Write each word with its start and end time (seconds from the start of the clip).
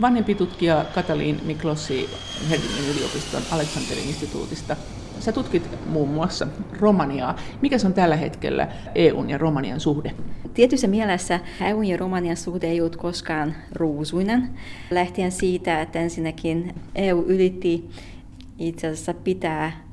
vanhempi 0.00 0.34
tutkija 0.34 0.84
Katalin 0.94 1.40
Miklossi 1.44 2.10
Helsingin 2.50 2.96
yliopiston 2.96 3.42
Aleksanterin 3.50 4.08
instituutista. 4.08 4.76
Sä 5.20 5.32
tutkit 5.32 5.68
muun 5.86 6.08
muassa 6.08 6.46
Romaniaa. 6.80 7.36
Mikä 7.62 7.78
se 7.78 7.86
on 7.86 7.94
tällä 7.94 8.16
hetkellä 8.16 8.68
EUn 8.94 9.30
ja 9.30 9.38
Romanian 9.38 9.80
suhde? 9.80 10.14
Tietyssä 10.54 10.86
mielessä 10.86 11.40
EUn 11.60 11.84
ja 11.84 11.96
Romanian 11.96 12.36
suhde 12.36 12.66
ei 12.66 12.80
ollut 12.80 12.96
koskaan 12.96 13.54
ruusuinen. 13.72 14.50
Lähtien 14.90 15.32
siitä, 15.32 15.80
että 15.80 15.98
ensinnäkin 15.98 16.74
EU 16.94 17.24
ylitti 17.26 17.90
itse 18.58 18.86
asiassa 18.86 19.14
pitää 19.14 19.88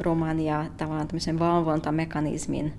Romania 0.00 0.66
tavallaan 0.76 1.08
tämmöisen 1.08 1.38
valvontamekanismin 1.38 2.72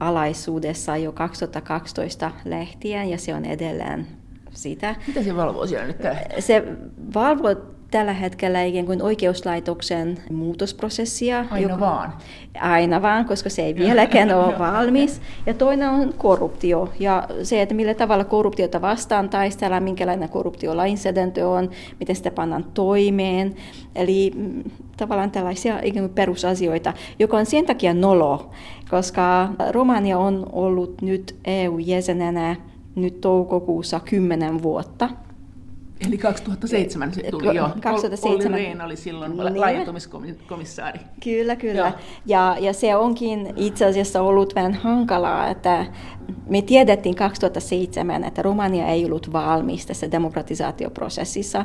alaisuudessa 0.00 0.96
jo 0.96 1.12
2012 1.12 2.30
lähtien 2.44 3.10
ja 3.10 3.18
se 3.18 3.34
on 3.34 3.44
edelleen 3.44 4.21
sitä. 4.54 4.94
Mitä 5.06 5.22
se 5.22 5.36
valvoo 5.36 5.66
siellä 5.66 5.86
nyt? 5.86 5.96
Se 6.38 6.64
valvoo 7.14 7.56
tällä 7.92 8.12
hetkellä 8.12 8.62
ikään 8.62 8.86
kuin 8.86 9.02
oikeuslaitoksen 9.02 10.18
muutosprosessia. 10.30 11.44
Aina 11.50 11.60
joka, 11.60 11.80
vaan. 11.80 12.12
Aina 12.60 13.02
vaan, 13.02 13.24
koska 13.24 13.50
se 13.50 13.62
ei 13.62 13.74
vieläkään 13.74 14.34
ole 14.34 14.58
valmis. 14.72 15.20
Ja 15.46 15.54
toinen 15.54 15.88
on 15.88 16.14
korruptio 16.16 16.92
ja 16.98 17.28
se, 17.42 17.62
että 17.62 17.74
millä 17.74 17.94
tavalla 17.94 18.24
korruptiota 18.24 18.80
vastaan 18.80 19.28
taistellaan, 19.28 19.82
minkälainen 19.82 20.28
korruptiolainsäädäntö 20.28 21.48
on, 21.48 21.70
miten 22.00 22.16
sitä 22.16 22.30
pannaan 22.30 22.64
toimeen. 22.74 23.54
Eli 23.94 24.32
mm, 24.34 24.62
tavallaan 24.96 25.30
tällaisia 25.30 25.78
ikään 25.82 26.06
kuin 26.06 26.14
perusasioita, 26.14 26.92
joka 27.18 27.36
on 27.36 27.46
sen 27.46 27.66
takia 27.66 27.94
nolo, 27.94 28.50
koska 28.90 29.48
Romania 29.70 30.18
on 30.18 30.46
ollut 30.52 31.02
nyt 31.02 31.36
EU-jäsenenä 31.44 32.56
nyt 32.94 33.20
toukokuussa 33.20 34.00
kymmenen 34.00 34.62
vuotta. 34.62 35.08
Eli 36.06 36.18
2007 36.18 37.14
se 37.14 37.22
tuli 37.30 37.56
jo. 37.56 37.70
2007. 37.82 38.52
Olli 38.52 38.64
Rehn 38.64 38.80
oli 38.80 38.96
silloin 38.96 39.36
niin. 39.36 39.60
laajentumiskomissaari. 39.60 41.00
Kyllä, 41.24 41.56
kyllä. 41.56 41.92
Ja, 42.26 42.56
ja 42.60 42.72
se 42.72 42.96
onkin 42.96 43.52
itse 43.56 43.84
asiassa 43.84 44.22
ollut 44.22 44.54
vähän 44.54 44.74
hankalaa, 44.74 45.48
että 45.48 45.86
me 46.48 46.62
tiedettiin 46.62 47.14
2007, 47.14 48.24
että 48.24 48.42
Romania 48.42 48.86
ei 48.86 49.04
ollut 49.04 49.32
valmis 49.32 49.86
tässä 49.86 50.10
demokratisaatioprosessissa, 50.10 51.64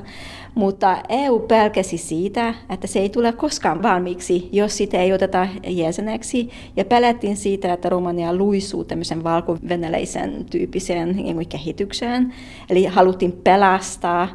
mutta 0.56 0.98
EU 1.10 1.40
pelkäsi 1.40 1.98
siitä, 1.98 2.54
että 2.70 2.88
se 2.88 3.00
ei 3.00 3.10
tule 3.10 3.34
koskaan 3.34 3.84
valmiiksi, 3.84 4.50
jos 4.52 4.78
sitä 4.78 4.98
ei 4.98 5.14
oteta 5.14 5.48
jäseneksi. 5.68 6.50
Ja 6.76 6.86
pelättiin 6.86 7.38
siitä, 7.38 7.74
että 7.74 7.90
Romania 7.90 8.34
luisuu 8.34 8.84
tämmöisen 8.84 9.24
valko-venäläisen 9.24 10.46
tyyppiseen 10.46 11.16
niin 11.16 11.48
kehitykseen. 11.50 12.34
Eli 12.70 12.86
haluttiin 12.86 13.32
pelastaa 13.32 14.30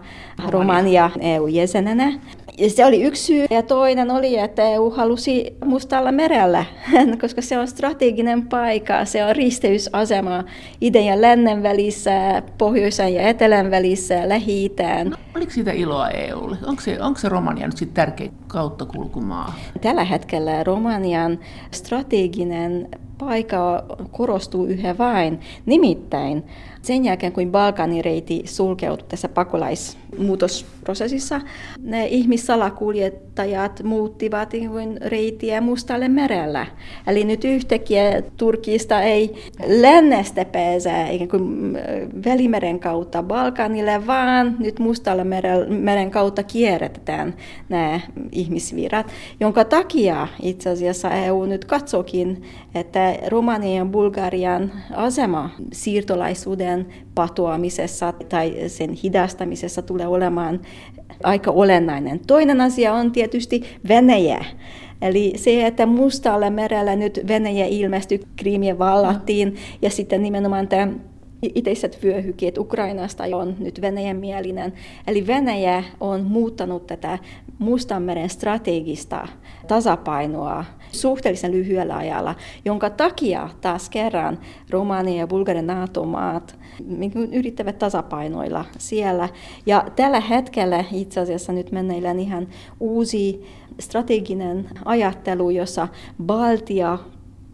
Romania 0.49 1.11
EU-jäsenenä. 1.21 2.13
Ja 2.59 2.71
se 2.71 2.85
oli 2.85 3.03
yksi 3.03 3.23
syy. 3.23 3.47
Ja 3.51 3.63
toinen 3.63 4.11
oli, 4.11 4.39
että 4.39 4.63
EU 4.63 4.91
halusi 4.91 5.57
Mustalla 5.65 6.13
merellä, 6.13 6.65
koska 7.21 7.43
se 7.43 7.59
on 7.59 7.69
strateginen 7.69 8.49
paikka, 8.49 9.05
se 9.05 9.25
on 9.25 9.37
risteysasema 9.37 10.12
idän 10.81 11.05
ja 11.05 11.21
lännen 11.21 11.63
välissä, 11.63 12.43
pohjoisen 12.59 13.15
ja 13.15 13.23
etelän 13.23 13.71
välissä, 13.71 14.29
lähi 14.29 14.71
no, 15.05 15.17
oliko 15.37 15.53
siitä 15.53 15.73
iloa 15.73 16.09
EUlle? 16.11 16.57
Onko 16.67 16.83
se, 16.83 17.03
onko 17.03 17.21
se 17.21 17.29
Romania 17.29 17.67
nyt 17.67 17.77
sitten 17.77 17.95
tärkeä 17.95 18.29
kauttakulkumaa? 18.47 19.55
Tällä 19.81 20.05
hetkellä 20.05 20.65
Romanian 20.65 21.39
strateginen 21.71 22.89
paikka 23.19 23.85
korostuu 24.11 24.67
yhä 24.67 24.99
vain. 24.99 25.41
Nimittäin 25.67 26.45
sen 26.83 27.05
jälkeen, 27.05 27.33
kun 27.33 27.51
Balkanin 27.51 28.05
reiti 28.05 28.43
sulkeutui 28.45 29.09
tässä 29.09 29.29
pakolaismuutosprosessissa, 29.29 31.41
ne 31.83 32.07
ihmissalakuljettajat 32.07 33.83
muuttivat 33.83 34.53
reitiä 35.05 35.61
Mustalle 35.61 36.09
merellä. 36.09 36.67
Eli 37.07 37.25
nyt 37.25 37.45
yhtäkkiä 37.45 38.23
Turkista 38.37 39.03
ei 39.03 39.35
lännestä 39.67 40.45
pääse 40.45 40.91
ikään 41.11 41.29
kuin 41.29 41.79
Välimeren 42.25 42.81
kautta 42.81 43.23
Balkanille, 43.23 44.07
vaan 44.07 44.57
nyt 44.59 44.79
Mustalle 44.79 45.25
meren 45.69 46.11
kautta 46.11 46.43
kierretään 46.43 47.35
nämä 47.69 48.01
ihmisvirat, 48.33 49.07
jonka 49.41 49.65
takia 49.65 50.29
itse 50.43 50.71
asiassa 50.71 51.11
EU 51.11 51.45
nyt 51.45 51.65
katsokin, 51.65 52.43
että 52.75 53.15
Romanian 53.29 53.87
ja 53.87 53.93
Bulgarian 53.93 54.73
asema 54.95 55.51
siirtolaisuuden 55.73 56.72
sen 56.73 56.87
patoamisessa 57.15 58.13
tai 58.29 58.55
sen 58.67 58.93
hidastamisessa 58.93 59.83
tulee 59.83 60.07
olemaan 60.07 60.61
aika 61.23 61.51
olennainen. 61.51 62.21
Toinen 62.27 62.61
asia 62.61 62.95
on 62.95 63.13
tietysti 63.13 63.63
Venäjä. 63.89 64.45
Eli 65.03 65.33
se, 65.37 65.67
että 65.67 65.87
Mustalle 65.87 66.51
merellä 66.51 66.97
nyt 66.97 67.21
Venäjä 67.29 67.67
ilmestyi, 67.67 68.21
Krimia 68.37 68.79
vallattiin 68.79 69.57
ja 69.83 69.91
sitten 69.91 70.23
nimenomaan 70.23 70.69
tämä 70.69 70.89
iteiset 71.43 71.99
vyöhykkeet 72.03 72.59
Ukrainasta 72.59 73.25
on 73.33 73.57
nyt 73.59 73.81
Venäjän 73.81 74.17
mielinen. 74.17 74.73
Eli 75.07 75.27
Venäjä 75.27 75.85
on 76.01 76.25
muuttanut 76.25 76.87
tätä 76.87 77.19
Mustanmeren 77.59 78.31
strategista 78.31 79.29
tasapainoa 79.69 80.65
suhteellisen 80.93 81.53
lyhyellä 81.53 81.97
ajalla, 81.97 82.35
jonka 82.65 82.91
takia 82.91 83.49
taas 83.61 83.91
kerran 83.91 84.39
Romania 84.71 85.19
ja 85.19 85.27
Bulgarian 85.27 85.67
NATO-maat 85.67 86.59
niin 86.87 87.13
yrittävät 87.33 87.79
tasapainoilla 87.79 88.65
siellä. 88.79 89.29
Ja 89.67 89.85
tällä 89.97 90.21
hetkellä 90.21 90.85
itse 90.93 91.21
asiassa 91.21 91.53
nyt 91.53 91.73
meneillään 91.73 92.21
ihan 92.21 92.49
uusi 92.81 93.47
strateginen 93.81 94.69
ajattelu, 94.85 95.51
jossa 95.51 95.89
Baltia 96.23 96.99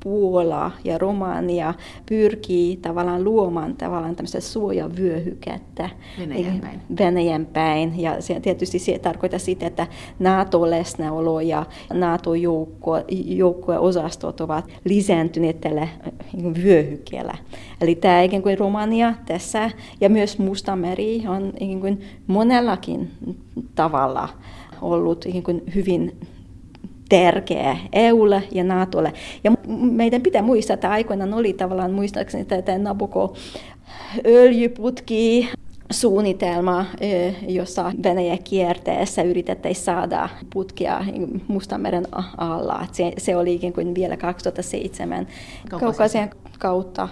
Puola 0.08 0.70
ja 0.84 0.98
Romania 0.98 1.74
pyrkii 2.06 2.76
tavallaan 2.76 3.24
luomaan 3.24 3.76
tavallaan 3.76 4.16
tämmöistä 4.16 4.40
suojavyöhykettä 4.40 5.90
Venäjän 6.18 6.60
päin. 6.60 6.80
Venäjän 6.98 7.46
päin. 7.46 8.00
Ja 8.00 8.22
se 8.22 8.40
tietysti 8.40 8.78
se 8.78 8.98
tarkoittaa 8.98 9.38
sitä, 9.38 9.66
että 9.66 9.86
NATO-läsnäolo 10.18 11.40
ja 11.40 11.66
NATO-joukkojen 11.92 13.80
osastot 13.80 14.40
ovat 14.40 14.64
lisääntyneet 14.84 15.60
tällä 15.60 15.88
niin 16.32 16.54
vyöhykkeellä. 16.54 17.34
Eli 17.80 17.94
tämä 17.94 18.22
ikään 18.22 18.42
kuin 18.42 18.58
Romania 18.58 19.14
tässä 19.26 19.70
ja 20.00 20.08
myös 20.08 20.38
Mustameri 20.38 21.22
on 21.28 21.52
ikään 21.60 21.80
kuin 21.80 22.00
monellakin 22.26 23.10
tavalla 23.74 24.28
ollut 24.82 25.26
ikään 25.26 25.44
kuin 25.44 25.62
hyvin 25.74 26.20
tärkeä 27.08 27.76
EUlle 27.92 28.42
ja 28.52 28.64
NATOlle. 28.64 29.12
Ja 29.44 29.52
meidän 29.90 30.22
pitää 30.22 30.42
muistaa, 30.42 30.74
että 30.74 30.90
aikoinaan 30.90 31.34
oli 31.34 31.52
tavallaan 31.52 31.92
muistaakseni 31.92 32.44
tämä 32.44 32.78
Nabucco 32.78 33.34
öljyputki, 34.26 35.48
suunnitelma, 35.90 36.84
jossa 37.48 37.92
Venäjä 38.02 38.38
kierteessä 38.44 39.22
yritettiin 39.22 39.74
saada 39.74 40.28
putkia 40.52 41.04
Mustanmeren 41.48 42.04
alla. 42.36 42.86
Se, 42.92 43.12
se 43.18 43.36
oli 43.36 43.54
ikään 43.54 43.72
kuin 43.72 43.94
vielä 43.94 44.16
2007 44.16 45.26
Kaukasian 45.70 46.30
kautta 46.58 47.08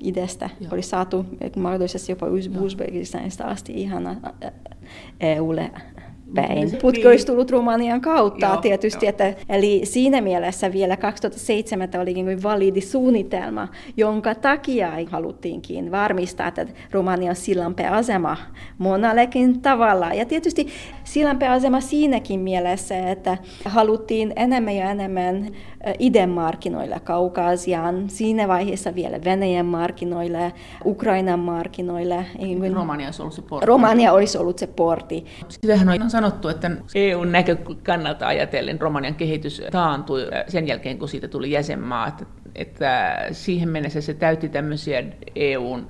idästä 0.00 0.50
oli 0.72 0.82
saatu 0.82 1.26
mahdollisesti 1.56 2.12
jopa 2.12 2.26
Uzbekistanista 2.60 3.44
asti 3.44 3.72
ihan 3.72 4.20
EUlle 5.20 5.70
päin. 6.34 6.78
Putki 6.82 7.06
olisi 7.06 7.26
tullut 7.26 7.50
Romanian 7.50 8.00
kautta 8.00 8.46
joo, 8.46 8.56
tietysti. 8.56 9.06
Jo. 9.06 9.10
Että, 9.10 9.34
eli 9.48 9.80
siinä 9.84 10.20
mielessä 10.20 10.72
vielä 10.72 10.96
2007 10.96 11.88
oli 12.00 12.14
niin 12.14 12.42
validi 12.42 12.80
suunnitelma, 12.80 13.68
jonka 13.96 14.34
takia 14.34 14.92
haluttiinkin 15.10 15.90
varmistaa, 15.90 16.48
että 16.48 16.66
Romanian 16.90 17.36
sillanpääasema 17.36 18.36
monallekin 18.78 19.60
tavalla. 19.60 20.14
Ja 20.14 20.24
tietysti 20.24 20.66
sillanpääasema 21.06 21.80
siinäkin 21.80 22.40
mielessä, 22.40 23.10
että 23.10 23.38
haluttiin 23.64 24.32
enemmän 24.36 24.76
ja 24.76 24.90
enemmän 24.90 25.48
idän 25.98 26.30
markkinoille, 26.30 27.00
Kaukaasiaan, 27.04 28.10
siinä 28.10 28.48
vaiheessa 28.48 28.94
vielä 28.94 29.18
Venäjän 29.24 29.66
markkinoille, 29.66 30.52
Ukrainan 30.84 31.38
markkinoille. 31.38 32.26
Romania 32.74 33.06
olisi 33.06 33.22
ollut 33.22 33.34
se 33.34 33.42
portti. 33.42 33.66
Romania 33.66 34.12
olisi 34.12 34.38
ollut 34.38 34.58
se 34.58 34.66
portti. 34.66 35.26
Sitähän 35.48 36.02
on 36.02 36.10
sanottu, 36.10 36.48
että 36.48 36.70
EUn 36.94 37.32
näkökannalta 37.32 38.26
ajatellen 38.26 38.80
Romanian 38.80 39.14
kehitys 39.14 39.62
taantui 39.70 40.20
sen 40.48 40.66
jälkeen, 40.66 40.98
kun 40.98 41.08
siitä 41.08 41.28
tuli 41.28 41.50
jäsenmaa, 41.50 42.08
että, 42.08 42.24
että 42.54 43.18
siihen 43.32 43.68
mennessä 43.68 44.00
se 44.00 44.14
täytti 44.14 44.48
tämmöisiä 44.48 45.04
EUn 45.34 45.86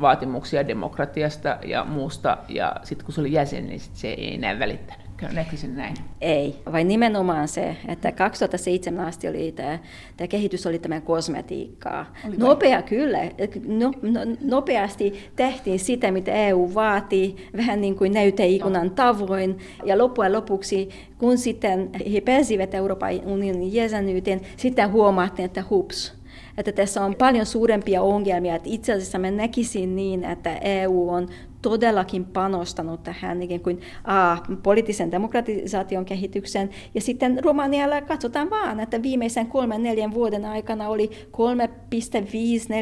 vaatimuksia 0.00 0.68
demokratiasta 0.68 1.58
ja 1.64 1.84
muusta, 1.84 2.38
ja 2.48 2.76
sitten 2.82 3.04
kun 3.04 3.14
se 3.14 3.20
oli 3.20 3.32
jäsen, 3.32 3.66
niin 3.66 3.80
sit 3.80 3.96
se 3.96 4.08
ei 4.08 4.34
enää 4.34 4.58
välittänyt. 4.58 5.12
Näkisin 5.32 5.76
näin. 5.76 5.94
Ei, 6.20 6.56
vai 6.72 6.84
nimenomaan 6.84 7.48
se, 7.48 7.76
että 7.88 8.12
2007 8.12 9.06
asti 9.06 9.28
oli 9.28 9.52
tämä, 9.52 9.78
tämä 10.16 10.28
kehitys 10.28 10.66
oli 10.66 10.78
tämä 10.78 11.00
kosmetiikkaa. 11.00 12.06
Oli 12.28 12.36
Nopea 12.36 12.82
kyllä, 12.82 13.18
no, 13.66 13.92
no, 14.02 14.20
nopeasti 14.40 15.30
tehtiin 15.36 15.78
sitä, 15.78 16.10
mitä 16.10 16.32
EU 16.32 16.70
vaatii, 16.74 17.36
vähän 17.56 17.80
niin 17.80 17.96
kuin 17.96 18.12
näyteikunan 18.12 18.90
tavoin. 18.90 19.58
Ja 19.84 19.98
loppujen 19.98 20.32
lopuksi, 20.32 20.88
kun 21.18 21.38
sitten 21.38 21.90
he 22.12 22.20
pääsivät 22.20 22.74
Euroopan 22.74 23.20
unionin 23.24 23.74
jäsenyyteen, 23.74 24.40
sitten 24.56 24.92
huomattiin, 24.92 25.46
että 25.46 25.64
hups, 25.70 26.21
että 26.58 26.72
tässä 26.72 27.04
on 27.04 27.14
paljon 27.14 27.46
suurempia 27.46 28.02
ongelmia. 28.02 28.54
Että 28.54 28.68
itse 28.72 28.92
asiassa 28.92 29.18
mä 29.18 29.30
näkisin 29.30 29.96
niin, 29.96 30.24
että 30.24 30.56
EU 30.56 31.08
on 31.08 31.28
todellakin 31.62 32.24
panostanut 32.24 33.02
tähän 33.02 33.42
ikään 33.42 33.60
kuin 33.60 33.80
a, 34.04 34.36
poliittisen 34.62 35.10
demokratisaation 35.10 36.04
kehitykseen. 36.04 36.70
Ja 36.94 37.00
sitten 37.00 37.44
Romanialla 37.44 38.00
katsotaan 38.00 38.50
vaan, 38.50 38.80
että 38.80 39.02
viimeisen 39.02 39.46
kolmen 39.46 39.82
neljän 39.82 40.14
vuoden 40.14 40.44
aikana 40.44 40.88
oli 40.88 41.10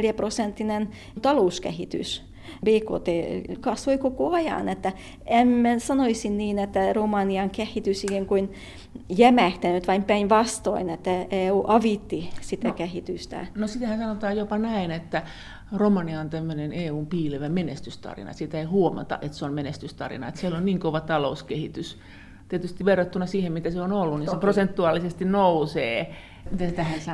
3,54 0.08 0.14
prosenttinen 0.16 0.88
talouskehitys. 1.23 2.29
BKT 2.64 3.08
kasvoi 3.61 3.99
koko 3.99 4.32
ajan. 4.32 4.69
Että 4.69 4.93
emme 5.26 5.79
sanoisi 5.79 6.31
niin, 6.31 6.58
että 6.58 6.93
Romanian 6.93 7.50
kehitys 7.50 8.05
ikään 8.05 8.26
kuin 8.26 8.52
jämähtänyt, 9.08 9.88
vain 9.88 10.02
päinvastoin, 10.02 10.91
että 10.91 11.11
EU 11.31 11.64
avitti 11.67 12.31
sitä 12.41 12.69
no, 12.69 12.75
kehitystä. 12.75 13.47
No 13.55 13.67
sitähän 13.67 13.99
sanotaan 13.99 14.37
jopa 14.37 14.58
näin, 14.58 14.91
että 14.91 15.23
Romania 15.76 16.20
on 16.20 16.31
tämmöinen 16.31 16.73
EUn 16.73 17.06
piilevä 17.06 17.49
menestystarina. 17.49 18.32
Siitä 18.32 18.58
ei 18.58 18.64
huomata, 18.64 19.19
että 19.23 19.37
se 19.37 19.44
on 19.44 19.52
menestystarina. 19.52 20.29
Että 20.29 20.41
siellä 20.41 20.58
on 20.58 20.64
niin 20.64 20.81
kova 20.81 21.00
talouskehitys. 21.00 21.99
Tietysti 22.49 22.85
verrattuna 22.85 23.26
siihen, 23.26 23.52
mitä 23.52 23.70
se 23.70 23.81
on 23.81 23.93
ollut, 23.93 24.19
niin 24.19 24.31
se 24.31 24.37
prosentuaalisesti 24.37 25.25
nousee 25.25 26.14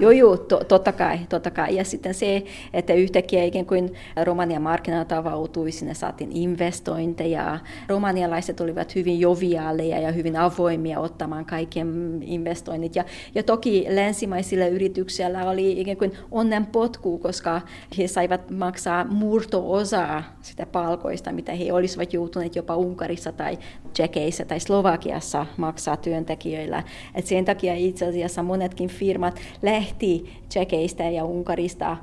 Joo, 0.00 0.10
joo, 0.10 0.36
to, 0.36 0.64
totta 0.64 0.92
kai, 0.92 1.18
totta 1.28 1.50
kai. 1.50 1.76
Ja 1.76 1.84
sitten 1.84 2.14
se, 2.14 2.42
että 2.72 2.94
yhtäkkiä 2.94 3.44
ikään 3.44 3.66
kuin 3.66 3.94
Romanian 4.24 4.62
markkinat 4.62 5.12
avautui, 5.12 5.72
sinne 5.72 5.94
saatiin 5.94 6.32
investointeja. 6.32 7.58
Romanialaiset 7.88 8.60
olivat 8.60 8.94
hyvin 8.94 9.20
joviaaleja 9.20 10.00
ja 10.00 10.12
hyvin 10.12 10.36
avoimia 10.36 11.00
ottamaan 11.00 11.44
kaiken 11.44 12.22
investoinnit. 12.22 12.96
Ja, 12.96 13.04
ja 13.34 13.42
toki 13.42 13.86
länsimaisilla 13.88 14.66
yrityksillä 14.66 15.50
oli 15.50 15.80
ikään 15.80 15.96
kuin 15.96 16.12
onnen 16.30 16.66
potku, 16.66 17.18
koska 17.18 17.60
he 17.98 18.08
saivat 18.08 18.50
maksaa 18.50 19.04
murto-osaa 19.04 20.22
sitä 20.42 20.66
palkoista, 20.66 21.32
mitä 21.32 21.52
he 21.52 21.72
olisivat 21.72 22.12
joutuneet 22.12 22.56
jopa 22.56 22.76
Unkarissa 22.76 23.32
tai 23.32 23.58
Tsekeissä 23.92 24.44
tai 24.44 24.60
Slovakiassa 24.60 25.46
maksaa 25.56 25.96
työntekijöillä. 25.96 26.82
Et 27.14 27.26
sen 27.26 27.44
takia 27.44 27.74
itse 27.74 28.06
asiassa 28.06 28.42
monetkin 28.42 28.88
firmat 28.88 29.15
firmat 29.16 29.40
lähti 29.62 30.42
Tsekeistä 30.48 31.04
ja 31.04 31.24
Unkarista 31.24 31.96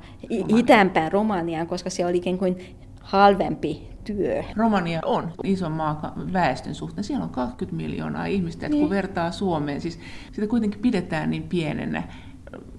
itäänpäin 0.48 1.12
Romaniaan, 1.12 1.66
koska 1.66 1.90
se 1.90 2.06
oli 2.06 2.16
ikään 2.16 2.38
kuin 2.38 2.76
halvempi 3.00 3.88
työ. 4.04 4.44
Romania 4.56 5.00
on 5.04 5.32
iso 5.44 5.70
maa 5.70 6.14
väestön 6.32 6.74
suhteen. 6.74 7.04
Siellä 7.04 7.24
on 7.24 7.30
20 7.30 7.76
miljoonaa 7.76 8.26
ihmistä, 8.26 8.66
että 8.66 8.76
niin. 8.76 8.82
kun 8.82 8.90
vertaa 8.90 9.30
Suomeen, 9.30 9.80
siis 9.80 10.00
sitä 10.32 10.46
kuitenkin 10.46 10.80
pidetään 10.80 11.30
niin 11.30 11.42
pienenä. 11.42 12.02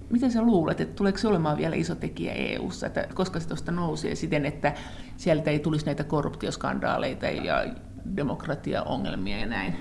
Miten 0.09 0.31
sä 0.31 0.41
luulet, 0.41 0.81
että 0.81 0.95
tuleeko 0.95 1.17
se 1.17 1.27
olemaan 1.27 1.57
vielä 1.57 1.75
iso 1.75 1.95
tekijä 1.95 2.33
EU-ssa, 2.33 2.87
että 2.87 3.07
koska 3.13 3.39
se 3.39 3.47
tuosta 3.47 3.71
nousee 3.71 4.15
siten, 4.15 4.45
että 4.45 4.73
sieltä 5.17 5.51
ei 5.51 5.59
tulisi 5.59 5.85
näitä 5.85 6.03
korruptioskandaaleita 6.03 7.25
ja 7.25 7.65
demokratiaongelmia 8.16 9.38
ja 9.38 9.46
näin? 9.46 9.75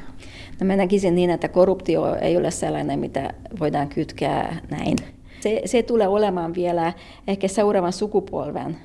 No 0.60 0.66
mä 0.66 0.76
näkisin 0.76 1.14
niin, 1.14 1.30
että 1.30 1.48
korruptio 1.48 2.14
ei 2.14 2.36
ole 2.36 2.50
sellainen, 2.50 2.98
mitä 2.98 3.34
voidaan 3.60 3.88
kytkeä 3.88 4.56
näin. 4.70 4.96
Se, 5.40 5.62
se 5.64 5.82
tulee 5.82 6.08
olemaan 6.08 6.54
vielä 6.54 6.92
ehkä 7.26 7.48
seuraavan 7.48 7.92
sukupolven 7.92 8.76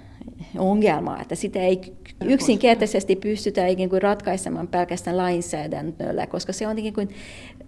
ongelma, 0.58 1.22
että 1.22 1.36
sitä 1.36 1.60
ei 1.60 1.94
yksinkertaisesti 2.26 3.16
pystytä 3.16 3.68
ikään 3.68 3.90
kuin 3.90 4.02
ratkaisemaan 4.02 4.68
pelkästään 4.68 5.18
lainsäädännöllä, 5.18 6.28
koska 6.28 6.54
se 6.54 6.68
on 6.68 6.80
ikään 6.80 6.94
kuin 6.94 7.10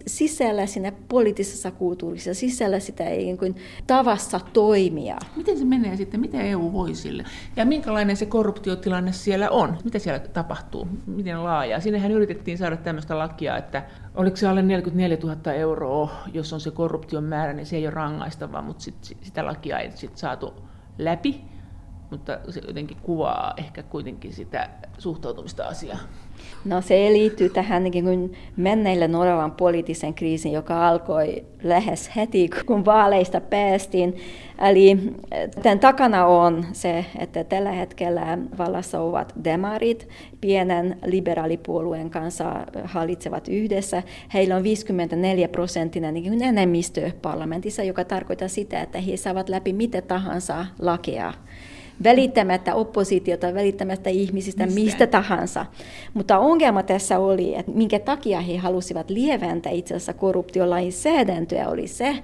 sisällä 0.08 0.66
siinä 0.66 0.92
poliittisessa 1.10 1.72
kulttuurissa, 1.72 2.34
sisällä 2.34 2.80
sitä 2.80 3.10
ikään 3.10 3.38
kuin 3.38 3.56
tavassa 3.88 4.40
toimia. 4.54 5.18
Miten 5.36 5.58
se 5.58 5.66
menee 5.66 5.98
sitten, 5.98 6.20
mitä 6.20 6.42
EU 6.42 6.74
voi 6.74 6.96
sille? 6.96 7.26
Ja 7.56 7.66
minkälainen 7.66 8.18
se 8.18 8.26
korruptiotilanne 8.26 9.12
siellä 9.12 9.50
on? 9.50 9.78
Mitä 9.84 10.00
siellä 10.00 10.20
tapahtuu? 10.20 10.88
Miten 11.06 11.44
laaja? 11.44 11.80
Sinnehän 11.80 12.12
yritettiin 12.12 12.58
saada 12.58 12.78
tämmöistä 12.78 13.18
lakia, 13.18 13.58
että 13.58 13.84
oliko 14.16 14.38
se 14.38 14.48
alle 14.48 14.62
44 14.62 15.18
000 15.24 15.54
euroa, 15.54 16.12
jos 16.34 16.54
on 16.54 16.62
se 16.62 16.72
korruption 16.72 17.24
määrä, 17.24 17.54
niin 17.54 17.66
se 17.66 17.76
ei 17.76 17.86
ole 17.86 17.94
rangaistavaa, 17.94 18.62
mutta 18.62 18.84
sit, 18.84 18.96
sitä 19.22 19.46
lakia 19.46 19.80
ei 19.80 19.92
sitten 19.96 20.20
saatu 20.20 20.54
läpi 20.98 21.51
mutta 22.12 22.40
se 22.50 22.62
jotenkin 22.68 22.98
kuvaa 23.02 23.54
ehkä 23.58 23.84
kuitenkin 23.84 24.34
sitä 24.34 24.70
suhtautumista 24.98 25.64
asiaan. 25.64 26.00
No 26.66 26.82
se 26.82 26.96
liittyy 26.96 27.50
tähän 27.50 27.84
niin 27.84 28.04
kuin 28.04 28.34
menneille 28.58 29.08
Norjavan 29.08 29.52
poliittisen 29.52 30.14
kriisin, 30.14 30.52
joka 30.52 30.88
alkoi 30.88 31.46
lähes 31.64 32.16
heti, 32.16 32.50
kun 32.66 32.86
vaaleista 32.86 33.42
päästiin. 33.42 34.18
Eli 34.70 34.98
tämän 35.62 35.80
takana 35.80 36.26
on 36.26 36.66
se, 36.74 37.06
että 37.20 37.44
tällä 37.44 37.72
hetkellä 37.72 38.38
vallassa 38.58 39.00
ovat 39.00 39.34
demarit, 39.44 40.10
pienen 40.42 40.98
liberaalipuolueen 41.06 42.10
kanssa 42.10 42.66
hallitsevat 42.84 43.48
yhdessä. 43.48 44.04
Heillä 44.34 44.56
on 44.56 44.64
54 44.64 45.48
prosenttinen 45.48 46.14
niin 46.14 46.44
enemmistö 46.44 47.12
parlamentissa, 47.22 47.84
joka 47.84 48.06
tarkoittaa 48.06 48.48
sitä, 48.48 48.82
että 48.82 49.00
he 49.00 49.18
saavat 49.18 49.50
läpi 49.50 49.74
mitä 49.74 50.02
tahansa 50.02 50.66
lakeja 50.80 51.34
välittämättä 52.04 52.76
oppositiota, 52.76 53.54
välittämättä 53.54 54.10
ihmisistä 54.10 54.66
mistä, 54.66 54.82
mistä 54.82 55.08
tahansa. 55.08 55.66
Mutta 56.14 56.40
ongelma 56.40 56.84
tässä 56.84 57.20
oli, 57.20 57.56
että 57.56 57.72
minkä 57.72 58.00
takia 58.00 58.42
he 58.42 58.58
halusivat 58.58 59.10
lieventää 59.10 59.72
itse 59.72 59.96
asiassa 59.96 60.14
korruptiolainsäädäntöä, 60.14 61.70
oli 61.70 61.88
se, 61.88 62.16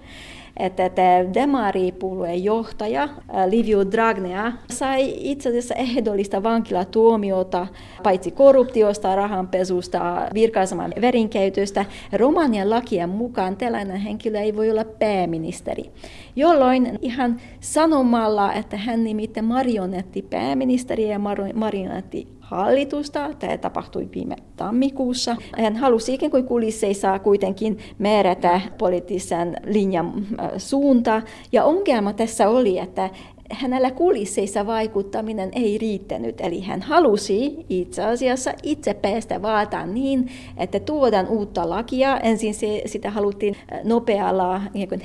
että 0.59 0.89
tämä 0.89 1.33
Demari-puolueen 1.33 2.44
johtaja 2.44 3.09
Liviu 3.50 3.92
Dragnea 3.92 4.51
sai 4.69 5.13
itse 5.18 5.50
asiassa 5.50 5.75
ehdollista 5.75 6.44
vankilatuomiota 6.44 7.68
paitsi 8.04 8.31
korruptiosta, 8.31 9.15
rahanpesusta, 9.15 10.27
virkaisemaan 10.33 10.94
verinkäytöstä. 11.01 11.86
Romanian 12.13 12.69
lakien 12.69 13.09
mukaan 13.09 13.57
tällainen 13.57 13.98
henkilö 13.98 14.39
ei 14.39 14.56
voi 14.56 14.71
olla 14.71 14.86
pääministeri, 14.86 15.92
jolloin 16.36 17.00
ihan 17.01 17.42
sanomalla, 17.60 18.53
että 18.53 18.77
hän 18.77 19.03
nimitti 19.03 19.42
marionetti 19.42 20.21
pääministeriä 20.21 21.07
ja 21.07 21.19
marionetti 21.53 22.37
hallitusta. 22.48 23.30
Tämä 23.40 23.58
tapahtui 23.58 24.10
viime 24.16 24.36
tammikuussa. 24.56 25.36
Hän 25.58 25.76
halusi 25.76 26.14
ikään 26.14 26.32
kuin 26.32 26.46
kulisseissa 26.46 27.20
kuitenkin 27.20 27.77
määrätä 27.98 28.62
poliittisen 28.77 29.56
linjan 29.66 30.13
äh, 30.39 30.51
suunta. 30.58 31.22
Ja 31.51 31.63
ongelma 31.63 32.13
tässä 32.13 32.50
oli, 32.50 32.77
että 32.80 33.10
hänellä 33.51 33.92
kulisseissa 33.92 34.66
vaikuttaminen 34.66 35.50
ei 35.54 35.77
riittänyt, 35.77 36.42
eli 36.42 36.62
hän 36.62 36.82
halusi 36.82 37.66
itse 37.70 38.04
asiassa 38.04 38.54
itse 38.63 38.94
päästä 38.94 39.42
vaataan 39.42 39.94
niin, 39.94 40.30
että 40.58 40.80
tuodaan 40.80 41.27
uutta 41.27 41.70
lakia. 41.70 42.18
Ensin 42.18 42.54
se, 42.54 42.82
sitä 42.86 43.10
haluttiin 43.10 43.56
nopealla 43.84 44.62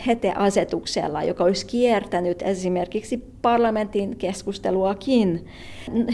hete-asetuksella, 0.07 1.23
joka 1.23 1.45
olisi 1.45 1.67
kiertänyt 1.67 2.43
esimerkiksi 2.43 3.25
parlamentin 3.43 4.17
keskusteluakin. 4.17 5.47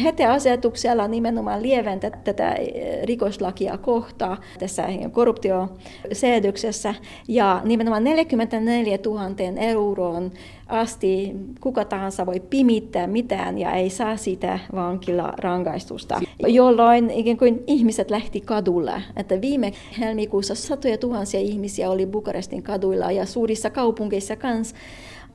Hete-asetuksella 0.04 1.08
nimenomaan 1.08 1.62
lieventä 1.62 2.10
tätä 2.10 2.56
rikoslakia 3.04 3.78
kohtaa 3.78 4.40
tässä 4.58 4.88
korruptiosäädöksessä. 5.12 6.94
Ja 7.28 7.60
nimenomaan 7.64 8.04
44 8.04 8.98
000 9.06 9.28
euroon 9.60 10.30
asti 10.68 11.32
kuka 11.60 11.84
tahansa 11.84 12.26
voi 12.26 12.40
pimittää 12.40 13.06
mitään 13.06 13.58
ja 13.58 13.72
ei 13.72 13.90
saa 13.90 14.16
sitä 14.16 14.58
vankilarangaistusta, 14.75 16.20
jolloin 16.46 17.10
ikään 17.10 17.38
kuin 17.38 17.64
ihmiset 17.66 18.10
lähti 18.10 18.40
kadulle. 18.40 19.02
Että 19.16 19.40
viime 19.40 19.72
helmikuussa 19.98 20.54
satoja 20.54 20.98
tuhansia 20.98 21.40
ihmisiä 21.40 21.90
oli 21.90 22.06
Bukarestin 22.06 22.62
kaduilla 22.62 23.10
ja 23.10 23.26
suurissa 23.26 23.70
kaupungeissa 23.70 24.37
kanssa 24.37 24.76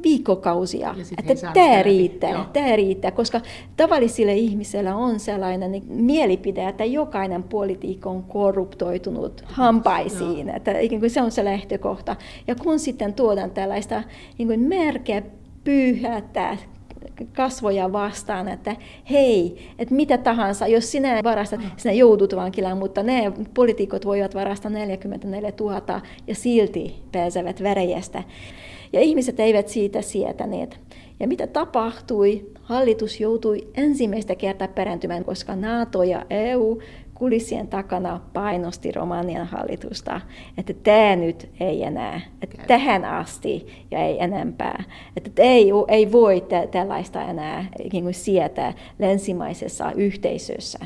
viikkokausia. 0.04 0.96
Että 1.18 1.52
tämä 1.54 1.84
riittää, 1.84 2.46
tämä 2.54 2.76
riittää, 2.76 3.12
koska 3.12 3.42
tavallisille 3.78 4.34
ihmisillä 4.34 4.96
on 4.96 5.20
sellainen 5.20 5.82
mielipide, 5.88 6.68
että 6.68 6.86
jokainen 6.86 7.44
politiikka 7.44 8.10
on 8.10 8.24
korruptoitunut 8.24 9.44
hampaisiin. 9.46 10.50
Että 10.50 10.80
ikään 10.80 11.00
kuin 11.00 11.10
se 11.10 11.22
on 11.22 11.32
se 11.32 11.46
lähtökohta. 11.46 12.16
Ja 12.48 12.56
kun 12.56 12.80
sitten 12.80 13.14
tuodaan 13.14 13.52
tällaista 13.52 14.04
niin 14.38 14.48
kuin 14.48 14.60
merkeä 14.60 15.22
pyyhätä 15.64 16.58
kasvoja 17.36 17.92
vastaan, 17.92 18.48
että 18.48 18.76
hei, 19.10 19.70
että 19.80 19.96
mitä 19.96 20.18
tahansa, 20.18 20.68
jos 20.68 20.92
sinä 20.92 21.20
varastat, 21.24 21.60
sinä 21.78 21.94
joudut 21.94 22.36
vankilaan, 22.36 22.78
mutta 22.78 23.04
ne 23.04 23.32
poliitikot 23.54 24.06
voivat 24.06 24.36
varastaa 24.36 24.72
44 24.72 25.52
000 25.60 26.02
ja 26.28 26.36
silti 26.36 26.96
pääsevät 27.12 27.64
verejestä. 27.64 28.24
Ja 28.94 29.02
ihmiset 29.02 29.40
eivät 29.40 29.68
siitä 29.68 30.02
sietäneet. 30.02 30.80
Ja 31.20 31.28
mitä 31.28 31.48
tapahtui? 31.48 32.52
Hallitus 32.62 33.20
joutui 33.20 33.68
ensimmäistä 33.76 34.36
kertaa 34.36 34.68
perääntymään, 34.68 35.26
koska 35.26 35.56
NATO 35.56 36.04
ja 36.04 36.26
EU 36.30 36.82
kulissien 37.14 37.68
takana 37.68 38.20
painosti 38.34 38.92
Romanian 38.92 39.48
hallitusta, 39.48 40.22
että 40.58 40.74
tämä 40.74 41.16
nyt 41.16 41.50
ei 41.60 41.84
enää, 41.84 42.22
että 42.42 42.64
tähän 42.68 43.06
asti 43.06 43.68
ja 43.92 44.00
ei 44.06 44.24
enempää. 44.24 44.84
Että 45.18 45.42
ei, 45.42 45.70
ei 45.88 46.12
voi 46.12 46.44
tällaista 46.72 47.22
enää 47.22 47.66
sietää 48.12 48.74
länsimaisessa 49.00 49.92
yhteisössä. 49.92 50.80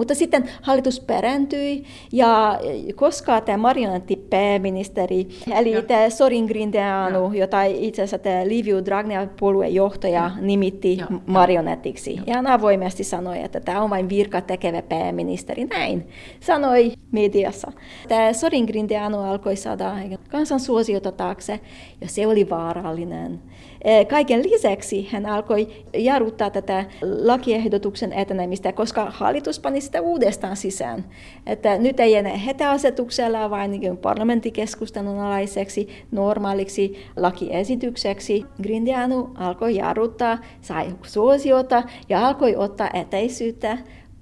Mutta 0.00 0.14
sitten 0.14 0.50
hallitus 0.62 1.00
perääntyi 1.00 1.84
ja 2.12 2.60
koska 2.94 3.40
tämä 3.40 3.58
marionettipääministeri, 3.58 5.28
eli 5.58 5.70
ja. 5.70 5.82
tämä 5.82 6.10
Sorin 6.10 6.44
Grindeanu, 6.44 7.32
ja. 7.32 7.40
jota 7.40 7.62
itse 7.62 8.02
asiassa 8.02 8.18
tämä 8.18 8.48
Liviu 8.48 8.84
Dragnea 8.84 9.26
puolueen 9.40 9.74
johtaja 9.74 10.22
ja. 10.22 10.30
nimitti 10.40 10.96
ja. 10.96 11.06
marionettiksi. 11.26 12.14
Ja. 12.14 12.22
ja 12.26 12.34
hän 12.34 12.46
avoimesti 12.46 13.04
sanoi, 13.04 13.42
että 13.42 13.60
tämä 13.60 13.82
on 13.82 13.90
vain 13.90 14.08
virka 14.08 14.40
tekevä 14.40 14.82
pääministeri. 14.82 15.64
Näin 15.64 16.08
sanoi 16.40 16.92
mediassa. 17.12 17.72
Tämä 18.08 18.32
Sorin 18.32 18.64
Grindeanu 18.64 19.18
alkoi 19.18 19.56
saada 19.56 19.96
kansan 20.28 20.60
suosiota 20.60 21.12
taakse 21.12 21.60
ja 22.00 22.08
se 22.08 22.26
oli 22.26 22.50
vaarallinen. 22.50 23.42
Eh, 23.84 24.06
kaiken 24.06 24.42
lisäksi 24.42 25.08
hän 25.12 25.26
alkoi 25.26 25.68
jarruttaa 25.94 26.50
tätä 26.50 26.84
lakiehdotuksen 27.22 28.12
etenemistä, 28.12 28.72
koska 28.72 29.10
hallitus 29.10 29.60
pani 29.60 29.80
sitä 29.80 30.00
uudestaan 30.00 30.56
sisään. 30.56 31.04
Että 31.46 31.78
nyt 31.78 32.00
ei 32.00 32.14
enää 32.14 32.36
hetäasetuksella, 32.36 33.50
vaan 33.50 33.70
niin 33.70 33.96
parlamenttikeskustelun 33.96 35.20
alaiseksi 35.20 35.88
normaaliksi 36.10 37.06
lakiesitykseksi. 37.16 38.44
Grindianu 38.62 39.30
alkoi 39.34 39.76
jarruttaa, 39.76 40.38
sai 40.60 40.86
suosiota 41.02 41.82
ja 42.08 42.26
alkoi 42.26 42.56
ottaa 42.56 42.90
etäisyyttä 42.94 43.78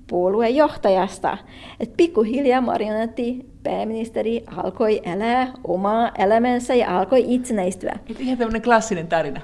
puoluejohtajasta. 0.08 1.38
Et 1.80 1.92
pikkuhiljaa 1.96 2.60
marionetti 2.60 3.46
pääministeri 3.62 4.44
alkoi 4.56 5.00
elää 5.04 5.52
omaa 5.64 6.10
elämänsä 6.18 6.74
ja 6.74 6.98
alkoi 6.98 7.24
itsenäistyä. 7.26 7.98
Et 8.10 8.20
ihan 8.20 8.38
tämmöinen 8.38 8.62
klassinen 8.62 9.06
tarina. 9.06 9.40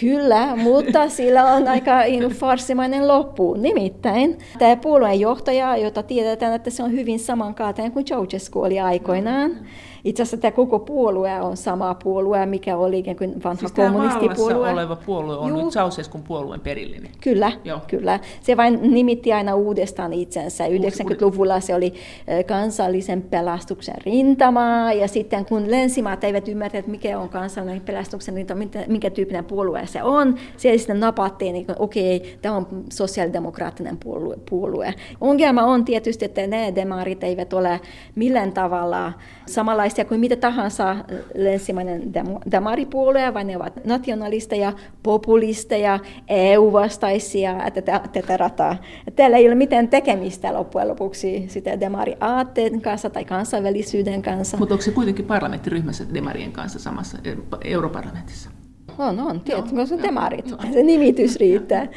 Kyllä, 0.00 0.56
mutta 0.56 1.08
sillä 1.18 1.44
on 1.44 1.68
aika 1.68 1.92
farsimainen 2.34 3.08
loppu. 3.08 3.54
Nimittäin 3.54 4.38
tämä 4.58 4.76
puoluejohtaja, 4.76 5.76
jota 5.76 6.02
tiedetään, 6.02 6.54
että 6.54 6.70
se 6.70 6.82
on 6.82 6.92
hyvin 6.92 7.18
samankaltainen 7.18 7.92
kuin 7.92 8.04
Ceausescu 8.04 8.60
oli 8.62 8.80
aikoinaan, 8.80 9.50
itse 10.04 10.22
asiassa 10.22 10.36
tämä 10.36 10.52
koko 10.52 10.78
puolue 10.78 11.40
on 11.40 11.56
sama 11.56 11.94
puolue, 11.94 12.46
mikä 12.46 12.76
oli 12.76 12.98
ikään 12.98 13.16
kuin 13.16 13.42
vanha 13.44 13.60
siis 13.60 13.72
kommunistipuolue. 13.72 14.70
oleva 14.70 14.96
puolue 14.96 15.36
on 15.36 15.48
Juu. 15.48 15.64
nyt 15.64 15.74
Ceausescun 15.74 16.22
puolueen 16.22 16.60
perillinen. 16.60 17.10
Kyllä, 17.20 17.52
Joo. 17.64 17.80
kyllä. 17.86 18.20
Se 18.40 18.56
vain 18.56 18.78
nimitti 18.94 19.32
aina 19.32 19.54
uudestaan 19.54 20.12
itsensä. 20.12 20.64
90-luvulla 20.66 21.60
se 21.60 21.74
oli 21.74 21.94
kansallisen 22.46 23.22
pelastuksen 23.22 23.94
rintama, 24.04 24.92
ja 24.92 25.08
sitten 25.08 25.44
kun 25.44 25.70
länsimaat 25.70 26.24
eivät 26.24 26.48
ymmärtäneet, 26.48 26.86
mikä 26.86 27.18
on 27.18 27.28
kansallinen 27.28 27.80
pelastuksen 27.80 28.34
rintama, 28.34 28.64
minkä 28.86 29.10
tyyppinen 29.10 29.44
puolue 29.44 29.86
se 29.86 30.02
on, 30.02 30.34
se 30.56 30.78
sitten 30.78 31.00
napattiin, 31.00 31.52
niin 31.52 31.66
okei, 31.78 32.16
okay, 32.16 32.30
tämä 32.42 32.56
on 32.56 32.66
sosiaalidemokraattinen 32.92 33.96
puolue. 33.96 34.36
puolue. 34.50 34.94
Ongelma 35.20 35.62
on 35.62 35.84
tietysti, 35.84 36.24
että 36.24 36.46
ne 36.46 36.72
demarit 36.74 37.24
eivät 37.24 37.52
ole 37.52 37.80
millään 38.14 38.52
tavalla 38.52 39.12
samanlaisia 39.46 39.89
kuin 40.08 40.20
mitä 40.20 40.36
tahansa 40.36 40.96
länsimainen 41.34 42.14
damaripuolue, 42.50 43.34
vaan 43.34 43.46
ne 43.46 43.56
ovat 43.56 43.84
nationalisteja, 43.84 44.72
populisteja, 45.02 45.98
EU-vastaisia, 46.28 47.66
että 47.66 48.00
tätä 48.12 48.36
rataa. 48.36 48.76
Täällä 49.16 49.36
ei 49.36 49.46
ole 49.46 49.54
mitään 49.54 49.88
tekemistä 49.88 50.54
loppujen 50.54 50.88
lopuksi 50.88 51.44
sitä 51.48 51.80
demari-aatteen 51.80 52.80
kanssa 52.80 53.10
tai 53.10 53.24
kansainvälisyyden 53.24 54.22
kanssa. 54.22 54.56
Mutta 54.56 54.74
onko 54.74 54.82
se 54.82 54.90
kuitenkin 54.90 55.24
parlamenttiryhmässä 55.24 56.04
demarien 56.14 56.52
kanssa 56.52 56.78
samassa 56.78 57.18
eh, 57.24 57.36
europarlamentissa? 57.64 58.50
On, 58.98 59.20
on, 59.20 59.40
tietysti, 59.40 59.74
koska 59.74 59.94
on 59.94 60.02
demarit. 60.02 60.54
Se 60.72 60.82
nimitys 60.82 61.36
riittää. 61.36 61.88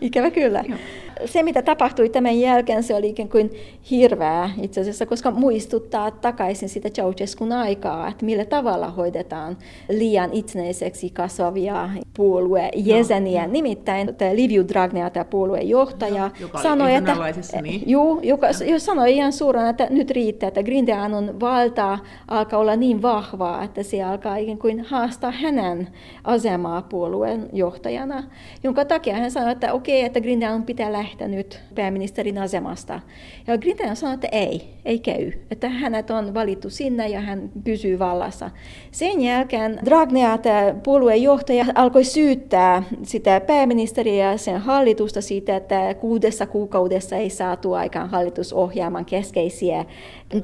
Ikävä 0.00 0.30
kyllä. 0.30 0.64
Joo 0.68 0.78
se, 1.24 1.42
mitä 1.42 1.62
tapahtui 1.62 2.08
tämän 2.08 2.40
jälkeen, 2.40 2.82
se 2.82 2.94
oli 2.94 3.08
ikään 3.08 3.28
kuin 3.28 3.50
hirveää 3.90 4.50
itse 4.62 4.80
asiassa, 4.80 5.06
koska 5.06 5.30
muistuttaa 5.30 6.10
takaisin 6.10 6.68
sitä 6.68 6.90
Ceausescun 6.90 7.52
aikaa, 7.52 8.08
että 8.08 8.24
millä 8.24 8.44
tavalla 8.44 8.90
hoidetaan 8.90 9.56
liian 9.88 10.32
itsenäiseksi 10.32 11.10
kasvavia 11.10 11.90
puoluejäseniä. 12.16 13.46
No, 13.46 13.52
Nimittäin 13.52 14.14
tämä 14.14 14.36
Liviu 14.36 14.64
Dragnea, 14.68 15.10
tämä 15.10 15.24
puoluejohtaja, 15.24 16.30
no, 16.40 16.60
sanoi, 16.62 16.94
että, 16.94 17.16
niin. 17.62 17.82
juu, 17.86 18.20
joka 18.22 18.46
jo 18.66 18.78
sanoi 18.78 19.16
ihan 19.16 19.32
suoraan, 19.32 19.70
että 19.70 19.86
nyt 19.90 20.10
riittää, 20.10 20.48
että 20.48 20.62
Grindeanon 20.62 21.40
valta 21.40 21.98
alkaa 22.28 22.60
olla 22.60 22.76
niin 22.76 23.02
vahvaa, 23.02 23.62
että 23.62 23.82
se 23.82 24.02
alkaa 24.02 24.36
ikään 24.36 24.58
kuin 24.58 24.84
haastaa 24.84 25.30
hänen 25.30 25.88
asemaa 26.24 26.82
puolueen 26.82 27.48
johtajana, 27.52 28.22
jonka 28.62 28.84
takia 28.84 29.16
hän 29.16 29.30
sanoi, 29.30 29.52
että 29.52 29.72
okei, 29.72 30.02
että 30.02 30.20
Grindeanon 30.20 30.62
pitää 30.62 30.92
lähteä 30.92 31.09
lähtenyt 31.10 31.60
pääministerin 31.74 32.38
asemasta. 32.38 33.00
Ja 33.46 33.58
Grinten 33.58 33.96
sanoi, 33.96 34.14
että 34.14 34.28
ei, 34.32 34.74
ei 34.84 34.98
käy. 34.98 35.32
Että 35.50 35.68
hänet 35.68 36.10
on 36.10 36.34
valittu 36.34 36.70
sinne 36.70 37.08
ja 37.08 37.20
hän 37.20 37.50
pysyy 37.64 37.98
vallassa. 37.98 38.50
Sen 38.90 39.20
jälkeen 39.20 39.80
Dragnea, 39.84 40.38
puolueen 40.82 41.22
johtaja, 41.22 41.64
alkoi 41.74 42.04
syyttää 42.04 42.82
sitä 43.02 43.40
pääministeriä 43.40 44.30
ja 44.30 44.38
sen 44.38 44.60
hallitusta 44.60 45.20
siitä, 45.20 45.56
että 45.56 45.94
kuudessa 45.94 46.46
kuukaudessa 46.46 47.16
ei 47.16 47.30
saatu 47.30 47.72
aikaan 47.72 48.10
hallitusohjelman 48.10 49.04
keskeisiä 49.04 49.84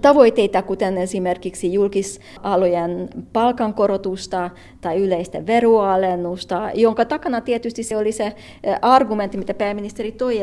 tavoitteita, 0.01 0.63
kuten 0.63 0.99
esimerkiksi 0.99 1.73
julkisalojen 1.73 3.09
palkankorotusta 3.33 4.51
tai 4.81 4.99
yleistä 4.99 5.47
veroalennusta, 5.47 6.71
jonka 6.75 7.05
takana 7.05 7.41
tietysti 7.41 7.83
se 7.83 7.97
oli 7.97 8.13
se 8.13 8.33
argumentti, 8.83 9.39
mitä 9.39 9.55
pääministeri 9.55 10.13
toi 10.13 10.39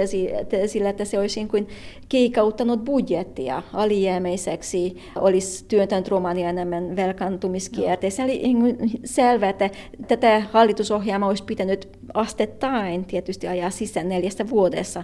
esille, 0.52 0.90
että 0.90 1.06
se 1.06 1.20
olisi 1.20 1.40
niin 1.40 1.48
kuin 1.48 1.68
keikauttanut 2.10 2.86
budjettia 2.86 3.64
alijäämäiseksi, 3.74 4.98
olisi 5.16 5.66
työntänyt 5.68 6.08
Romania 6.08 6.50
enemmän 6.50 6.96
velkaantumiskierteeseen. 6.96 8.30
Eli 8.30 8.54
niin 8.54 8.92
selvä, 9.06 9.50
että 9.50 9.70
tätä 10.08 10.44
hallitusohjelmaa 10.52 11.30
olisi 11.30 11.44
pitänyt 11.44 11.90
astettain 12.14 13.06
tietysti 13.06 13.48
ajaa 13.48 13.70
sisään 13.70 14.10
neljästä 14.10 14.50
vuodessa. 14.50 15.04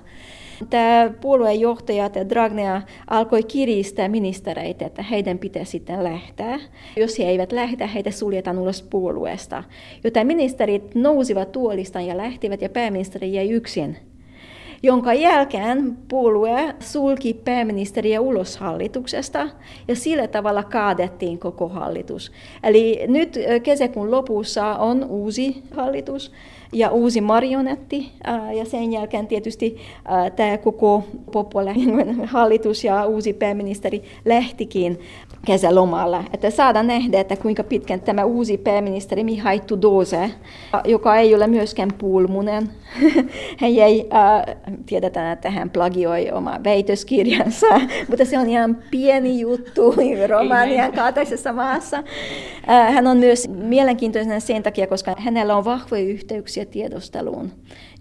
Tämä 0.70 1.12
puoluejohtaja 1.22 2.10
Dragnea 2.30 2.82
alkoi 3.08 3.44
kiristää 3.44 4.08
ministereitä, 4.08 4.86
että 4.86 5.04
heidän 5.04 5.40
pitää 5.40 5.64
sitten 5.64 6.04
lähteä. 6.04 6.60
Jos 6.98 7.20
he 7.20 7.24
eivät 7.24 7.52
lähde, 7.52 7.90
heitä 7.94 8.12
suljetaan 8.12 8.60
ulos 8.60 8.82
puolueesta. 8.82 9.64
Joten 10.04 10.28
ministerit 10.28 10.96
nousivat 10.96 11.52
tuolistaan 11.52 12.06
ja 12.06 12.18
lähtivät 12.18 12.62
ja 12.62 12.70
pääministeri 12.70 13.34
jäi 13.34 13.50
yksin 13.50 13.98
jonka 14.84 15.14
jälkeen 15.14 15.98
puolue 16.08 16.76
sulki 16.80 17.34
pääministeriä 17.34 18.22
ulos 18.22 18.58
hallituksesta 18.58 19.50
ja 19.88 19.96
sillä 19.96 20.28
tavalla 20.28 20.64
kaadettiin 20.64 21.40
koko 21.40 21.68
hallitus. 21.68 22.32
Eli 22.64 23.00
nyt 23.08 23.38
kesäkuun 23.64 24.12
lopussa 24.12 24.66
on 24.66 25.04
uusi 25.04 25.64
hallitus 25.76 26.32
ja 26.74 26.90
uusi 26.90 27.22
marionetti 27.22 28.12
ja 28.58 28.66
sen 28.66 28.92
jälkeen 28.92 29.28
tietysti 29.28 29.78
tämä 30.36 30.58
koko 30.58 31.04
Popole 31.32 31.76
hallitus 32.26 32.84
ja 32.84 33.06
uusi 33.06 33.34
pääministeri 33.34 34.04
lähtikin 34.26 35.00
kesälomalla. 35.46 36.24
Että 36.34 36.50
saadaan 36.50 36.88
nähdä, 36.88 37.20
että 37.20 37.36
kuinka 37.36 37.64
pitkän 37.64 38.02
tämä 38.02 38.26
uusi 38.26 38.58
pääministeri 38.58 39.24
Mihai 39.24 39.60
Tudose, 39.60 40.32
joka 40.86 41.18
ei 41.18 41.36
ole 41.36 41.48
myöskään 41.48 41.90
pulmunen, 41.98 42.70
hän 43.62 43.76
jäi, 43.76 44.06
äh, 44.14 44.56
tiedetään, 44.86 45.34
että 45.34 45.50
hän 45.50 45.70
plagioi 45.70 46.32
oma 46.32 46.60
väitöskirjansa, 46.64 47.68
mutta 48.10 48.26
se 48.26 48.40
on 48.40 48.50
ihan 48.50 48.78
pieni 48.92 49.40
juttu 49.40 49.96
Romanian 50.30 50.92
kaltaisessa 50.92 51.54
maassa. 51.54 51.98
Äh, 52.70 52.94
hän 52.94 53.08
on 53.08 53.18
myös 53.18 53.50
mielenkiintoinen 53.50 54.42
sen 54.42 54.64
takia, 54.64 54.88
koska 54.88 55.16
hänellä 55.18 55.56
on 55.56 55.66
vahvoja 55.66 56.04
yhteyksiä 56.04 56.66
tiedosteluun, 56.66 57.52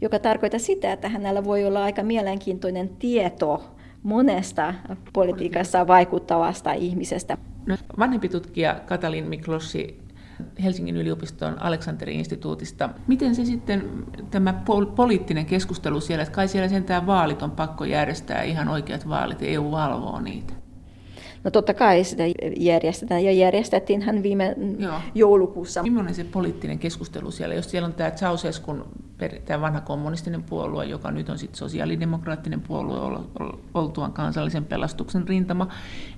joka 0.00 0.18
tarkoittaa 0.18 0.60
sitä, 0.60 0.92
että 0.92 1.08
hänellä 1.08 1.44
voi 1.44 1.64
olla 1.64 1.84
aika 1.84 2.02
mielenkiintoinen 2.02 2.88
tieto 2.88 3.62
monesta 4.02 4.74
politiikassa 5.12 5.86
vaikuttavasta 5.86 6.72
ihmisestä. 6.72 7.38
No, 7.66 7.76
vanhempi 7.98 8.28
tutkija 8.28 8.80
Katalin 8.86 9.24
Miklossi 9.24 10.07
Helsingin 10.62 10.96
yliopiston 10.96 11.62
Aleksanteri-instituutista. 11.62 12.88
Miten 13.06 13.34
se 13.34 13.44
sitten, 13.44 14.04
tämä 14.30 14.62
pol- 14.64 14.94
poliittinen 14.94 15.46
keskustelu 15.46 16.00
siellä, 16.00 16.22
että 16.22 16.34
kai 16.34 16.48
siellä 16.48 16.68
sentään 16.68 17.06
vaalit 17.06 17.42
on 17.42 17.50
pakko 17.50 17.84
järjestää, 17.84 18.42
ihan 18.42 18.68
oikeat 18.68 19.08
vaalit, 19.08 19.38
EU 19.42 19.70
valvoo 19.70 20.20
niitä? 20.20 20.54
No 21.48 21.52
totta 21.52 21.74
kai 21.74 22.04
sitä 22.04 22.22
järjestetään 22.56 23.24
ja 23.24 23.32
järjestettiinhän 23.32 24.22
viime 24.22 24.56
Joo. 24.78 24.94
joulukuussa. 25.14 25.82
Millainen 25.82 26.14
se 26.14 26.24
poliittinen 26.24 26.78
keskustelu 26.78 27.30
siellä, 27.30 27.54
jos 27.54 27.70
siellä 27.70 27.86
on 27.86 27.94
tämä 27.94 28.10
Ceausescun, 28.10 28.84
tämä 29.44 29.60
vanha 29.60 29.80
kommunistinen 29.80 30.42
puolue, 30.42 30.84
joka 30.84 31.10
nyt 31.10 31.28
on 31.28 31.38
sitten 31.38 31.58
sosiaalidemokraattinen 31.58 32.60
puolue 32.60 33.20
oltuaan 33.74 34.12
kansallisen 34.12 34.64
pelastuksen 34.64 35.28
rintama. 35.28 35.68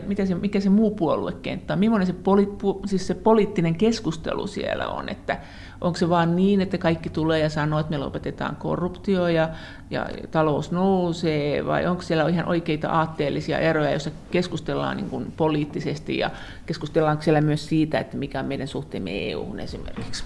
Mitä 0.06 0.26
se, 0.26 0.34
mikä 0.34 0.60
se 0.60 0.68
muu 0.68 0.90
puoluekenttä 0.90 1.72
on? 1.72 1.78
Millainen 1.78 2.06
se, 2.06 2.12
poli, 2.12 2.48
siis 2.86 3.06
se 3.06 3.14
poliittinen 3.14 3.74
keskustelu 3.74 4.46
siellä 4.46 4.88
on? 4.88 5.08
Että 5.08 5.40
onko 5.80 5.98
se 5.98 6.08
vaan 6.08 6.36
niin, 6.36 6.60
että 6.60 6.78
kaikki 6.78 7.10
tulee 7.10 7.38
ja 7.38 7.48
sanoo, 7.48 7.80
että 7.80 7.90
me 7.90 7.98
lopetetaan 7.98 8.56
korruptio 8.56 9.28
ja, 9.28 9.48
ja 9.90 10.06
talous 10.30 10.72
nousee, 10.72 11.66
vai 11.66 11.86
onko 11.86 12.02
siellä 12.02 12.28
ihan 12.28 12.48
oikeita 12.48 12.88
aatteellisia 12.88 13.58
eroja, 13.58 13.90
joissa 13.90 14.10
keskustellaan 14.30 14.96
niin 14.96 15.10
kuin 15.10 15.32
poliittisesti 15.36 16.18
ja 16.18 16.30
keskustellaanko 16.66 17.22
siellä 17.22 17.40
myös 17.40 17.66
siitä, 17.66 17.98
että 17.98 18.16
mikä 18.16 18.40
on 18.40 18.46
meidän 18.46 18.68
suhteemme 18.68 19.30
EU-hun 19.30 19.60
esimerkiksi? 19.60 20.24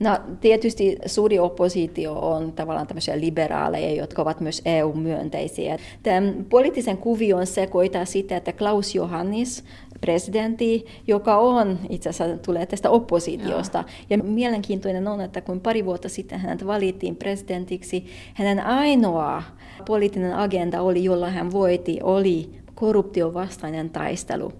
No 0.00 0.18
tietysti 0.40 0.98
suuri 1.06 1.38
oppositio 1.38 2.12
on 2.12 2.52
tavallaan 2.52 2.86
tämmöisiä 2.86 3.20
liberaaleja, 3.20 3.94
jotka 3.94 4.22
ovat 4.22 4.40
myös 4.40 4.62
EU-myönteisiä. 4.64 5.78
Tämän 6.02 6.46
poliittisen 6.48 6.98
kuvion 6.98 7.46
sekoittaa 7.46 8.04
sitä, 8.04 8.36
että 8.36 8.52
Klaus 8.52 8.94
Johannis, 8.94 9.64
presidentti, 10.00 10.86
joka 11.06 11.36
on 11.36 11.78
itse 11.88 12.08
asiassa 12.08 12.36
tulee 12.36 12.66
tästä 12.66 12.90
oppositiosta. 12.90 13.78
Ja. 13.78 14.16
ja 14.16 14.24
mielenkiintoinen 14.24 15.08
on, 15.08 15.20
että 15.20 15.40
kun 15.40 15.60
pari 15.60 15.84
vuotta 15.84 16.08
sitten 16.08 16.40
hänet 16.40 16.66
valittiin 16.66 17.16
presidentiksi, 17.16 18.06
hänen 18.34 18.60
ainoa 18.66 19.42
poliittinen 19.86 20.36
agenda 20.36 20.82
oli, 20.82 21.04
jolla 21.04 21.30
hän 21.30 21.52
voiti, 21.52 21.98
oli 22.02 22.50
korruptiovastainen 22.74 23.90
taistelu. 23.90 24.52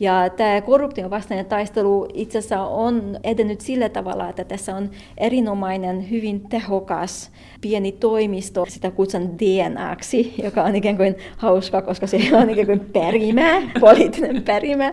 Ja 0.00 0.30
tämä 0.36 0.60
korruption 0.60 1.10
vastainen 1.10 1.46
taistelu 1.46 2.08
itse 2.14 2.38
asiassa 2.38 2.62
on 2.62 3.18
edennyt 3.24 3.60
sillä 3.60 3.88
tavalla, 3.88 4.28
että 4.28 4.44
tässä 4.44 4.76
on 4.76 4.90
erinomainen, 5.18 6.10
hyvin 6.10 6.40
tehokas 6.48 7.30
pieni 7.60 7.92
toimisto, 7.92 8.64
sitä 8.68 8.90
kutsun 8.90 9.38
DNAksi, 9.38 10.34
joka 10.42 10.62
on 10.62 10.76
ikään 10.76 10.96
kuin 10.96 11.16
hauska, 11.36 11.82
koska 11.82 12.06
se 12.06 12.18
on 12.32 12.50
ikään 12.50 12.66
kuin 12.66 12.80
perimä, 12.80 13.62
poliittinen 13.80 14.42
perimä. 14.42 14.92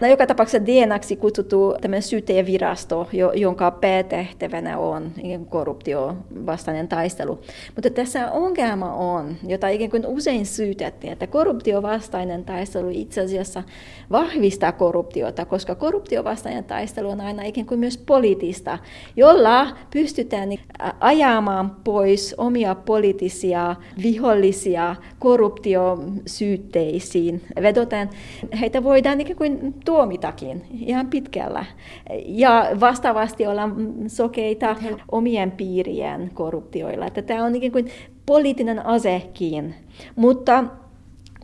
No, 0.00 0.08
joka 0.08 0.26
tapauksessa 0.26 0.66
DNAksi 0.66 1.16
kutsuttu 1.16 1.74
tämmöinen 1.80 2.02
syyteenvirasto, 2.02 3.08
jonka 3.34 3.70
päätehtävänä 3.70 4.78
on 4.78 5.12
korruptio 5.48 6.16
vastainen 6.46 6.88
taistelu. 6.88 7.40
Mutta 7.74 7.90
tässä 7.90 8.32
ongelma 8.32 8.94
on, 8.94 9.36
jota 9.46 9.68
ikään 9.68 9.90
kuin 9.90 10.06
usein 10.06 10.46
syytettiin, 10.46 11.12
että 11.12 11.26
korruptio 11.26 11.82
vastainen 11.82 12.44
taistelu 12.44 12.88
itse 12.90 13.20
asiassa 13.20 13.62
vahvistaa 14.10 14.43
korruptiota, 14.76 15.44
koska 15.44 15.74
korruptiovastainen 15.74 16.64
taistelu 16.64 17.10
on 17.10 17.20
aina 17.20 17.42
ikään 17.42 17.66
kuin 17.66 17.80
myös 17.80 17.98
poliittista, 17.98 18.78
jolla 19.16 19.66
pystytään 19.90 20.48
ajamaan 21.00 21.76
pois 21.84 22.34
omia 22.38 22.74
poliittisia 22.74 23.76
vihollisia 24.02 24.96
korruptiosyytteisiin. 25.18 27.42
Vedoten 27.62 28.10
heitä 28.60 28.84
voidaan 28.84 29.20
ikään 29.20 29.36
kuin 29.36 29.74
tuomitakin 29.84 30.64
ihan 30.80 31.06
pitkällä. 31.06 31.64
Ja 32.26 32.66
vastaavasti 32.80 33.46
olla 33.46 33.68
sokeita 34.06 34.76
omien 35.12 35.50
piirien 35.50 36.30
korruptioilla. 36.34 37.06
Että 37.06 37.22
tämä 37.22 37.44
on 37.44 37.54
ikään 37.54 37.72
kuin 37.72 37.90
poliittinen 38.26 38.86
asekin. 38.86 39.74
Mutta 40.16 40.64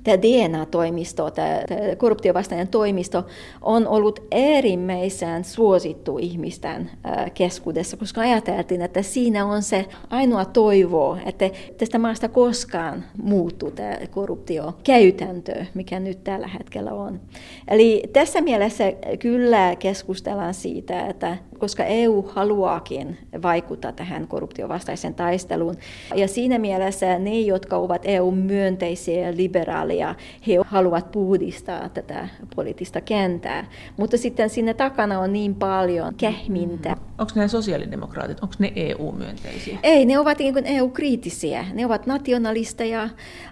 tämä 0.05 0.23
DNA-toimisto, 0.23 1.31
tämä, 1.31 1.63
korruptiovastainen 1.97 2.69
toimisto, 2.69 3.27
on 3.63 3.89
ollut 3.89 4.27
äärimmäisen 4.33 5.45
suosittu 5.45 6.19
ihmisten 6.19 6.91
keskuudessa, 7.35 7.97
koska 7.97 8.21
ajateltiin, 8.21 8.83
että 8.83 9.03
siinä 9.03 9.47
on 9.47 9.63
se 9.63 9.87
ainoa 10.11 10.45
toivo, 10.45 11.19
että 11.27 11.51
tästä 11.79 11.99
maasta 11.99 12.29
koskaan 12.29 13.05
muuttuu 13.23 13.71
tämä 13.71 13.97
korruptiokäytäntö, 14.11 15.65
mikä 15.75 16.01
nyt 16.01 16.25
tällä 16.25 16.49
hetkellä 16.49 16.93
on. 16.93 17.21
Eli 17.69 18.03
tässä 18.13 18.41
mielessä 18.41 18.93
kyllä 19.19 19.77
keskustellaan 19.77 20.55
siitä, 20.55 21.07
että 21.07 21.37
koska 21.59 21.85
EU 21.85 22.23
haluaakin 22.23 23.19
vaikuttaa 23.43 23.93
tähän 23.93 24.29
korruptiovastaiseen 24.29 25.15
taisteluun, 25.15 25.75
ja 26.15 26.29
siinä 26.29 26.59
mielessä 26.59 27.19
ne, 27.19 27.41
jotka 27.41 27.77
ovat 27.77 28.03
EU-myönteisiä 28.05 29.29
ja 29.29 29.37
liberaaleja, 29.37 29.80
liberaaleja, 29.89 30.15
he 30.47 30.59
haluavat 30.67 31.13
puhdistaa 31.13 31.89
tätä 31.89 32.29
poliittista 32.57 33.01
kentää. 33.01 33.65
Mutta 33.97 34.19
sitten 34.19 34.51
sinne 34.51 34.75
takana 34.75 35.19
on 35.19 35.33
niin 35.33 35.55
paljon 35.55 36.15
kehmintä. 36.15 36.89
Mm. 36.89 37.01
Onko 37.19 37.33
nämä 37.35 37.49
sosiaalidemokraatit, 37.49 38.41
onko 38.41 38.55
ne 38.59 38.73
EU-myönteisiä? 38.77 39.79
Ei, 39.83 40.07
ne 40.07 40.19
ovat 40.19 40.39
niin 40.39 40.67
EU-kriittisiä. 40.67 41.65
Ne 41.73 41.87
ovat 41.87 42.07
nationalisteja, 42.07 43.09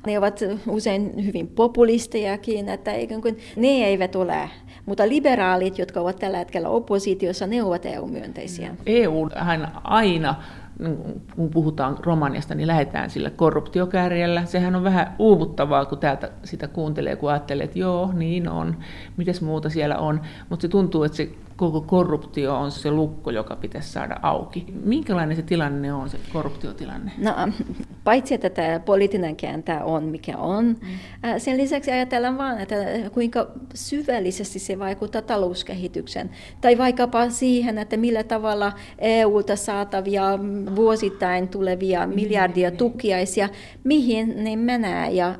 ne 0.06 0.18
ovat 0.18 0.40
usein 0.68 1.26
hyvin 1.26 1.48
populistejakin, 1.48 2.68
että 2.68 2.90
kuin 3.22 3.38
ne 3.56 3.68
eivät 3.68 4.16
ole 4.16 4.50
mutta 4.86 5.08
liberaalit, 5.08 5.78
jotka 5.78 6.00
ovat 6.00 6.16
tällä 6.16 6.38
hetkellä 6.38 6.68
oppositiossa, 6.68 7.46
ne 7.46 7.62
ovat 7.62 7.86
EU-myönteisiä. 7.86 8.74
EU 8.86 9.28
hän 9.36 9.72
aina 9.84 10.34
kun 11.36 11.50
puhutaan 11.50 11.96
Romaniasta, 12.02 12.54
niin 12.54 12.66
lähdetään 12.66 13.10
sillä 13.10 13.30
korruptiokärjellä. 13.30 14.44
Sehän 14.44 14.76
on 14.76 14.84
vähän 14.84 15.14
uuvuttavaa, 15.18 15.84
kun 15.84 15.98
täältä 15.98 16.30
sitä 16.44 16.68
kuuntelee, 16.68 17.16
kun 17.16 17.30
ajattelee, 17.30 17.64
että 17.64 17.78
joo, 17.78 18.10
niin 18.12 18.48
on, 18.48 18.76
mitäs 19.16 19.40
muuta 19.40 19.70
siellä 19.70 19.98
on. 19.98 20.20
Mutta 20.48 20.62
se 20.62 20.68
tuntuu, 20.68 21.04
että 21.04 21.16
se 21.16 21.30
koko 21.58 21.80
korruptio 21.80 22.54
on 22.54 22.70
se 22.70 22.90
lukko, 22.90 23.30
joka 23.30 23.56
pitäisi 23.56 23.92
saada 23.92 24.16
auki. 24.22 24.66
Minkälainen 24.84 25.36
se 25.36 25.42
tilanne 25.42 25.92
on, 25.92 26.10
se 26.10 26.18
korruptiotilanne? 26.32 27.12
No, 27.18 27.32
paitsi 28.04 28.34
että 28.34 28.50
tämä 28.50 28.80
poliittinen 28.80 29.36
kenttä 29.36 29.84
on 29.84 30.04
mikä 30.04 30.36
on, 30.36 30.64
mm. 30.64 30.78
sen 31.38 31.56
lisäksi 31.56 31.90
ajatellaan 31.90 32.38
vain, 32.38 32.58
että 32.58 32.76
kuinka 33.12 33.46
syvällisesti 33.74 34.58
se 34.58 34.78
vaikuttaa 34.78 35.22
talouskehitykseen. 35.22 36.30
Tai 36.60 36.78
vaikkapa 36.78 37.30
siihen, 37.30 37.78
että 37.78 37.96
millä 37.96 38.24
tavalla 38.24 38.72
EUlta 38.98 39.56
saatavia 39.56 40.38
vuosittain 40.76 41.48
tulevia 41.48 42.06
mm. 42.06 42.14
miljardia 42.14 42.70
tukiaisia, 42.70 43.48
mihin 43.84 44.44
ne 44.44 44.56
menee 44.56 45.10
ja 45.10 45.34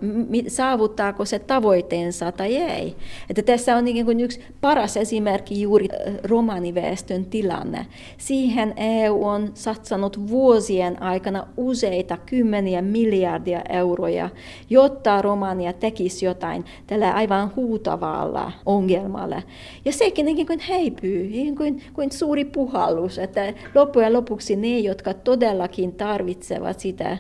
saavuttaako 0.48 1.24
se 1.24 1.38
tavoiteensa 1.38 2.32
tai 2.32 2.56
ei. 2.56 2.96
Että 3.30 3.42
tässä 3.42 3.76
on 3.76 3.84
niin 3.84 4.04
kuin 4.04 4.20
yksi 4.20 4.44
paras 4.60 4.96
esimerkki 4.96 5.62
juuri 5.62 5.88
romaniväestön 6.24 7.24
tilanne. 7.24 7.86
Siihen 8.18 8.74
EU 8.76 9.24
on 9.24 9.50
satsannut 9.54 10.28
vuosien 10.28 11.02
aikana 11.02 11.46
useita 11.56 12.16
kymmeniä 12.16 12.82
miljardia 12.82 13.62
euroja, 13.68 14.28
jotta 14.70 15.22
Romania 15.22 15.72
tekisi 15.72 16.26
jotain 16.26 16.64
tällä 16.86 17.12
aivan 17.12 17.52
huutavalla 17.56 18.52
ongelmalla. 18.66 19.42
Ja 19.84 19.92
sekin 19.92 20.26
niin 20.26 20.46
kuin 20.46 20.60
heipyy, 20.60 21.28
niin 21.28 21.56
kuin, 21.56 21.82
kuin 21.92 22.12
suuri 22.12 22.44
puhallus, 22.44 23.18
että 23.18 23.54
loppujen 23.74 24.12
lopuksi 24.12 24.56
ne, 24.56 24.78
jotka 24.78 25.14
todellakin 25.14 25.92
tarvitsevat 25.92 26.80
sitä 26.80 27.18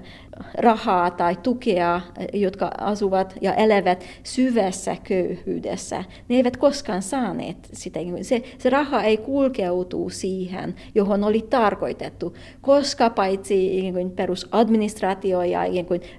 rahaa 0.54 1.10
tai 1.10 1.36
tukea, 1.36 2.00
jotka 2.32 2.70
asuvat 2.78 3.34
ja 3.40 3.54
elävät 3.54 4.04
syvässä 4.22 4.96
köyhyydessä. 5.04 6.04
Ne 6.28 6.36
eivät 6.36 6.56
koskaan 6.56 7.02
saaneet 7.02 7.56
sitä. 7.72 8.00
Se, 8.22 8.42
se 8.58 8.70
raha 8.70 9.02
ei 9.02 9.16
kulkeutu 9.16 10.10
siihen, 10.10 10.74
johon 10.94 11.24
oli 11.24 11.46
tarkoitettu, 11.50 12.36
koska 12.60 13.10
paitsi 13.10 13.82
perusadministraatio 14.16 15.42
ja 15.42 15.60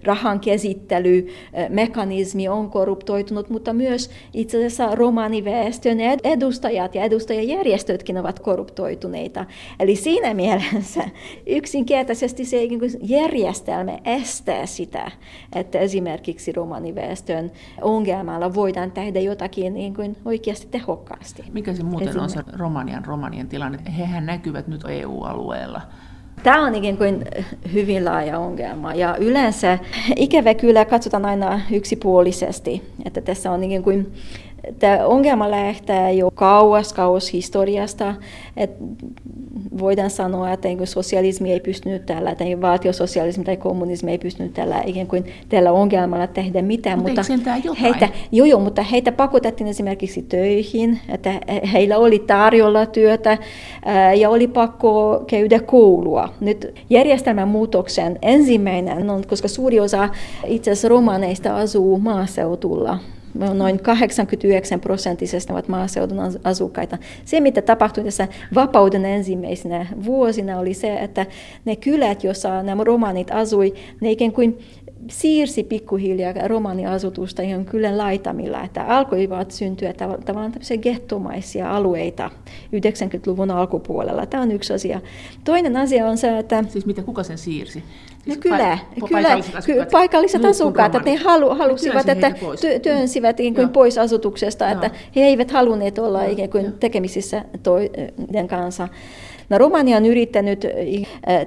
rahan 0.03 0.39
käsittelymekanismi 0.39 2.47
on 2.47 2.69
korruptoitunut, 2.69 3.49
mutta 3.49 3.73
myös 3.73 4.10
itse 4.34 4.58
asiassa 4.58 4.95
romaniväestön 4.95 5.97
edustajat 6.23 6.95
ja 6.95 7.03
edustajajärjestötkin 7.03 8.17
ovat 8.17 8.39
korruptoituneita. 8.39 9.45
Eli 9.79 9.95
siinä 9.95 10.34
mielessä 10.34 11.03
yksinkertaisesti 11.47 12.45
se 12.45 12.67
järjestelmä 13.01 13.99
estää 14.10 14.65
sitä, 14.65 15.12
että 15.56 15.80
esimerkiksi 15.80 16.52
romaniväestön 16.52 17.52
ongelmalla 17.82 18.54
voidaan 18.54 18.91
tehdä 18.91 19.19
jotakin 19.19 19.74
niin 19.74 19.93
kuin 19.93 20.17
oikeasti 20.26 20.67
tehokkaasti. 20.72 21.43
Mikä 21.54 21.74
se 21.74 21.84
muuten 21.84 22.19
on 22.19 22.30
se 22.30 22.43
Romanian 22.58 23.06
romanien 23.06 23.48
tilanne? 23.48 23.80
Hehän 23.98 24.26
näkyvät 24.26 24.67
nyt 24.67 24.82
EU-alueella. 24.89 25.82
Tämä 26.43 26.65
on 26.65 26.76
ikään 26.76 26.98
kuin 26.98 27.26
hyvin 27.74 28.06
laaja 28.06 28.39
ongelma 28.39 28.93
ja 28.93 29.15
yleensä 29.17 29.80
ikävä 30.15 30.54
kyllä 30.54 30.86
katsotaan 30.86 31.26
aina 31.26 31.62
yksipuolisesti, 31.72 32.91
että 33.06 33.22
tässä 33.22 33.52
on 33.52 33.63
ikään 33.63 33.84
kuin 33.84 34.13
Tämä 34.80 35.06
ongelma 35.06 35.52
lähtee 35.52 36.13
jo 36.13 36.32
kauas, 36.32 36.93
kauas 36.93 37.34
historiasta. 37.34 38.15
Et 38.58 38.72
voidaan 39.80 40.10
sanoa, 40.10 40.52
että 40.54 40.67
niin 40.67 40.88
sosialismi 40.88 41.54
ei 41.54 41.60
pystynyt 41.60 42.06
tällä, 42.06 42.36
tai 42.36 42.62
valtiososialismi 42.62 43.43
tai 43.43 43.58
kommunismi 43.58 44.12
ei 44.12 44.17
pystynyt 44.17 44.54
tällä, 44.54 44.82
ikään 44.86 45.08
kuin 45.08 45.26
tällä 45.50 45.72
ongelmalla 45.72 46.28
tehdä 46.28 46.62
mitään. 46.62 47.00
Mutta, 47.00 47.22
mutta 47.36 47.72
heitä, 47.82 48.10
joo, 48.32 48.45
joo, 48.45 48.60
mutta 48.60 48.82
heitä 48.82 49.12
pakotettiin 49.12 49.67
esimerkiksi 49.67 50.22
töihin, 50.22 51.00
että 51.10 51.34
heillä 51.74 51.98
oli 51.98 52.19
tarjolla 52.19 52.86
työtä 52.86 53.38
ja 54.17 54.30
oli 54.30 54.48
pakko 54.48 55.24
käydä 55.28 55.60
koulua. 55.60 56.30
Nyt 56.39 56.76
järjestelmän 56.89 57.48
muutoksen 57.48 58.19
ensimmäinen 58.22 59.10
on, 59.10 59.24
koska 59.28 59.48
suuri 59.48 59.80
osa 59.80 60.10
itse 60.45 60.72
asiassa 60.72 60.89
romaneista 60.89 61.58
asuu 61.58 62.00
maaseutulla, 62.00 63.00
noin 63.33 63.79
89 63.79 64.79
prosenttisesti 64.79 65.53
ovat 65.53 65.67
maaseudun 65.67 66.17
asukkaita. 66.43 66.97
Se, 67.25 67.39
mitä 67.39 67.61
tapahtui 67.61 68.03
tässä 68.03 68.27
vapauden 68.55 69.05
ensimmäisenä 69.05 69.85
vuosina, 70.05 70.59
oli 70.59 70.73
se, 70.73 70.95
että 70.95 71.25
ne 71.65 71.75
kylät, 71.75 72.23
joissa 72.23 72.63
nämä 72.63 72.83
romanit 72.83 73.31
asui, 73.31 73.73
ne 74.01 74.11
ikään 74.11 74.31
kuin 74.31 74.59
siirsi 75.07 75.63
pikkuhiljaa 75.63 76.33
romaniasutusta 76.47 77.41
ihan 77.41 77.65
kylän 77.65 77.97
laitamilla, 77.97 78.63
että 78.63 78.83
alkoivat 78.83 79.51
syntyä 79.51 79.93
tavallaan 79.93 80.51
tämmöisiä 80.51 80.77
gettomaisia 80.77 81.75
alueita 81.75 82.31
90-luvun 82.75 83.51
alkupuolella. 83.51 84.25
Tämä 84.25 84.43
on 84.43 84.51
yksi 84.51 84.73
asia. 84.73 85.01
Toinen 85.43 85.77
asia 85.77 86.07
on 86.07 86.17
se, 86.17 86.39
että... 86.39 86.63
Siis 86.67 86.85
mitä, 86.85 87.03
kuka 87.03 87.23
sen 87.23 87.37
siirsi? 87.37 87.83
No 88.29 88.35
kyllä, 88.39 88.79
pa- 88.99 89.01
kyllä. 89.01 89.11
paikalliset 89.11 89.55
asukkaat, 89.55 89.91
paikalliset 89.91 90.45
asukkaat 90.45 90.95
että 90.95 91.09
he 91.09 91.15
halu, 91.15 91.49
halusivat, 91.49 92.09
että 92.09 92.31
työnsivät 92.81 93.37
niin 93.37 93.55
kuin 93.55 93.69
pois 93.69 93.97
asutuksesta, 93.97 94.65
Joo. 94.65 94.73
että 94.73 94.91
he 95.15 95.21
eivät 95.21 95.51
halunneet 95.51 95.99
olla 95.99 96.23
ikään 96.23 96.49
kuin 96.49 96.73
tekemisissä 96.79 97.45
toiden 97.63 98.47
kanssa. 98.47 98.87
No, 99.49 99.57
Romania 99.57 99.97
on 99.97 100.05
yrittänyt 100.05 100.65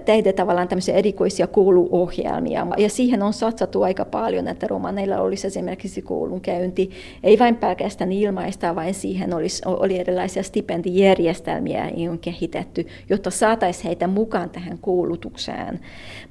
tehdä 0.04 0.32
tavallaan 0.32 0.68
tämmöisiä 0.68 0.94
erikoisia 0.94 1.46
kouluohjelmia, 1.46 2.66
ja 2.78 2.88
siihen 2.88 3.22
on 3.22 3.32
satsattu 3.32 3.82
aika 3.82 4.04
paljon, 4.04 4.48
että 4.48 4.66
romaneilla 4.66 5.20
olisi 5.20 5.46
esimerkiksi 5.46 6.02
koulunkäynti, 6.02 6.90
ei 7.24 7.38
vain 7.38 7.56
pelkästään 7.56 8.12
ilmaista, 8.12 8.74
vaan 8.74 8.94
siihen 8.94 9.34
olisi, 9.34 9.62
oli 9.66 9.98
erilaisia 9.98 10.42
stipendijärjestelmiä 10.42 11.90
on 12.10 12.18
kehitetty, 12.18 12.86
jotta 13.10 13.30
saataisiin 13.30 13.86
heitä 13.86 14.06
mukaan 14.06 14.50
tähän 14.50 14.78
koulutukseen. 14.78 15.80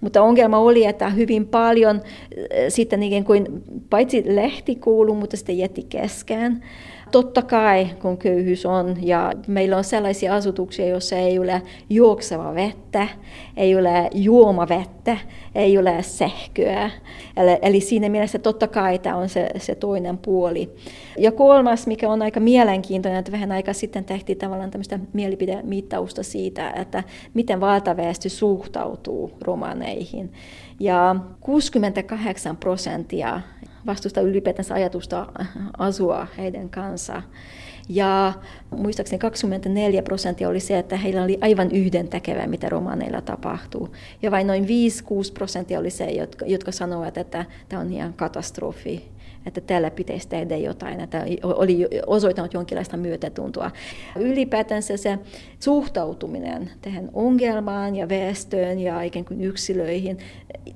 Mutta 0.01 0.21
ongelma 0.21 0.57
oli, 0.57 0.86
että 0.86 1.10
hyvin 1.10 1.47
paljon 1.47 2.01
sitten 2.69 3.03
ikään 3.03 3.23
kuin 3.23 3.63
paitsi 3.89 4.23
lehtikoulu, 4.25 5.15
mutta 5.15 5.38
sitten 5.38 5.57
jätti 5.57 5.86
kesken. 5.89 6.63
Totta 7.12 7.41
kai, 7.41 7.89
kun 8.02 8.17
köyhyys 8.17 8.65
on 8.65 8.97
ja 9.02 9.34
meillä 9.47 9.78
on 9.78 9.84
sellaisia 9.84 10.36
asutuksia, 10.36 10.88
joissa 10.88 11.15
ei 11.15 11.39
ole 11.39 11.62
juokseva 11.89 12.56
vettä, 12.56 13.08
ei 13.58 13.76
ole 13.76 14.10
juomavettä, 14.13 15.17
ei 15.56 15.78
ole 15.78 16.04
sähköä. 16.04 16.91
Eli, 17.38 17.58
eli 17.62 17.80
siinä 17.80 18.10
mielessä 18.10 18.39
totta 18.39 18.67
kai 18.67 19.00
tämä 19.00 19.15
on 19.15 19.30
se, 19.30 19.50
se 19.58 19.76
toinen 19.76 20.17
puoli. 20.17 20.69
Ja 21.17 21.32
kolmas, 21.32 21.88
mikä 21.88 22.10
on 22.10 22.21
aika 22.21 22.39
mielenkiintoinen, 22.39 23.19
että 23.19 23.32
vähän 23.32 23.52
aikaa 23.52 23.74
sitten 23.74 24.06
tehtiin 24.06 24.38
tavallaan 24.38 24.71
tämmöistä 24.71 25.00
mielipidemittausta 25.13 26.24
siitä, 26.24 26.69
että 26.71 27.04
miten 27.34 27.62
valtaväestö 27.62 28.30
suhtautuu 28.30 29.32
romaneihin. 29.41 30.32
Ja 30.80 31.15
68 31.39 32.58
prosenttia 32.58 33.41
vastusta 33.86 34.22
ylipäätänsä 34.22 34.74
ajatusta 34.74 35.28
asua 35.78 36.28
heidän 36.38 36.70
kanssa. 36.70 37.22
Ja 37.89 38.34
muistaakseni 38.78 39.20
24 39.20 40.04
prosenttia 40.04 40.50
oli 40.50 40.60
se, 40.60 40.80
että 40.80 40.98
heillä 40.98 41.24
oli 41.24 41.38
aivan 41.41 41.72
yhdentekevää, 41.72 42.48
mitä 42.48 42.70
romaneilla 42.70 43.22
tapahtuu. 43.22 43.89
Ja 44.22 44.32
vain 44.32 44.48
noin 44.48 44.63
5-6 44.63 44.67
prosenttia 45.34 45.80
oli 45.80 45.89
se, 45.89 46.06
jotka, 46.06 46.46
jotka 46.46 46.72
sanovat, 46.72 47.17
että 47.17 47.46
tämä 47.70 47.82
on 47.82 47.94
ihan 47.94 48.13
katastrofi 48.13 49.12
että 49.46 49.62
täällä 49.62 49.91
pitäisi 49.91 50.28
tehdä 50.28 50.58
jotain, 50.58 51.00
että 51.00 51.26
oli 51.44 51.88
osoittanut 52.08 52.54
jonkinlaista 52.54 52.98
myötätuntoa. 52.98 53.72
Ylipäätänsä 54.15 54.98
se 54.98 55.20
suhtautuminen 55.60 56.72
tähän 56.82 57.10
ongelmaan 57.13 57.96
ja 57.96 58.10
väestöön 58.10 58.80
ja 58.80 59.02
ikään 59.02 59.26
kuin 59.26 59.41
yksilöihin, 59.41 60.17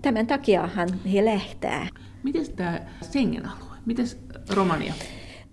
tämän 0.01 0.27
takiahan 0.27 0.89
he 1.13 1.25
lähtää. 1.25 1.87
Miten 2.25 2.51
tämä 2.55 2.79
Schengen-alue? 3.03 3.75
Miten 3.85 4.07
Romania? 4.49 4.93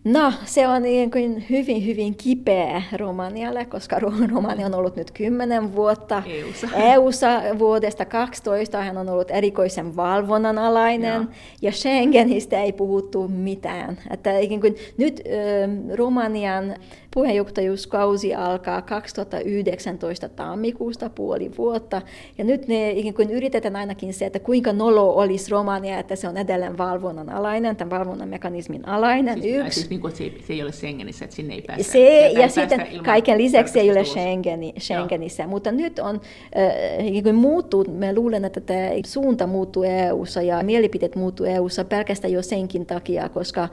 No, 0.05 0.33
se 0.45 0.69
on 0.69 0.83
niin 0.83 1.11
kuin 1.11 1.45
hyvin, 1.51 1.87
hyvin 1.87 2.15
kipeä 2.15 2.83
Romanialle, 2.97 3.65
koska 3.65 3.99
Romania 4.33 4.67
on 4.67 4.75
ollut 4.75 4.97
nyt 4.97 5.11
kymmenen 5.11 5.75
vuotta 5.75 6.23
EU-ssa. 6.27 6.69
EU-ssa 6.77 7.43
vuodesta 7.59 8.05
12. 8.05 8.83
Hän 8.83 8.99
on 8.99 9.09
ollut 9.09 9.31
erikoisen 9.31 9.97
valvonnan 9.97 10.59
alainen, 10.59 11.13
ja, 11.13 11.25
ja 11.63 11.73
Schengenistä 11.73 12.63
ei 12.63 12.73
puhuttu 12.73 13.29
mitään. 13.29 13.99
Että 14.11 14.39
ikään 14.39 14.61
kuin 14.61 14.77
nyt 14.99 15.21
äh, 15.21 15.97
Romanian 15.97 16.75
puheenjohtajuuskausi 17.15 18.35
alkaa 18.35 18.83
2019 18.83 20.29
tammikuusta 20.29 21.11
puoli 21.11 21.51
vuotta, 21.59 22.03
ja 22.39 22.45
nyt 22.45 22.69
ne 22.69 22.91
ikään 22.91 23.15
kuin 23.15 23.31
yritetään 23.31 23.77
ainakin 23.77 24.15
se, 24.15 24.27
että 24.27 24.39
kuinka 24.39 24.73
nolo 24.73 25.15
olisi 25.15 25.51
Romania, 25.51 25.99
että 25.99 26.17
se 26.17 26.29
on 26.29 26.37
edelleen 26.37 26.79
valvonnan 26.79 27.31
alainen, 27.31 27.77
tämän 27.77 27.99
valvonnan 27.99 28.29
mekanismin 28.29 28.89
alainen. 28.89 29.43
Siis, 29.43 29.67
yksi. 29.67 29.92
Niin 29.93 30.01
kuin, 30.01 30.17
se, 30.17 30.25
ei, 30.25 30.39
se 30.47 30.53
ei 30.53 30.63
ole 30.63 30.73
Schengenissä, 30.73 31.25
että 31.25 31.37
sinne 31.37 31.55
ei 31.55 31.63
päästä. 31.63 31.93
Se, 31.93 32.29
ja 32.29 32.41
päästä 32.41 32.69
sitten 32.69 33.05
kaiken 33.05 33.39
lisäksi 33.39 33.81
ei 33.81 33.91
ole 33.91 34.05
Schengeni, 34.05 34.75
Schengenissä, 34.79 35.43
Joo. 35.43 35.51
mutta 35.51 35.73
nyt 35.73 35.99
on 35.99 36.21
äh, 36.57 37.35
muuttuu, 37.35 37.85
me 37.89 38.15
luulen, 38.15 38.45
että 38.45 38.61
tämä 38.61 38.89
suunta 39.07 39.47
muuttuu 39.47 39.83
EU-ssa 39.83 40.43
ja 40.43 40.63
mielipiteet 40.63 41.17
muuttuu 41.17 41.47
EU-ssa 41.47 41.85
pelkästään 41.85 42.33
jo 42.33 42.43
senkin 42.43 42.87
takia, 42.87 43.29
koska 43.29 43.69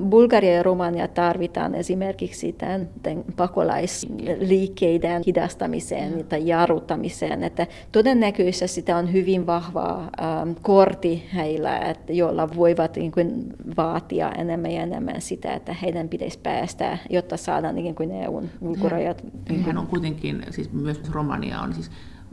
Bulgaria 0.00 0.54
ja 0.54 0.62
Romania 0.62 1.08
tarvitaan 1.08 1.74
esimerkiksi 1.74 2.52
tämän, 2.52 2.88
tämän 3.02 3.24
pakolaisliikkeiden 3.36 5.22
hidastamiseen 5.26 6.16
mm. 6.16 6.24
tai 6.24 6.46
jarruttamiseen, 6.46 7.44
että 7.44 7.66
todennäköisesti 7.92 8.74
sitä 8.74 8.96
on 8.96 9.12
hyvin 9.12 9.46
vahva 9.46 10.10
ähm, 10.22 10.50
kortti 10.62 11.28
heillä, 11.34 11.78
että, 11.78 12.12
joilla 12.12 12.48
voivat 12.56 12.96
niin 12.96 13.12
kuin, 13.12 13.46
vaatia 13.76 14.30
enemmän 14.30 14.70
ja 14.70 14.82
enemmän 14.82 15.20
sitä, 15.20 15.54
että 15.54 15.72
heidän 15.72 16.08
pitäisi 16.08 16.38
päästä, 16.42 16.98
jotta 17.10 17.36
saadaan 17.36 17.74
niin 17.74 17.94
kuin 17.94 18.10
EUn 18.10 18.48
ulkorajat. 18.60 19.24
Hän 19.62 19.78
on 19.78 19.86
kuitenkin, 19.86 20.42
siis 20.50 20.72
myös 20.72 21.00
Romania 21.10 21.60
on 21.60 21.74
siis 21.74 21.90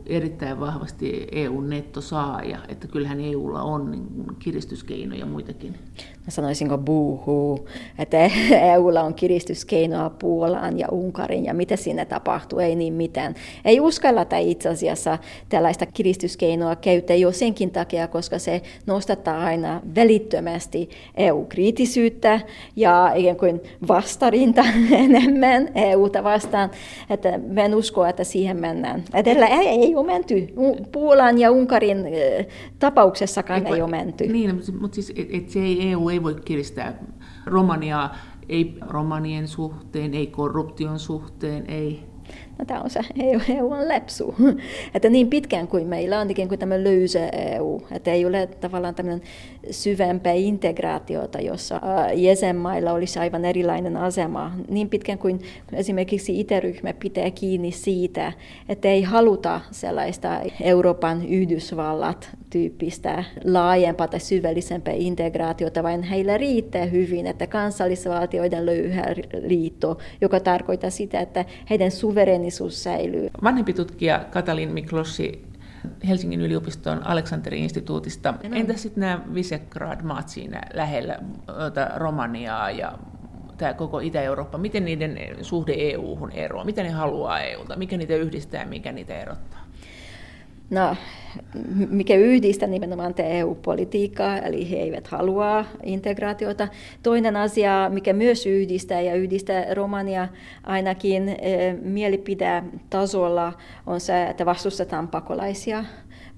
erittäin 0.09 0.59
vahvasti 0.59 1.27
EU-nettosaaja, 1.31 2.59
että 2.67 2.87
kyllähän 2.87 3.19
EUlla 3.19 3.61
on 3.61 3.91
niin 3.91 4.25
kiristyskeinoja 4.39 5.25
muitakin. 5.25 5.73
Mä 6.29 6.31
sanoisinko 6.31 6.77
buuhuu, 6.77 7.67
että 7.99 8.17
EUlla 8.73 9.01
on 9.01 9.13
kiristyskeinoa 9.13 10.09
Puolaan 10.09 10.79
ja 10.79 10.87
Unkarin 10.91 11.45
ja 11.45 11.53
mitä 11.53 11.75
sinne 11.75 12.05
tapahtuu, 12.05 12.59
ei 12.59 12.75
niin 12.75 12.93
mitään. 12.93 13.35
Ei 13.65 13.79
uskallata 13.79 14.37
itse 14.37 14.69
asiassa 14.69 15.17
tällaista 15.49 15.85
kiristyskeinoa 15.85 16.75
käyttää 16.75 17.15
jo 17.15 17.31
senkin 17.31 17.71
takia, 17.71 18.07
koska 18.07 18.39
se 18.39 18.61
nostattaa 18.85 19.43
aina 19.43 19.81
välittömästi 19.95 20.89
EU-kriitisyyttä 21.17 22.41
ja 22.75 23.11
ikään 23.15 23.37
kuin 23.37 23.61
vastarinta 23.87 24.63
enemmän 24.91 25.69
EUta 25.75 26.23
vastaan, 26.23 26.71
että 27.09 27.39
mä 27.47 27.61
en 27.61 27.75
usko, 27.75 28.05
että 28.05 28.23
siihen 28.23 28.57
mennään. 28.57 29.03
Edellä 29.13 29.47
ei, 29.47 29.67
ei 29.67 29.95
ole 29.99 30.07
menty. 30.07 30.47
Puolan 30.91 31.37
ja 31.37 31.51
Unkarin 31.51 31.97
tapauksessakaan 32.79 33.67
ei, 33.67 33.73
ei 33.73 33.81
ole 33.81 33.91
menty. 33.91 34.27
Niin, 34.27 34.61
mutta 34.79 34.95
siis 34.95 35.13
et, 35.15 35.27
et 35.31 35.49
se 35.49 35.59
ei, 35.59 35.91
EU 35.91 36.09
ei 36.09 36.23
voi 36.23 36.35
kiristää 36.45 37.03
Romaniaa, 37.45 38.15
ei 38.49 38.77
romanien 38.87 39.47
suhteen, 39.47 40.13
ei 40.13 40.27
korruption 40.27 40.99
suhteen, 40.99 41.65
ei 41.67 42.03
No, 42.59 42.65
tämä 42.65 42.81
on 42.81 42.89
se 42.89 42.99
EU, 43.19 43.39
EU 43.57 43.71
on 43.71 43.87
lepsu. 43.87 44.35
että 44.95 45.09
niin 45.09 45.29
pitkään 45.29 45.67
kuin 45.67 45.87
meillä 45.87 46.19
on 46.19 46.31
ikään 46.31 46.47
kuin 46.47 46.59
tämä 46.59 46.83
löysä 46.83 47.29
EU, 47.29 47.81
että 47.91 48.11
ei 48.11 48.25
ole 48.25 48.47
tavallaan 48.47 48.95
tämmöinen 48.95 49.21
syvempää 49.71 50.33
integraatiota, 50.33 51.41
jossa 51.41 51.81
jäsenmailla 52.15 52.91
olisi 52.91 53.19
aivan 53.19 53.45
erilainen 53.45 53.97
asema. 53.97 54.51
Niin 54.69 54.89
pitkään 54.89 55.19
kuin 55.19 55.41
esimerkiksi 55.73 56.39
itäryhmä 56.39 56.93
pitää 56.93 57.31
kiinni 57.31 57.71
siitä, 57.71 58.33
että 58.69 58.87
ei 58.87 59.01
haluta 59.01 59.61
sellaista 59.71 60.41
Euroopan 60.61 61.27
Yhdysvallat 61.27 62.29
tyyppistä 62.49 63.23
laajempaa 63.45 64.07
tai 64.07 64.19
syvällisempää 64.19 64.93
integraatiota, 64.93 65.83
vaan 65.83 66.03
heillä 66.03 66.37
riittää 66.37 66.85
hyvin, 66.85 67.27
että 67.27 67.47
kansallisvaltioiden 67.47 68.65
löyhä 68.65 69.05
liitto, 69.41 69.97
joka 70.21 70.39
tarkoittaa 70.39 70.89
sitä, 70.89 71.19
että 71.19 71.45
heidän 71.69 71.91
suverenisuus 72.49 72.83
säilyy. 72.83 73.29
Vanhempi 73.43 73.73
tutkija 73.73 74.25
Katalin 74.31 74.71
Miklossi 74.71 75.49
Helsingin 76.07 76.41
yliopiston 76.41 77.07
Aleksanterin 77.07 77.63
instituutista. 77.63 78.33
Entä 78.51 78.73
sitten 78.73 79.01
nämä 79.01 79.23
Visegrad-maat 79.33 80.29
siinä 80.29 80.61
lähellä 80.73 81.19
Romaniaa 81.95 82.71
ja 82.71 82.99
tämä 83.57 83.73
koko 83.73 83.99
Itä-Eurooppa, 83.99 84.57
miten 84.57 84.85
niiden 84.85 85.17
suhde 85.41 85.73
EU-hun 85.77 86.31
eroaa, 86.31 86.65
mitä 86.65 86.83
ne 86.83 86.89
haluaa 86.89 87.39
EUlta, 87.39 87.75
mikä 87.75 87.97
niitä 87.97 88.15
yhdistää 88.15 88.61
ja 88.61 88.67
mikä 88.67 88.91
niitä 88.91 89.15
erottaa? 89.19 89.58
No, 90.69 90.95
mikä 91.89 92.15
yhdistää 92.15 92.67
nimenomaan 92.67 93.13
EU-politiikkaa, 93.17 94.37
eli 94.37 94.71
he 94.71 94.75
eivät 94.75 95.07
halua 95.07 95.65
integraatiota. 95.83 96.67
Toinen 97.03 97.35
asia, 97.35 97.89
mikä 97.93 98.13
myös 98.13 98.45
yhdistää 98.45 99.01
ja 99.01 99.15
yhdistää 99.15 99.73
Romania 99.73 100.27
ainakin 100.63 101.29
eh, 101.29 101.75
mielipidetasolla, 101.81 103.53
on 103.87 103.99
se, 103.99 104.23
että 104.23 104.45
vastustetaan 104.45 105.07
pakolaisia 105.07 105.83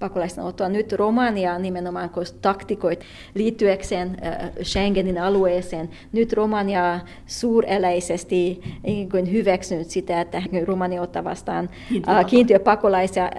pakolaisten 0.01 0.43
ottoa. 0.43 0.69
Nyt 0.69 0.93
Romania 0.93 1.59
nimenomaan 1.59 2.09
taktikoit 2.41 2.99
liittyäkseen 3.33 4.17
Schengenin 4.63 5.17
alueeseen. 5.17 5.89
Nyt 6.11 6.33
Romania 6.33 6.99
suureläisesti 7.25 8.61
niin 8.83 9.31
hyväksynyt 9.31 9.89
sitä, 9.89 10.21
että 10.21 10.41
Romania 10.65 11.01
ottaa 11.01 11.23
vastaan 11.23 11.69
kiintiöpakolaisia. 12.27 13.31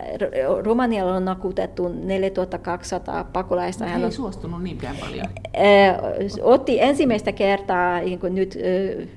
Romanialla 0.62 1.14
on 1.14 1.24
nakutettu 1.24 1.88
4200 1.88 3.24
pakolaista. 3.24 3.86
Hän 3.86 4.04
ei 4.04 4.12
suostunut 4.12 4.62
niinkään 4.62 4.96
paljon. 5.00 5.26
Otti 6.42 6.80
ensimmäistä 6.80 7.32
kertaa 7.32 8.00
niin 8.00 8.18
kuin 8.18 8.34
nyt 8.34 8.58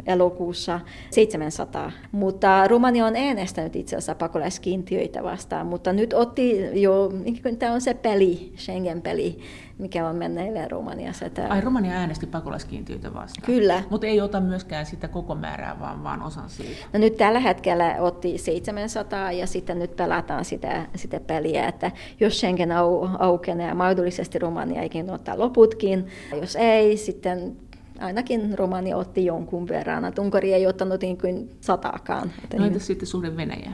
elokuussa 0.07 0.79
700, 1.09 1.91
mutta 2.11 2.67
Romania 2.67 3.05
on 3.05 3.15
äänestänyt 3.15 3.75
itse 3.75 3.95
asiassa 3.95 4.15
pakolaiskiintiöitä 4.15 5.23
vastaan, 5.23 5.67
mutta 5.67 5.93
nyt 5.93 6.13
otti 6.13 6.81
jo 6.81 7.11
niin 7.23 7.34
niin 7.43 7.57
tämä 7.57 7.73
on 7.73 7.81
se 7.81 7.93
peli, 7.93 8.53
Schengen-peli, 8.57 9.39
mikä 9.77 10.07
on 10.07 10.15
menneille 10.15 10.67
Romaniassa. 10.67 11.29
Tämä... 11.29 11.47
Ai 11.47 11.61
Romania 11.61 11.91
äänesti 11.91 12.27
pakolaiskiintiöitä 12.27 13.13
vastaan? 13.13 13.45
Kyllä. 13.45 13.83
Mutta 13.89 14.07
ei 14.07 14.21
ota 14.21 14.41
myöskään 14.41 14.85
sitä 14.85 15.07
koko 15.07 15.35
määrää, 15.35 15.79
vaan, 15.79 16.03
vaan 16.03 16.21
osan 16.21 16.49
siitä. 16.49 16.85
No 16.93 16.99
nyt 16.99 17.17
tällä 17.17 17.39
hetkellä 17.39 17.95
otti 17.99 18.37
700 18.37 19.31
ja 19.31 19.47
sitten 19.47 19.79
nyt 19.79 19.95
pelataan 19.95 20.45
sitä, 20.45 20.85
sitä 20.95 21.19
peliä, 21.19 21.67
että 21.67 21.91
jos 22.19 22.37
Schengen 22.37 22.71
au, 22.71 23.07
aukenee, 23.19 23.73
mahdollisesti 23.73 24.39
Romania 24.39 24.81
eikin 24.81 25.09
ottaa 25.09 25.39
loputkin. 25.39 26.07
Jos 26.41 26.55
ei, 26.55 26.97
sitten 26.97 27.57
ainakin 27.99 28.57
Romania 28.57 28.97
otti 28.97 29.25
jonkun 29.25 29.67
verran. 29.67 30.13
Unkari 30.19 30.53
ei 30.53 30.67
ottanut 30.67 31.01
niin 31.01 31.17
kuin 31.17 31.49
sataakaan. 31.61 32.31
No 32.57 32.65
entäs 32.65 32.87
sitten 32.87 33.07
suhde 33.07 33.37
Venäjä? 33.37 33.71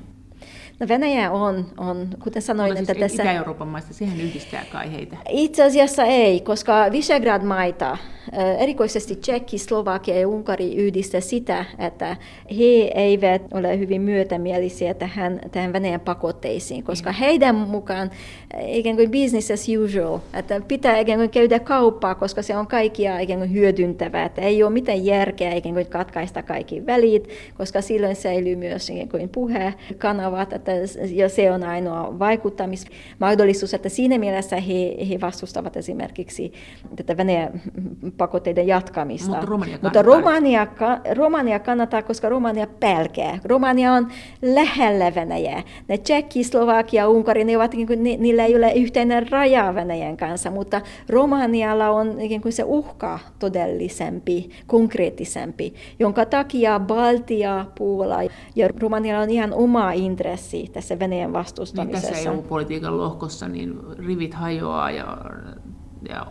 No 0.81 0.87
Venäjä 0.87 1.31
on, 1.31 1.65
on 1.77 2.07
kuten 2.23 2.41
sanoin, 2.41 2.77
siis 2.77 2.89
että 2.89 2.99
tässä... 3.01 3.23
Itä-Euroopan 3.23 3.67
maista, 3.67 3.93
siihen 3.93 4.21
yhdistää 4.21 4.65
kai 4.71 4.91
heitä. 4.91 5.17
Itse 5.29 5.63
asiassa 5.63 6.03
ei, 6.03 6.39
koska 6.39 6.91
Visegrad-maita, 6.91 7.97
erikoisesti 8.59 9.15
Tsekki, 9.15 9.57
Slovakia 9.57 10.19
ja 10.19 10.27
Unkari 10.27 10.75
yhdistää 10.75 11.21
sitä, 11.21 11.65
että 11.79 12.17
he 12.57 12.91
eivät 12.95 13.41
ole 13.53 13.79
hyvin 13.79 14.01
myötämielisiä 14.01 14.93
tähän, 14.93 15.39
tähän 15.51 15.73
Venäjän 15.73 15.99
pakotteisiin, 15.99 16.83
koska 16.83 17.11
heidän 17.11 17.55
mukaan 17.55 18.11
ikään 18.65 18.95
kuin 18.95 19.11
business 19.11 19.51
as 19.51 19.67
usual, 19.83 20.19
että 20.33 20.61
pitää 20.67 20.97
ikään 20.97 21.19
kuin 21.19 21.29
käydä 21.29 21.59
kauppaa, 21.59 22.15
koska 22.15 22.41
se 22.41 22.57
on 22.57 22.67
kaikkia 22.67 23.19
ikään 23.19 23.39
kuin 23.39 23.53
hyödyntävää, 23.53 24.25
että 24.25 24.41
ei 24.41 24.63
ole 24.63 24.71
mitään 24.71 25.05
järkeä 25.05 25.53
ikään 25.53 25.75
kuin 25.75 25.87
katkaista 25.87 26.43
kaikki 26.43 26.85
välit, 26.85 27.29
koska 27.57 27.81
silloin 27.81 28.15
säilyy 28.15 28.55
myös 28.55 28.89
ikään 28.89 29.09
kuin 29.09 29.29
puhekanavat, 29.29 30.53
että 30.53 30.71
ja 31.09 31.29
se 31.29 31.51
on 31.51 31.63
ainoa 31.63 32.19
vaikuttamismahdollisuus, 32.19 33.73
että 33.73 33.89
siinä 33.89 34.17
mielessä 34.17 34.55
he, 34.55 34.95
he 35.09 35.21
vastustavat 35.21 35.77
esimerkiksi 35.77 36.53
tätä 36.95 37.17
Venäjän 37.17 37.61
pakotteiden 38.17 38.67
jatkamista. 38.67 39.29
Mutta 39.29 39.45
Romania 39.45 39.77
Mutta 39.81 40.01
Romania, 40.01 40.67
Romania 41.13 41.59
kannattaa, 41.59 42.01
koska 42.01 42.29
Romania 42.29 42.67
pelkää. 42.67 43.39
Romania 43.45 43.93
on 43.93 44.07
lähellä 44.41 45.15
Venäjää. 45.15 45.63
Ne 45.87 45.97
Tsekki, 45.97 46.43
Slovakia, 46.43 47.07
Unkari, 47.07 47.43
ne 47.43 47.57
ovat, 47.57 47.73
niin 47.73 47.87
kuin, 47.87 48.03
niillä 48.03 48.45
ei 48.45 48.55
ole 48.55 48.73
yhteinen 48.73 49.29
raja 49.29 49.75
Venäjän 49.75 50.17
kanssa, 50.17 50.51
mutta 50.51 50.81
Romanialla 51.09 51.89
on 51.89 52.17
niin 52.17 52.41
kuin 52.41 52.53
se 52.53 52.63
uhka 52.63 53.19
todellisempi, 53.39 54.49
konkreettisempi, 54.67 55.73
jonka 55.99 56.25
takia 56.25 56.79
Baltia, 56.79 57.65
Puola 57.77 58.17
ja 58.55 58.69
Romanialla 58.79 59.23
on 59.23 59.29
ihan 59.29 59.53
oma 59.53 59.91
intressi 59.91 60.69
tässä 60.73 60.99
Venäjän 60.99 61.33
vastustamisessa. 61.33 62.07
Niin 62.07 62.15
tässä 62.15 62.31
EU-politiikan 62.31 62.97
lohkossa 62.97 63.47
niin 63.47 63.79
rivit 63.97 64.33
hajoaa 64.33 64.91
ja, 64.91 65.17
ja 66.11 66.27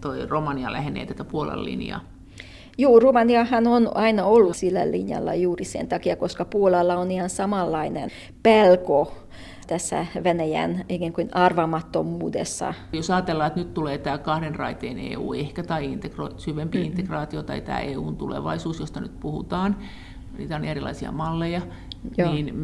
toi 0.00 0.26
Romania 0.26 0.72
lähenee 0.72 1.06
tätä 1.06 1.24
Puolan 1.24 1.64
linjaa. 1.64 2.00
Joo, 2.78 3.00
Romaniahan 3.00 3.66
on 3.66 3.96
aina 3.96 4.24
ollut 4.24 4.56
sillä 4.56 4.90
linjalla 4.90 5.34
juuri 5.34 5.64
sen 5.64 5.88
takia, 5.88 6.16
koska 6.16 6.44
Puolalla 6.44 6.96
on 6.96 7.10
ihan 7.10 7.30
samanlainen 7.30 8.10
pelko 8.42 9.12
tässä 9.66 10.06
Venäjän 10.24 10.84
ikään 10.88 11.12
kuin 11.12 11.28
arvamattomuudessa. 11.32 12.74
Jos 12.92 13.10
ajatellaan, 13.10 13.46
että 13.46 13.60
nyt 13.60 13.74
tulee 13.74 13.98
tämä 13.98 14.18
kahden 14.18 14.54
raiteen 14.54 14.98
EU 14.98 15.32
ehkä 15.32 15.62
tai 15.62 15.94
integro- 15.94 16.34
syvempi 16.36 16.78
mm-hmm. 16.78 16.90
integraatio 16.90 17.42
tai 17.42 17.60
tämä 17.60 17.78
EUn 17.78 18.16
tulevaisuus, 18.16 18.80
josta 18.80 19.00
nyt 19.00 19.20
puhutaan, 19.20 19.76
niitä 20.38 20.56
on 20.56 20.64
erilaisia 20.64 21.12
malleja, 21.12 21.62
Joo. 22.18 22.32
niin 22.32 22.54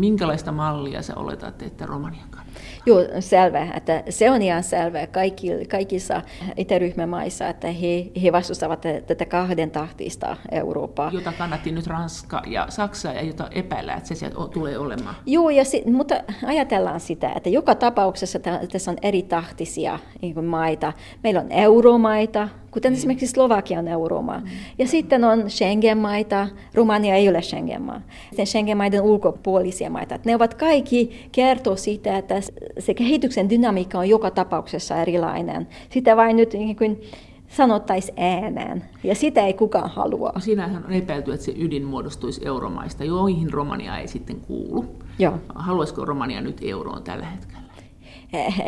minkälaista 0.00 0.52
mallia 0.52 1.02
sä 1.02 1.12
oletat, 1.16 1.62
että 1.62 1.86
Romania 1.86 2.22
kannattaa? 2.30 2.62
Joo, 2.86 3.00
selvä. 3.20 3.68
Että 3.74 4.02
se 4.10 4.30
on 4.30 4.42
ihan 4.42 4.62
selvä 4.62 5.06
kaikki, 5.06 5.50
kaikissa 5.70 6.22
itäryhmämaissa, 6.56 7.48
että 7.48 7.68
he, 7.68 8.10
he 8.22 8.32
vastustavat 8.32 8.80
tätä 9.06 9.24
kahden 9.24 9.70
tahtista 9.70 10.36
Eurooppaa. 10.52 11.10
Jota 11.12 11.32
kannatti 11.32 11.72
nyt 11.72 11.86
Ranska 11.86 12.42
ja 12.46 12.66
Saksa 12.68 13.12
ja 13.12 13.22
jota 13.22 13.48
epäillään, 13.50 13.98
että 13.98 14.08
se 14.08 14.14
sieltä 14.14 14.36
tulee 14.52 14.78
olemaan. 14.78 15.14
Joo, 15.26 15.50
ja 15.50 15.64
si- 15.64 15.82
mutta 15.90 16.14
ajatellaan 16.46 17.00
sitä, 17.00 17.32
että 17.36 17.50
joka 17.50 17.74
tapauksessa 17.74 18.38
tässä 18.72 18.90
on 18.90 18.96
eri 19.02 19.22
tahtisia 19.22 19.98
niin 20.22 20.44
maita. 20.44 20.92
Meillä 21.22 21.40
on 21.40 21.52
euromaita, 21.52 22.48
kuten 22.76 22.92
mm. 22.92 22.96
esimerkiksi 22.96 23.26
Slovakia 23.26 23.78
on 23.78 23.88
euromaa. 23.88 24.40
Mm. 24.40 24.46
Ja 24.78 24.86
sitten 24.86 25.24
on 25.24 25.50
Schengen-maita, 25.50 26.48
Romania 26.74 27.14
ei 27.14 27.28
ole 27.28 27.42
Schengen-maa. 27.42 28.00
Sitten 28.28 28.46
Schengen-maiden 28.46 29.02
ulkopuolisia 29.02 29.90
maita. 29.90 30.18
Ne 30.24 30.34
ovat 30.34 30.54
kaikki 30.54 31.28
kertoo 31.32 31.76
siitä, 31.76 32.18
että 32.18 32.34
se 32.78 32.94
kehityksen 32.94 33.50
dynamiikka 33.50 33.98
on 33.98 34.08
joka 34.08 34.30
tapauksessa 34.30 34.96
erilainen. 35.02 35.68
Sitä 35.90 36.16
vain 36.16 36.36
nyt 36.36 36.52
niin 36.52 36.76
kuin 36.76 37.00
sanottaisi 37.48 38.12
ääneen, 38.16 38.84
ja 39.04 39.14
sitä 39.14 39.46
ei 39.46 39.54
kukaan 39.54 39.90
halua. 39.90 40.32
No, 40.34 40.40
siinähän 40.40 40.84
on 40.84 40.92
epäilty, 40.92 41.32
että 41.32 41.46
se 41.46 41.54
ydin 41.58 41.84
muodostuisi 41.84 42.46
euromaista, 42.46 43.04
joihin 43.04 43.52
Romania 43.52 43.98
ei 43.98 44.08
sitten 44.08 44.40
kuulu. 44.40 44.84
Joo. 45.18 45.38
Haluaisiko 45.54 46.04
Romania 46.04 46.40
nyt 46.40 46.60
euroon 46.62 47.02
tällä 47.02 47.26
hetkellä? 47.26 47.66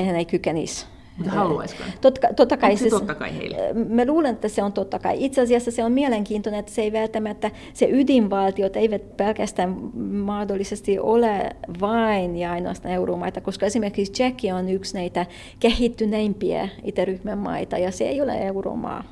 Hän 0.07 0.17
ei 0.17 0.25
kykenisi. 0.25 0.87
Mutta 1.19 1.33
haluaisiko? 1.33 1.83
Totta, 2.01 2.29
totta 2.37 2.57
kai, 2.57 2.77
se 2.77 2.81
siis, 2.81 2.95
totta 2.95 3.15
kai 3.15 3.37
heille? 3.37 3.57
Mä 3.89 4.05
luulen, 4.07 4.35
että 4.35 4.49
se 4.49 4.63
on 4.63 4.73
totta 4.73 4.99
kai. 4.99 5.25
Itse 5.25 5.41
asiassa 5.41 5.71
se 5.71 5.85
on 5.85 5.93
mielenkiintoinen, 5.93 6.61
että 6.61 6.73
se 6.73 6.83
ei 6.83 6.93
välttämättä, 6.93 7.51
se 7.75 7.89
ydinvaltiot 7.91 8.77
eivät 8.77 9.17
pelkästään 9.17 9.77
mahdollisesti 10.11 10.99
ole 10.99 11.57
vain 11.81 12.37
ja 12.37 12.53
ainoastaan 12.53 12.95
euromaita, 12.95 13.41
koska 13.41 13.67
esimerkiksi 13.67 14.13
Tsekki 14.13 14.53
on 14.53 14.69
yksi 14.69 14.95
näitä 14.95 15.27
kehittyneimpiä 15.61 16.69
itäryhmän 16.85 17.39
maita 17.39 17.79
ja 17.79 17.91
se 17.91 18.05
ei 18.05 18.21
ole 18.21 18.39
euromaa. 18.39 19.05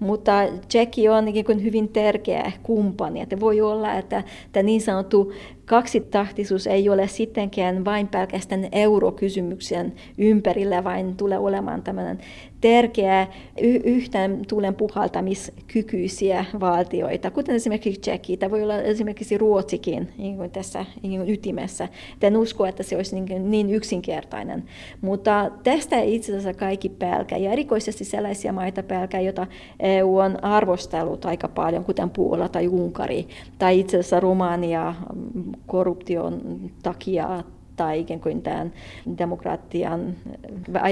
Mutta 0.00 0.32
Tsekki 0.68 1.08
on 1.08 1.24
niin 1.24 1.62
hyvin 1.62 1.88
tärkeä 1.88 2.52
kumppani. 2.62 3.20
Että 3.20 3.40
voi 3.40 3.60
olla, 3.60 3.94
että 3.94 4.22
tämä 4.52 4.62
niin 4.62 4.80
sanottu 4.80 5.32
kaksitahtisuus 5.66 6.66
ei 6.66 6.88
ole 6.88 7.08
sittenkään 7.08 7.84
vain 7.84 8.08
pelkästään 8.08 8.68
eurokysymyksen 8.72 9.92
ympärillä, 10.18 10.84
vaan 10.84 11.14
tulee 11.16 11.38
olemaan 11.38 11.82
tämmöinen 11.82 12.18
tärkeä 12.60 13.26
y- 13.62 13.80
yhteen 13.84 14.42
tulen 14.48 14.74
puhaltamiskykyisiä 14.74 16.44
valtioita, 16.60 17.30
kuten 17.30 17.54
esimerkiksi 17.54 18.00
Tsekki, 18.00 18.36
tai 18.36 18.50
voi 18.50 18.62
olla 18.62 18.78
esimerkiksi 18.78 19.38
Ruotsikin 19.38 20.08
niin 20.18 20.36
kuin 20.36 20.50
tässä 20.50 20.84
niin 21.02 21.20
kuin 21.20 21.30
ytimessä. 21.30 21.88
En 22.22 22.36
usko, 22.36 22.66
että 22.66 22.82
se 22.82 22.96
olisi 22.96 23.20
niin, 23.20 23.50
niin 23.50 23.70
yksinkertainen. 23.70 24.64
Mutta 25.00 25.50
tästä 25.62 26.00
itse 26.00 26.32
asiassa 26.32 26.54
kaikki 26.54 26.88
pelkää, 26.88 27.38
ja 27.38 27.52
erikoisesti 27.52 28.04
sellaisia 28.04 28.52
maita 28.52 28.82
pelkää, 28.82 29.20
joita 29.20 29.46
EU 29.80 30.16
on 30.16 30.44
arvostellut 30.44 31.24
aika 31.24 31.48
paljon, 31.48 31.84
kuten 31.84 32.10
Puola 32.10 32.48
tai 32.48 32.68
Unkari, 32.68 33.28
tai 33.58 33.80
itse 33.80 33.98
asiassa 33.98 34.20
Romania 34.20 34.94
korruption 35.66 36.40
takia 36.82 37.44
tai 37.76 38.00
ikään 38.00 38.20
kuin 38.20 38.42
tämän 38.42 38.72
demokratian 39.18 40.14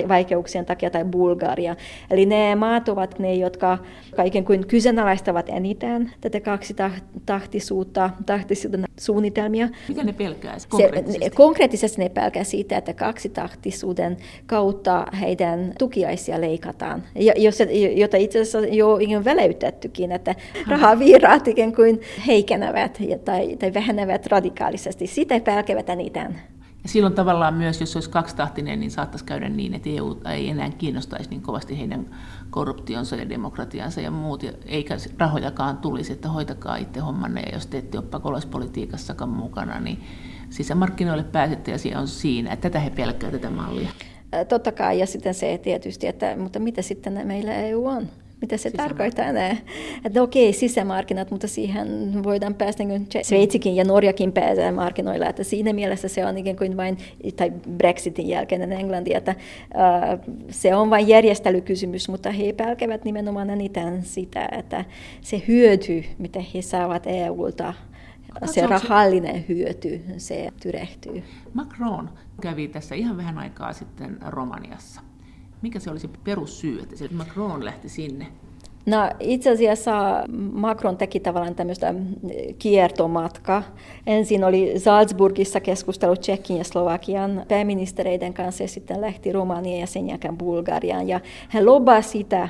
vaikeuksien 0.08 0.66
takia 0.66 0.90
tai 0.90 1.04
Bulgaria. 1.04 1.76
Eli 2.10 2.26
ne 2.26 2.54
maat 2.54 2.88
ovat 2.88 3.18
ne, 3.18 3.34
jotka 3.34 3.78
ikään 4.24 4.44
kuin 4.44 4.66
kyseenalaistavat 4.66 5.48
eniten 5.48 6.12
tätä 6.20 6.40
kaksitahtisuutta, 6.40 8.10
tahtisuuden 8.26 8.84
suunnitelmia. 8.98 9.68
Mitä 9.88 10.04
ne 10.04 10.12
pelkää 10.12 10.56
konkreettisesti? 10.68 11.24
Se, 11.24 11.30
konkreettisesti 11.30 12.02
ne 12.02 12.08
pelkää 12.08 12.44
siitä, 12.44 12.76
että 12.76 12.94
kaksitahtisuuden 12.94 14.16
kautta 14.46 15.06
heidän 15.20 15.72
tukiaisia 15.78 16.40
leikataan, 16.40 17.02
jos, 17.36 17.58
jota 17.94 18.16
itse 18.16 18.40
asiassa 18.40 18.58
jo 18.58 18.96
ikään 18.96 19.24
väläytettykin, 19.24 20.12
että 20.12 20.34
rahavirrat 20.68 21.48
ikään 21.48 21.74
kuin 21.74 22.00
heikenevät 22.26 22.98
tai, 23.24 23.56
tai 23.56 23.74
vähenevät 23.74 24.26
radikaalisesti. 24.26 25.06
Sitä 25.06 25.40
pelkävät 25.40 25.88
eniten. 25.88 26.51
Ja 26.82 26.88
silloin 26.88 27.14
tavallaan 27.14 27.54
myös, 27.54 27.80
jos 27.80 27.96
olisi 27.96 28.10
kaksitahtinen, 28.10 28.80
niin 28.80 28.90
saattaisi 28.90 29.24
käydä 29.24 29.48
niin, 29.48 29.74
että 29.74 29.90
EU 29.90 30.20
ei 30.32 30.48
enää 30.48 30.70
kiinnostaisi 30.70 31.30
niin 31.30 31.42
kovasti 31.42 31.78
heidän 31.78 32.06
korruptionsa 32.50 33.16
ja 33.16 33.28
demokratiansa 33.28 34.00
ja 34.00 34.10
muut, 34.10 34.44
eikä 34.66 34.96
rahojakaan 35.18 35.76
tulisi, 35.76 36.12
että 36.12 36.28
hoitakaa 36.28 36.76
itse 36.76 37.00
hommanne, 37.00 37.40
ja 37.40 37.54
jos 37.54 37.66
te 37.66 37.78
ette 37.78 37.98
ole 37.98 38.06
pakolaispolitiikassakaan 38.06 39.30
mukana, 39.30 39.80
niin 39.80 40.00
sisämarkkinoille 40.50 41.24
pääsette 41.24 41.70
ja 41.70 41.78
se 41.78 41.98
on 41.98 42.08
siinä, 42.08 42.56
tätä 42.56 42.80
he 42.80 42.90
pelkää 42.90 43.30
tätä 43.30 43.50
mallia. 43.50 43.88
Totta 44.48 44.72
kai, 44.72 44.98
ja 44.98 45.06
sitten 45.06 45.34
se 45.34 45.58
tietysti, 45.62 46.06
että 46.06 46.36
mutta 46.36 46.58
mitä 46.58 46.82
sitten 46.82 47.26
meillä 47.26 47.54
EU 47.54 47.86
on? 47.86 48.08
Mitä 48.42 48.56
se 48.56 48.70
tarkoittaa. 48.70 49.24
Että 50.04 50.22
okei, 50.22 50.52
sisämarkkinat, 50.52 51.30
mutta 51.30 51.48
siihen 51.48 52.22
voidaan 52.24 52.54
päästä, 52.54 52.84
niin 52.84 53.06
Sveitsikin 53.22 53.76
ja 53.76 53.84
Norjakin 53.84 54.32
pääsee 54.32 54.70
markkinoilla. 54.70 55.26
Että 55.26 55.44
siinä 55.44 55.72
mielessä 55.72 56.08
se 56.08 56.26
on 56.26 56.38
ikään 56.38 56.56
kuin 56.56 56.76
vain, 56.76 56.98
tai 57.36 57.52
Brexitin 57.76 58.28
jälkeinen 58.28 58.72
Englanti, 58.72 59.14
että 59.14 59.34
uh, 59.74 60.34
se 60.50 60.74
on 60.74 60.90
vain 60.90 61.08
järjestelykysymys, 61.08 62.08
mutta 62.08 62.30
he 62.30 62.52
pelkävät 62.52 63.04
nimenomaan 63.04 63.50
eniten 63.50 64.02
sitä, 64.02 64.48
että 64.52 64.84
se 65.20 65.42
hyöty, 65.48 66.04
mitä 66.18 66.40
he 66.54 66.62
saavat 66.62 67.06
EUlta, 67.06 67.74
se 68.44 68.66
rahallinen 68.66 69.44
hyöty, 69.48 70.00
se 70.16 70.48
tyrehtyy. 70.62 71.22
Macron 71.54 72.10
kävi 72.40 72.68
tässä 72.68 72.94
ihan 72.94 73.16
vähän 73.16 73.38
aikaa 73.38 73.72
sitten 73.72 74.18
Romaniassa. 74.26 75.00
Mikä 75.62 75.80
se 75.80 75.90
olisi 75.90 76.10
perussyy, 76.24 76.80
että 76.82 76.96
se 76.96 77.08
Macron 77.12 77.64
lähti 77.64 77.88
sinne? 77.88 78.26
No 78.86 78.96
itse 79.20 79.50
asiassa 79.50 80.24
Macron 80.52 80.96
teki 80.96 81.20
tavallaan 81.20 81.54
tämmöistä 81.54 81.94
kiertomatka. 82.58 83.62
Ensin 84.06 84.44
oli 84.44 84.78
Salzburgissa 84.78 85.60
keskustelu 85.60 86.16
Tsekin 86.16 86.56
ja 86.56 86.64
Slovakian 86.64 87.44
pääministereiden 87.48 88.34
kanssa 88.34 88.64
ja 88.64 88.68
sitten 88.68 89.00
lähti 89.00 89.32
Romaniaan 89.32 89.80
ja 89.80 89.86
sen 89.86 90.08
jälkeen 90.08 90.38
Bulgariaan. 90.38 91.08
Ja 91.08 91.20
hän 91.48 91.66
lobasi 91.66 92.08
sitä, 92.08 92.48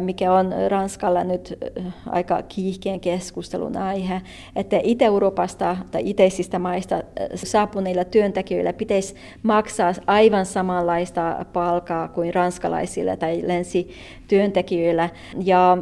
mikä 0.00 0.32
on 0.32 0.54
Ranskalla 0.68 1.24
nyt 1.24 1.58
äh, 1.78 1.94
aika 2.06 2.42
kiihkeän 2.42 3.00
keskustelun 3.00 3.76
aihe, 3.76 4.22
että 4.56 4.80
Itä-Euroopasta 4.82 5.76
tai 5.90 6.02
itäisistä 6.10 6.58
maista 6.58 6.94
äh, 6.94 7.02
saapuneilla 7.34 8.04
työntekijöillä 8.04 8.72
pitäisi 8.72 9.14
maksaa 9.42 9.92
aivan 10.06 10.46
samanlaista 10.46 11.46
palkaa 11.52 12.08
kuin 12.08 12.34
ranskalaisille 12.34 13.16
tai 13.16 13.42
länsityöntekijöillä. 13.46 15.10
Ja 15.44 15.78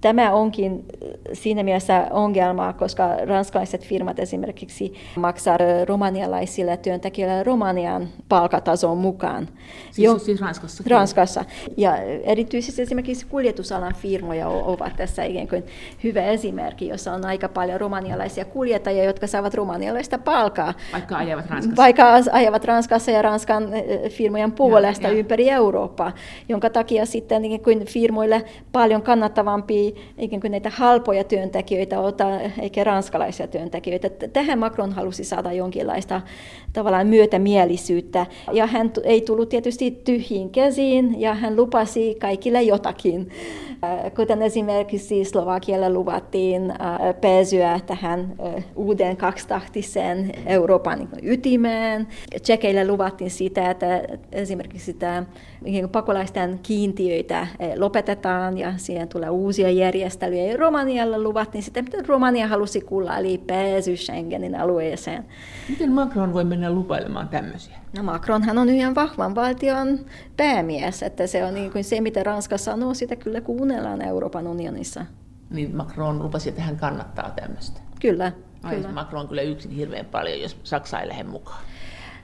Tämä 0.00 0.32
onkin 0.32 0.84
siinä 1.32 1.62
mielessä 1.62 2.06
ongelma, 2.10 2.72
koska 2.72 3.16
ranskalaiset 3.16 3.86
firmat 3.86 4.18
esimerkiksi 4.18 4.94
maksaa 5.16 5.58
romanialaisille 5.84 6.76
työntekijöille 6.76 7.42
Romanian 7.42 8.08
palkatason 8.28 8.98
mukaan. 8.98 9.48
Siis, 9.90 10.04
jo, 10.04 10.18
siis 10.18 10.40
Ranskassa? 10.40 10.84
Ranskassa. 10.86 11.44
Ja 11.76 11.96
erityisesti 12.22 12.82
esimerkiksi 12.82 13.26
kuljetusalan 13.58 13.94
firmoja 13.94 14.48
ovat 14.48 14.96
tässä 14.96 15.24
ikään 15.24 15.48
kuin 15.48 15.64
hyvä 16.04 16.22
esimerkki, 16.22 16.88
jossa 16.88 17.12
on 17.12 17.24
aika 17.26 17.48
paljon 17.48 17.80
romanialaisia 17.80 18.44
kuljettajia, 18.44 19.04
jotka 19.04 19.26
saavat 19.26 19.54
romanialaista 19.54 20.18
palkaa. 20.18 20.74
Vaikka 20.92 21.16
ajavat 21.16 21.50
Ranskassa? 21.50 21.76
Vaikka 21.76 22.12
ajavat 22.32 22.64
Ranskassa 22.64 23.10
ja 23.10 23.22
Ranskan 23.22 23.68
firmojen 24.10 24.52
puolesta 24.52 25.06
ja, 25.06 25.12
ja. 25.12 25.18
ympäri 25.18 25.50
Eurooppaa, 25.50 26.12
jonka 26.48 26.70
takia 26.70 27.06
sitten 27.06 27.44
ikään 27.44 27.60
kuin 27.60 27.86
firmoille 27.86 28.44
paljon 28.72 29.02
kannattavampi 29.02 29.94
ikään 30.18 30.40
kuin 30.40 30.50
näitä 30.50 30.70
halpoja 30.70 31.24
työntekijöitä 31.24 32.00
ota, 32.00 32.40
eikä 32.62 32.84
ranskalaisia 32.84 33.46
työntekijöitä. 33.46 34.28
Tähän 34.32 34.58
Macron 34.58 34.92
halusi 34.92 35.24
saada 35.24 35.52
jonkinlaista 35.52 36.20
tavallaan 36.72 37.06
myötämielisyyttä. 37.06 38.26
Ja 38.52 38.66
hän 38.66 38.92
ei 39.04 39.20
tullut 39.20 39.48
tietysti 39.48 39.90
tyhjiin 39.90 40.50
käsiin, 40.50 41.20
ja 41.20 41.34
hän 41.34 41.56
lupasi 41.56 42.16
kaikille 42.20 42.62
jotakin. 42.62 43.30
Äh, 43.84 44.12
kuten 44.16 44.42
esimerkiksi 44.42 45.24
Slovakialle 45.24 45.92
luvattiin 45.92 46.70
äh, 46.70 46.76
pääsyä 47.20 47.80
tähän 47.86 48.34
äh, 48.56 48.64
uuden 48.76 49.16
kaksitahtiseen 49.16 50.32
Euroopan 50.46 51.08
ytimeen. 51.22 52.06
Tsekeille 52.42 52.86
luvattiin 52.86 53.30
sitä, 53.30 53.70
että 53.70 54.02
esimerkiksi 54.32 54.94
tämä 54.94 55.24
pakolaisten 55.92 56.58
kiintiöitä 56.62 57.46
lopetetaan 57.76 58.58
ja 58.58 58.72
siihen 58.76 59.08
tulee 59.08 59.30
uusia 59.30 59.70
järjestelyjä. 59.70 60.44
Ja 60.44 60.56
Romanialle 60.56 61.22
luvattiin 61.22 61.62
sitä, 61.62 61.82
mitä 61.82 61.98
Romania 62.06 62.48
halusi 62.48 62.80
kuulla, 62.80 63.18
eli 63.18 63.38
pääsy 63.46 63.96
Schengenin 63.96 64.60
alueeseen. 64.60 65.24
Miten 65.68 65.92
Macron 65.92 66.32
voi 66.32 66.44
mennä 66.44 66.70
lupailemaan 66.70 67.28
tämmöisiä? 67.28 67.76
No 67.96 68.02
Macronhan 68.02 68.58
on 68.58 68.68
yhden 68.68 68.94
vahvan 68.94 69.34
valtion 69.34 69.98
päämies, 70.36 71.02
että 71.02 71.26
se 71.26 71.44
on 71.44 71.54
niin 71.54 71.72
kuin 71.72 71.84
se, 71.84 72.00
mitä 72.00 72.22
Ranska 72.22 72.58
sanoo, 72.58 72.94
sitä 72.94 73.16
kyllä 73.16 73.40
kuunnellaan 73.40 74.02
Euroopan 74.02 74.46
unionissa. 74.46 75.06
Niin 75.50 75.76
Macron 75.76 76.22
lupasi, 76.22 76.48
että 76.48 76.62
hän 76.62 76.76
kannattaa 76.76 77.30
tämmöistä. 77.30 77.80
Kyllä. 78.00 78.32
Ai, 78.62 78.76
kyllä. 78.76 78.92
Macron 78.92 79.20
on 79.22 79.28
kyllä 79.28 79.42
yksin 79.42 79.70
hirveän 79.70 80.06
paljon, 80.06 80.40
jos 80.40 80.56
Saksa 80.62 81.00
ei 81.00 81.08
lähde 81.08 81.24
mukaan. 81.24 81.60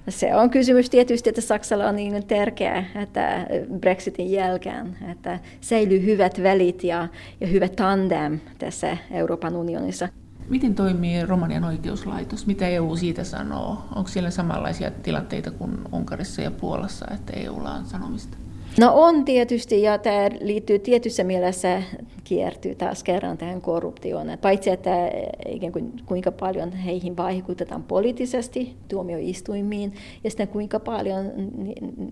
Se 0.09 0.35
on 0.35 0.51
kysymys 0.51 0.91
tietysti, 0.91 1.29
että 1.29 1.41
Saksalla 1.41 1.89
on 1.89 1.97
niin 1.97 2.27
tärkeää 2.27 2.85
että 2.95 3.47
Brexitin 3.81 4.33
jälkeen, 4.33 4.97
että 5.11 5.39
säilyy 5.61 6.05
hyvät 6.05 6.43
välit 6.43 6.85
ja, 6.85 7.09
ja 7.41 7.47
hyvä 7.47 7.69
tandem 7.69 8.41
tässä 8.59 8.97
Euroopan 9.11 9.57
unionissa. 9.57 10.09
Miten 10.49 10.75
toimii 10.75 11.27
Romanian 11.27 11.65
oikeuslaitos? 11.65 12.47
Mitä 12.47 12.69
EU 12.69 12.97
siitä 12.97 13.25
sanoo? 13.25 13.85
Onko 13.95 14.09
siellä 14.09 14.31
samanlaisia 14.31 14.91
tilanteita 14.91 15.51
kuin 15.51 15.79
Unkarissa 15.93 16.43
ja 16.43 16.51
Puolassa, 16.51 17.07
että 17.15 17.33
EUlla 17.33 17.71
on 17.71 17.87
sanomista? 17.87 18.37
No 18.79 18.93
on 18.95 19.25
tietysti, 19.25 19.83
ja 19.83 19.99
tämä 19.99 20.31
liittyy 20.41 20.79
tietyssä 20.79 21.25
mielessä, 21.25 21.83
kiertyy 22.25 22.75
taas 22.75 23.03
kerran 23.03 23.39
tähän 23.39 23.61
korruptioon. 23.61 24.27
Paitsi, 24.41 24.71
että 24.71 25.11
ikään 25.49 25.73
kuin, 25.73 25.93
kuinka 26.07 26.33
paljon 26.33 26.73
heihin 26.73 27.17
vaikutetaan 27.17 27.83
poliittisesti 27.83 28.77
tuomioistuimiin, 28.89 29.95
ja 30.25 30.31
sitten 30.31 30.49
kuinka 30.49 30.81
paljon 30.81 31.33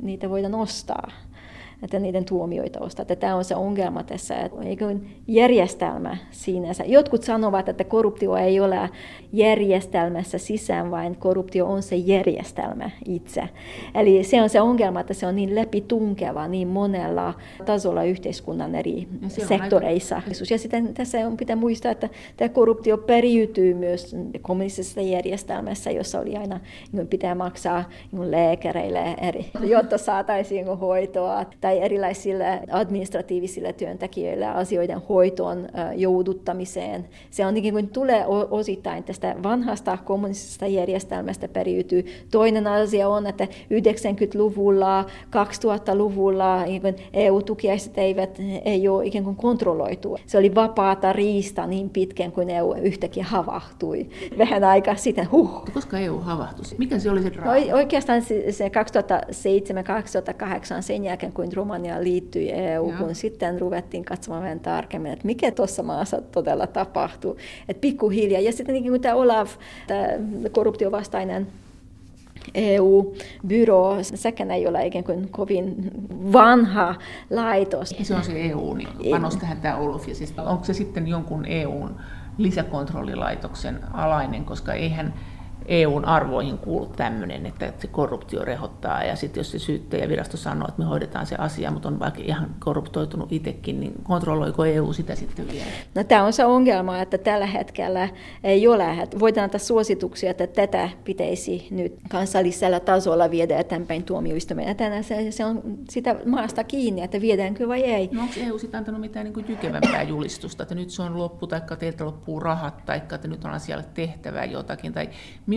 niitä 0.02 0.30
voidaan 0.30 0.52
nostaa 0.52 1.10
että 1.82 1.98
niiden 1.98 2.24
tuomioita 2.24 2.80
ostaa. 2.80 3.02
Että 3.02 3.16
tämä 3.16 3.36
on 3.36 3.44
se 3.44 3.56
ongelma 3.56 4.02
tässä, 4.02 4.36
että 4.36 4.62
eikö 4.62 4.96
järjestelmä 5.28 6.16
sinänsä. 6.30 6.84
Jotkut 6.84 7.22
sanovat, 7.22 7.68
että 7.68 7.84
korruptio 7.84 8.36
ei 8.36 8.60
ole 8.60 8.90
järjestelmässä 9.32 10.38
sisään, 10.38 10.90
vaan 10.90 11.16
korruptio 11.16 11.66
on 11.66 11.82
se 11.82 11.96
järjestelmä 11.96 12.90
itse. 13.08 13.48
Eli 13.94 14.24
se 14.24 14.42
on 14.42 14.48
se 14.48 14.60
ongelma, 14.60 15.00
että 15.00 15.14
se 15.14 15.26
on 15.26 15.36
niin 15.36 15.54
läpitunkeva 15.54 16.48
niin 16.48 16.68
monella 16.68 17.34
tasolla 17.64 18.04
yhteiskunnan 18.04 18.74
eri 18.74 19.08
sektoreissa. 19.28 20.16
Aika... 20.16 20.30
Ja 20.50 20.58
sitten 20.58 20.94
tässä 20.94 21.26
on 21.26 21.36
pitää 21.36 21.56
muistaa, 21.56 21.92
että 21.92 22.08
tämä 22.36 22.48
korruptio 22.48 22.98
periytyy 22.98 23.74
myös 23.74 24.16
kommunistisessa 24.42 25.00
järjestelmässä, 25.00 25.90
jossa 25.90 26.20
oli 26.20 26.36
aina, 26.36 26.60
niin 26.92 27.08
pitää 27.08 27.34
maksaa 27.34 27.84
niin 28.12 28.30
lääkäreille, 28.30 29.16
eri, 29.20 29.46
jotta 29.60 29.98
saataisiin 29.98 30.66
hoitoa 30.66 31.44
tai 31.60 31.71
tai 31.72 31.82
erilaisille 31.82 32.60
administratiivisille 32.70 33.72
työntekijöille 33.72 34.46
asioiden 34.46 34.98
hoitoon 35.08 35.68
jouduttamiseen. 35.94 37.08
Se 37.30 37.46
on 37.46 37.54
niin 37.54 37.72
kuin 37.72 37.88
tulee 37.88 38.24
osittain 38.50 39.04
tästä 39.04 39.36
vanhasta 39.42 39.98
kommunistisesta 40.04 40.66
järjestelmästä 40.66 41.48
periytyy. 41.48 42.04
Toinen 42.30 42.66
asia 42.66 43.08
on, 43.08 43.26
että 43.26 43.44
90-luvulla, 43.44 45.04
2000-luvulla 45.26 46.62
niin 46.62 46.82
EU-tukiaiset 47.12 47.98
eivät, 47.98 48.38
ei 48.64 48.88
ole 48.88 49.06
ikään 49.06 49.24
kuin 49.24 49.36
kontrolloitu. 49.36 50.18
Se 50.26 50.38
oli 50.38 50.54
vapaata 50.54 51.12
riista 51.12 51.66
niin 51.66 51.90
pitkään 51.90 52.32
kuin 52.32 52.50
EU 52.50 52.74
yhtäkkiä 52.74 53.24
havahtui. 53.24 54.06
Vähän 54.38 54.64
aikaa 54.64 54.96
sitten, 54.96 55.30
huh. 55.30 55.64
Koska 55.74 55.98
EU 55.98 56.18
havahtui? 56.18 56.64
Mikä 56.78 56.98
se 56.98 57.10
oli 57.10 57.22
se 57.22 57.32
draama? 57.32 57.54
No, 57.54 57.76
oikeastaan 57.76 58.22
se 58.50 58.70
2007-2008 60.78 60.82
sen 60.82 61.04
jälkeen, 61.04 61.32
kun 61.32 61.52
Romania 61.62 62.02
liittyi 62.02 62.50
EU, 62.52 62.92
kun 62.98 63.14
sitten 63.14 63.60
ruvettiin 63.60 64.04
katsomaan 64.04 64.42
vähän 64.42 64.60
tarkemmin, 64.60 65.12
että 65.12 65.26
mikä 65.26 65.50
tuossa 65.50 65.82
maassa 65.82 66.20
todella 66.32 66.66
tapahtuu. 66.66 67.36
Että 67.68 67.80
pikkuhiljaa. 67.80 68.40
Ja 68.40 68.52
sitten 68.52 68.72
niin 68.72 68.88
kuin 68.88 69.00
tämä 69.00 69.14
Olaf, 69.14 69.56
tämä 69.86 70.08
korruptiovastainen 70.52 71.46
EU-byro, 72.54 73.96
sekään 74.02 74.50
ei 74.50 74.66
ole 74.66 74.86
ikään 74.86 75.04
kuin 75.04 75.28
kovin 75.28 75.90
vanha 76.32 76.94
laitos. 77.30 77.94
Se 78.02 78.14
on 78.14 78.24
se 78.24 78.42
EU, 78.42 78.74
niin 78.74 78.88
panos 79.10 79.36
tähän 79.36 79.60
tämä 79.60 79.76
Oluf, 79.76 80.08
ja 80.08 80.14
siis 80.14 80.34
onko 80.38 80.64
se 80.64 80.72
sitten 80.72 81.08
jonkun 81.08 81.44
EUn 81.46 81.96
lisäkontrollilaitoksen 82.38 83.80
alainen, 83.92 84.44
koska 84.44 84.72
eihän 84.72 85.14
EUn 85.66 86.04
arvoihin 86.04 86.58
kuulu 86.58 86.86
tämmöinen, 86.86 87.46
että 87.46 87.72
se 87.78 87.86
korruptio 87.86 88.44
rehottaa 88.44 89.04
ja 89.04 89.16
sitten 89.16 89.40
jos 89.40 89.50
se 89.50 89.58
syyttäjävirasto 89.58 90.36
sanoo, 90.36 90.68
että 90.68 90.82
me 90.82 90.88
hoidetaan 90.88 91.26
se 91.26 91.36
asia, 91.36 91.70
mutta 91.70 91.88
on 91.88 91.98
vaikka 91.98 92.20
ihan 92.24 92.54
korruptoitunut 92.58 93.32
itsekin, 93.32 93.80
niin 93.80 93.92
kontrolloiko 94.02 94.64
EU 94.64 94.92
sitä 94.92 95.14
sitten 95.14 95.48
vielä? 95.52 95.66
No 95.94 96.04
tämä 96.04 96.24
on 96.24 96.32
se 96.32 96.44
ongelma, 96.44 96.98
että 96.98 97.18
tällä 97.18 97.46
hetkellä 97.46 98.08
ei 98.44 98.68
ole. 98.68 99.08
Voidaan 99.18 99.44
antaa 99.44 99.58
suosituksia, 99.58 100.30
että 100.30 100.46
tätä 100.46 100.88
pitäisi 101.04 101.68
nyt 101.70 101.94
kansallisella 102.08 102.80
tasolla 102.80 103.30
viedä 103.30 103.58
eteenpäin 103.58 104.02
tuomioistuimeen. 104.02 104.76
Tänään 104.76 105.04
se, 105.04 105.30
se 105.30 105.44
on 105.44 105.62
sitä 105.90 106.16
maasta 106.26 106.64
kiinni, 106.64 107.02
että 107.02 107.20
viedäänkö 107.20 107.68
vai 107.68 107.82
ei. 107.82 108.08
No 108.12 108.22
onko 108.22 108.34
EU 108.46 108.58
sitten 108.58 108.78
antanut 108.78 109.00
mitään 109.00 109.24
niin 109.26 109.48
jykevämpää 109.48 110.02
julistusta, 110.02 110.62
että 110.62 110.74
nyt 110.74 110.90
se 110.90 111.02
on 111.02 111.18
loppu, 111.18 111.46
tai 111.46 111.60
teiltä 111.78 112.04
loppuu 112.04 112.40
rahat, 112.40 112.84
tai 112.84 112.96
että 112.96 113.28
nyt 113.28 113.44
on 113.44 113.50
asialle 113.50 113.84
tehtävää 113.94 114.44
jotakin, 114.44 114.92
tai 114.92 115.08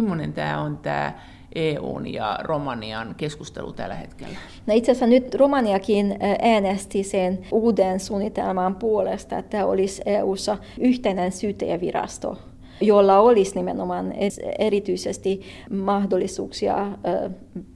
millainen 0.02 0.34
tämä 0.34 0.62
on 0.62 0.78
tämä 0.78 1.14
EUn 1.56 2.14
ja 2.14 2.40
Romanian 2.44 3.16
keskustelu 3.18 3.74
tällä 3.74 3.96
hetkellä? 3.96 4.38
No 4.68 4.74
itse 4.74 4.92
asiassa 4.92 5.08
nyt 5.08 5.36
Romaniakin 5.36 6.18
äänesti 6.42 7.04
sen 7.04 7.40
uuden 7.52 8.00
suunnitelman 8.00 8.76
puolesta, 8.76 9.38
että 9.38 9.66
olisi 9.66 10.02
EUssa 10.06 10.58
yhteinen 10.80 11.32
syyttäjävirasto 11.32 12.38
jolla 12.82 13.20
olisi 13.20 13.56
nimenomaan 13.56 14.14
erityisesti 14.60 15.42
mahdollisuuksia 15.70 16.88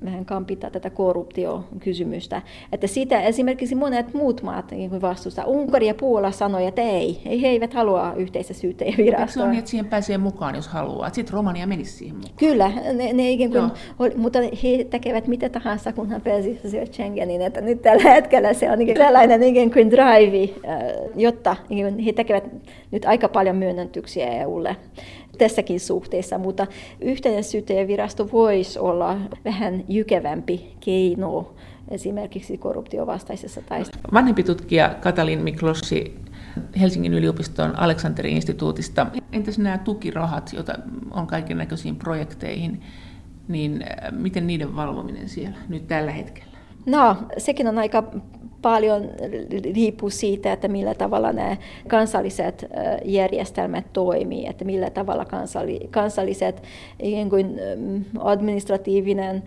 vähän 0.05 0.25
kampita 0.25 0.69
tätä 0.69 0.89
korruptiokysymystä. 0.89 2.41
Että 2.71 2.87
sitä 2.87 3.21
esimerkiksi 3.21 3.75
monet 3.75 4.13
muut 4.13 4.41
maat 4.41 4.71
niin 4.71 5.01
vastustaa. 5.01 5.45
Unkari 5.45 5.87
ja 5.87 5.93
Puola 5.93 6.31
sanoi, 6.31 6.65
että 6.65 6.81
ei, 6.81 7.21
he 7.41 7.47
eivät 7.47 7.73
halua 7.73 8.13
yhteistä 8.13 8.53
syyttäjävirastoa. 8.53 9.27
Se 9.27 9.41
on 9.41 9.49
niin, 9.49 9.59
että 9.59 9.71
siihen 9.71 9.85
pääsee 9.85 10.17
mukaan, 10.17 10.55
jos 10.55 10.67
haluaa. 10.67 11.09
Sitten 11.09 11.33
Romania 11.33 11.67
menisi 11.67 11.91
siihen 11.91 12.15
mukaan. 12.15 12.33
Kyllä, 12.37 12.71
ne, 12.93 13.13
ne 13.13 13.29
ikään 13.31 13.51
kuin, 13.97 14.11
mutta 14.15 14.39
he 14.39 14.83
tekevät 14.89 15.27
mitä 15.27 15.49
tahansa, 15.49 15.93
kunhan 15.93 16.21
pääsisivät 16.21 16.93
Schengenin. 16.93 17.41
Että 17.41 17.61
nyt 17.61 17.81
tällä 17.81 18.11
hetkellä 18.11 18.53
se 18.53 18.71
on 18.71 18.79
tällainen 18.97 19.43
ikään 19.43 19.71
kuin 19.71 19.91
drive, 19.91 20.49
jotta 21.15 21.55
he 22.05 22.13
tekevät 22.13 22.43
nyt 22.91 23.05
aika 23.05 23.29
paljon 23.29 23.55
myönnytyksiä 23.55 24.27
EUlle 24.27 24.75
tässäkin 25.39 25.79
suhteessa, 25.79 26.37
mutta 26.37 26.67
yhteinen 27.01 27.43
syyttäjävirasto 27.43 28.29
voisi 28.31 28.79
olla 28.79 29.17
vähän 29.45 29.83
jykevämpi 29.87 30.75
keino 30.79 31.53
esimerkiksi 31.89 32.57
korruptiovastaisessa 32.57 33.61
taistelussa. 33.61 34.09
Vanhempi 34.13 34.43
tutkija 34.43 34.95
Katalin 35.01 35.39
Miklossi 35.39 36.19
Helsingin 36.79 37.13
yliopiston 37.13 37.79
Aleksanterin 37.79 38.35
instituutista. 38.35 39.07
Entäs 39.31 39.59
nämä 39.59 39.77
tukirahat, 39.77 40.53
joita 40.53 40.73
on 41.11 41.27
kaiken 41.27 41.57
näköisiin 41.57 41.95
projekteihin, 41.95 42.81
niin 43.47 43.83
äh, 43.83 44.11
miten 44.11 44.47
niiden 44.47 44.75
valvominen 44.75 45.29
siellä 45.29 45.57
nyt 45.69 45.87
tällä 45.87 46.11
hetkellä? 46.11 46.49
No, 46.85 47.17
sekin 47.37 47.67
on 47.67 47.77
aika 47.77 48.03
paljon 48.61 49.09
riippuu 49.73 50.09
siitä, 50.09 50.53
että 50.53 50.67
millä 50.67 50.93
tavalla 50.93 51.33
nämä 51.33 51.57
kansalliset 51.87 52.65
järjestelmät 53.05 53.85
toimii, 53.93 54.45
että 54.47 54.65
millä 54.65 54.89
tavalla 54.89 55.25
kansalliset 55.91 56.63
kuin 57.29 57.59
administratiivinen 58.19 59.43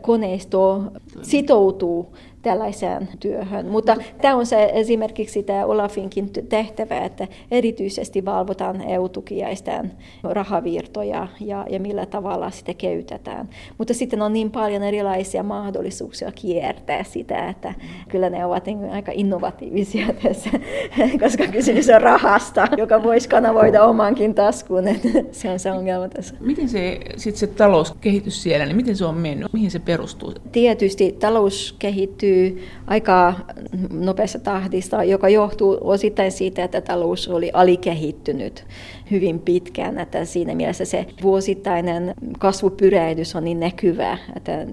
koneisto 0.00 0.82
sitoutuu 1.22 2.12
tällaiseen 2.44 3.08
työhön. 3.20 3.66
Mutta 3.66 3.96
tämä 4.20 4.36
on 4.36 4.46
se 4.46 4.70
esimerkiksi 4.74 5.42
tämä 5.42 5.64
Olafinkin 5.64 6.30
tehtävä, 6.48 6.98
että 6.98 7.28
erityisesti 7.50 8.24
valvotaan 8.24 8.80
EU-tukiaisten 8.80 9.92
rahavirtoja 10.22 11.28
ja, 11.40 11.66
ja 11.70 11.80
millä 11.80 12.06
tavalla 12.06 12.50
sitä 12.50 12.74
käytetään. 12.74 13.48
Mutta 13.78 13.94
sitten 13.94 14.22
on 14.22 14.32
niin 14.32 14.50
paljon 14.50 14.82
erilaisia 14.82 15.42
mahdollisuuksia 15.42 16.32
kiertää 16.32 17.04
sitä, 17.04 17.48
että 17.48 17.74
kyllä 18.08 18.30
ne 18.30 18.44
ovat 18.44 18.66
niin 18.66 18.90
aika 18.90 19.12
innovatiivisia 19.14 20.06
tässä, 20.22 20.50
koska 21.20 21.46
kysymys 21.46 21.88
on 21.88 22.00
rahasta, 22.00 22.68
joka 22.76 23.02
voisi 23.02 23.28
kanavoida 23.28 23.84
omankin 23.84 24.34
taskuun. 24.34 24.84
Se 25.32 25.50
on 25.50 25.58
se 25.58 25.72
ongelma 25.72 26.08
tässä. 26.08 26.34
Miten 26.40 26.68
se, 26.68 27.00
sit 27.16 27.36
se 27.36 27.46
talouskehitys 27.46 28.42
siellä, 28.42 28.66
niin 28.66 28.76
miten 28.76 28.96
se 28.96 29.04
on 29.04 29.14
mennyt? 29.14 29.52
Mihin 29.52 29.70
se 29.70 29.78
perustuu? 29.78 30.32
Tietysti 30.52 31.16
talous 31.20 31.76
kehittyy 31.78 32.33
kehittyy 32.34 32.68
aika 32.86 33.34
nopeassa 33.90 34.38
tahdissa, 34.38 35.04
joka 35.04 35.28
johtuu 35.28 35.78
osittain 35.80 36.32
siitä, 36.32 36.64
että 36.64 36.80
talous 36.80 37.28
oli 37.28 37.50
alikehittynyt 37.52 38.64
hyvin 39.10 39.38
pitkään. 39.38 39.98
Että 39.98 40.24
siinä 40.24 40.54
mielessä 40.54 40.84
se 40.84 41.06
vuosittainen 41.22 42.14
kasvupyrähdys 42.38 43.36
on 43.36 43.44
niin 43.44 43.60
näkyvä, 43.60 44.18
että 44.36 44.64
3,5-4 44.64 44.70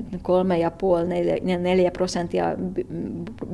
prosenttia 1.93 2.55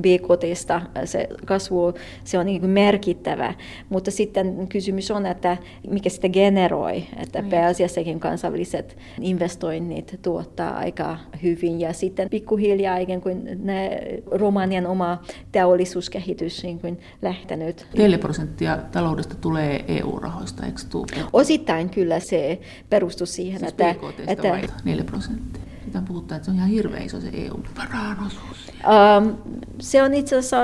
BKTstä 0.01 0.81
se 1.05 1.27
kasvu 1.45 1.93
se 2.23 2.39
on 2.39 2.45
niin 2.45 2.69
merkittävä. 2.69 3.53
Mutta 3.89 4.11
sitten 4.11 4.67
kysymys 4.67 5.11
on, 5.11 5.25
että 5.25 5.57
mikä 5.89 6.09
sitä 6.09 6.29
generoi, 6.29 7.03
että 7.17 7.41
niin. 7.41 7.49
pääasiassakin 7.49 8.19
kansainväliset 8.19 8.97
investoinnit 9.21 10.19
tuottaa 10.21 10.77
aika 10.77 11.17
hyvin 11.43 11.79
ja 11.79 11.93
sitten 11.93 12.29
pikkuhiljaa 12.29 12.97
ikään 12.97 13.21
kuin 13.21 13.59
ne 13.63 13.99
Romanian 14.31 14.87
oma 14.87 15.21
teollisuuskehitys 15.51 16.63
niin 16.63 16.79
kuin 16.79 16.99
lähtenyt. 17.21 17.87
4 17.97 18.17
prosenttia 18.17 18.77
taloudesta 18.91 19.35
tulee 19.35 19.85
EU-rahoista, 19.87 20.66
eikö 20.67 20.81
tuu? 20.89 21.05
Osittain 21.33 21.89
kyllä 21.89 22.19
se 22.19 22.61
perustuu 22.89 23.27
siihen, 23.27 23.59
siis 23.59 23.71
että... 23.71 23.95
että 24.27 24.49
vai 24.49 24.67
4 24.83 25.03
prosenttia. 25.03 25.63
Sitä 25.85 26.01
puhutaan, 26.07 26.37
että 26.37 26.45
se 26.45 26.51
on 26.51 26.57
ihan 26.57 26.69
hirveän 26.69 27.03
iso 27.05 27.21
se 27.21 27.29
EU-varaan 27.33 28.17
osuus. 28.25 28.71
Um, 29.17 29.37
se 29.79 30.03
on 30.03 30.13
itse 30.13 30.37
asiassa 30.37 30.57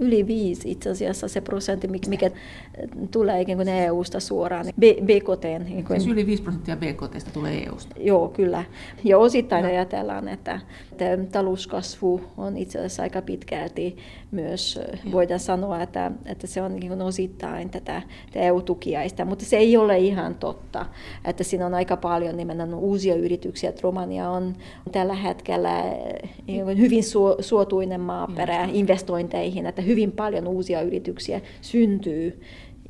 yli 0.00 0.26
viisi 0.26 0.70
itse 0.70 0.90
asiassa 0.90 1.28
se 1.28 1.40
prosentti, 1.40 1.88
mikä 1.88 2.30
tulee 3.10 3.40
ikään 3.40 3.58
kuin 3.58 3.68
EU-sta 3.68 4.20
suoraan 4.20 4.66
BKT. 4.80 5.44
Niin 5.68 5.84
kuin. 5.84 6.00
Siis 6.00 6.12
yli 6.12 6.26
5 6.26 6.42
prosenttia 6.42 6.76
BKT 6.76 7.32
tulee 7.32 7.64
EU-sta? 7.64 7.94
Joo, 7.98 8.28
kyllä. 8.28 8.64
Ja 9.04 9.18
osittain 9.18 9.62
no. 9.62 9.70
ajatellaan, 9.70 10.28
että, 10.28 10.60
talouskasvu 11.32 12.20
on 12.36 12.56
itse 12.56 12.78
asiassa 12.78 13.02
aika 13.02 13.22
pitkälti 13.22 13.96
myös, 14.30 14.80
voidaan 15.12 15.40
sanoa, 15.40 15.82
että, 15.82 16.12
että 16.26 16.46
se 16.46 16.62
on 16.62 16.76
niin 16.76 16.88
kuin 16.88 17.02
osittain 17.02 17.70
tätä 17.70 18.02
EU-tukiaista, 18.34 19.24
mutta 19.24 19.44
se 19.44 19.56
ei 19.56 19.76
ole 19.76 19.98
ihan 19.98 20.34
totta, 20.34 20.86
että 21.24 21.44
siinä 21.44 21.66
on 21.66 21.74
aika 21.74 21.96
paljon 21.96 22.36
nimenomaan 22.36 22.82
uusia 22.82 23.14
yrityksiä, 23.14 23.70
että 23.70 23.82
Romania 23.82 24.30
on 24.30 24.56
tällä 24.92 25.14
hetkellä 25.14 25.84
niin 26.46 26.78
hyvin 26.78 27.02
suotuinen 27.40 28.00
maaperä 28.00 28.68
investointeihin, 28.72 29.66
että 29.66 29.82
hyvin 29.88 30.12
paljon 30.12 30.46
uusia 30.48 30.82
yrityksiä 30.82 31.40
syntyy 31.60 32.40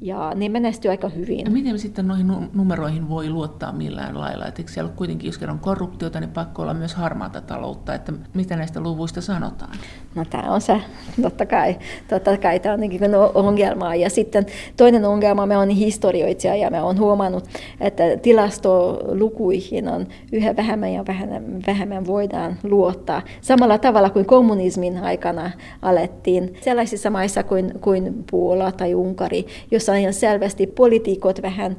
ja 0.01 0.33
ne 0.35 0.49
menestyy 0.49 0.91
aika 0.91 1.09
hyvin. 1.09 1.45
No 1.45 1.51
miten 1.51 1.79
sitten 1.79 2.09
noihin 2.09 2.33
numeroihin 2.55 3.09
voi 3.09 3.31
luottaa 3.31 3.73
millään 3.73 4.19
lailla? 4.19 4.47
Et 4.47 4.59
eikö 4.59 4.71
siellä 4.71 4.89
ole 4.89 4.97
kuitenkin, 4.97 5.29
jos 5.29 5.39
kerran 5.39 5.59
korruptiota, 5.59 6.21
niin 6.21 6.31
pakko 6.31 6.63
olla 6.63 6.75
myös 6.75 6.95
harmaata 6.95 7.41
taloutta, 7.41 7.95
että 7.95 8.13
mitä 8.35 8.57
näistä 8.57 8.81
luvuista 8.81 9.21
sanotaan? 9.21 9.73
No 10.15 10.25
tämä 10.31 10.53
on 10.53 10.61
se, 10.61 10.81
totta 11.23 11.47
kai, 11.47 11.77
totta 12.09 12.37
kai 12.37 12.61
tämä 12.61 12.73
on 12.73 12.81
niin 12.81 13.01
ongelma. 13.35 13.95
Ja 13.95 14.11
sitten 14.11 14.47
toinen 14.77 15.05
ongelma, 15.05 15.47
me 15.47 15.57
on 15.57 15.69
historioitsija 15.69 16.57
ja 16.57 16.71
me 16.71 16.83
on 16.83 16.99
huomannut, 16.99 17.45
että 17.81 18.03
tilastolukuihin 18.23 19.89
on 19.89 20.07
yhä 20.33 20.57
vähemmän 20.57 20.93
ja 20.93 21.07
vähemmän, 21.07 21.63
vähemmän 21.67 22.07
voidaan 22.07 22.57
luottaa. 22.63 23.23
Samalla 23.41 23.79
tavalla 23.79 24.11
kuin 24.11 24.27
kommunismin 24.27 24.99
aikana 24.99 25.51
alettiin 25.83 26.55
sellaisissa 26.61 27.11
maissa 27.11 27.43
kuin, 27.43 27.73
kuin 27.81 28.25
Puola 28.31 28.73
tai 28.73 28.95
Unkari, 28.95 29.47
jos 29.71 29.88
jossa 29.89 30.01
ihan 30.01 30.13
selvästi 30.13 30.67
poliitikot 30.67 31.43
vähän 31.43 31.77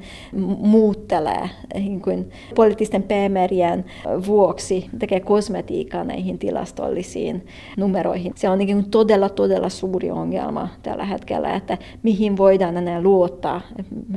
muuttelee 0.57 1.49
niin 1.73 2.01
kuin 2.01 2.29
poliittisten 2.55 3.03
päämäärien 3.03 3.85
vuoksi, 4.25 4.89
tekee 4.99 5.19
kosmetiikkaa 5.19 6.03
näihin 6.03 6.39
tilastollisiin 6.39 7.45
numeroihin. 7.77 8.33
Se 8.35 8.49
on 8.49 8.57
niin 8.57 8.67
kuin 8.67 8.91
todella, 8.91 9.29
todella 9.29 9.69
suuri 9.69 10.11
ongelma 10.11 10.67
tällä 10.83 11.05
hetkellä, 11.05 11.55
että 11.55 11.77
mihin 12.03 12.37
voidaan 12.37 12.77
enää 12.77 13.01
luottaa, 13.01 13.61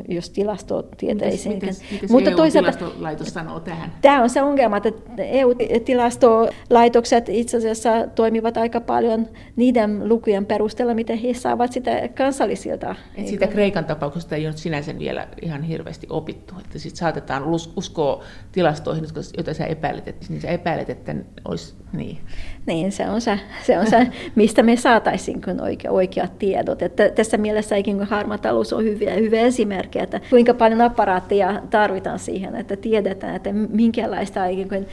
jos 0.09 0.31
tilastotieteisiin. 0.31 1.55
Miten, 1.55 1.75
miten 1.91 2.13
Mutta 2.13 2.31
EU-tilastolaitos 2.31 3.29
sanoo 3.29 3.61
tähän? 3.61 3.93
Tämä 4.03 4.23
on 4.23 4.31
se 4.31 4.43
ongelma, 4.43 4.77
että 4.77 5.23
EU-tilastolaitokset 5.23 7.29
itse 7.29 7.57
asiassa 7.57 7.91
toimivat 8.15 8.57
aika 8.57 8.81
paljon 8.81 9.27
niiden 9.57 10.09
lukujen 10.09 10.47
perusteella, 10.47 10.95
miten 10.95 11.19
he 11.19 11.35
saavat 11.35 11.73
sitä 11.73 12.09
kansallisilta. 12.15 12.95
Et 13.17 13.27
siitä 13.27 13.47
Kreikan 13.47 13.82
Kreikan 13.83 13.97
tapauksesta 13.97 14.37
ei 14.37 14.47
ole 14.47 14.57
sinänsä 14.57 14.99
vielä 14.99 15.29
ihan 15.43 15.63
hirveästi 15.63 16.07
opittu, 16.11 16.55
että 16.65 16.79
sitten 16.79 16.99
saatetaan 16.99 17.43
uskoa 17.77 18.25
tilastoihin, 18.53 19.05
joita 19.37 19.55
sä 19.55 19.67
epäilet, 19.67 20.09
että, 20.09 20.27
niin 20.29 20.41
sä 20.41 20.49
epäilet, 20.49 20.91
että 20.91 21.15
olisi 21.45 21.75
niin. 21.93 22.19
Niin, 22.67 22.93
se 22.93 23.09
on 23.09 23.21
se, 23.21 23.41
se, 23.67 23.79
on 23.79 23.87
se 23.91 24.07
mistä 24.35 24.63
me 24.63 24.77
saataisiin 24.77 25.41
oikea, 25.61 25.91
oikeat 25.91 26.39
tiedot. 26.39 26.83
Että 26.83 27.09
tässä 27.09 27.37
mielessä 27.37 27.77
ikin 27.77 28.03
harmatalous 28.03 28.73
on 28.73 28.85
hyvä, 28.85 29.11
hyvä 29.11 29.37
esimerkki, 29.37 29.99
että 29.99 30.21
kuinka 30.31 30.55
paljon 30.55 30.81
apparaattia 30.81 31.63
tarvitaan 31.71 32.19
siihen, 32.19 32.57
että 32.57 32.77
tiedetään, 32.77 33.37
että 33.37 33.53
minkälaista 33.53 34.47
ikään 34.47 34.87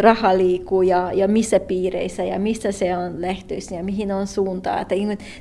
raha 0.00 0.38
liikkuu 0.38 0.82
ja, 0.82 1.12
ja 1.12 1.28
missä 1.28 1.60
piireissä 1.60 2.24
ja 2.24 2.38
missä 2.38 2.72
se 2.72 2.96
on 2.96 3.20
lähtöisin 3.20 3.76
ja 3.76 3.84
mihin 3.84 4.12
on 4.12 4.26
suuntaa. 4.26 4.80
Että 4.80 4.94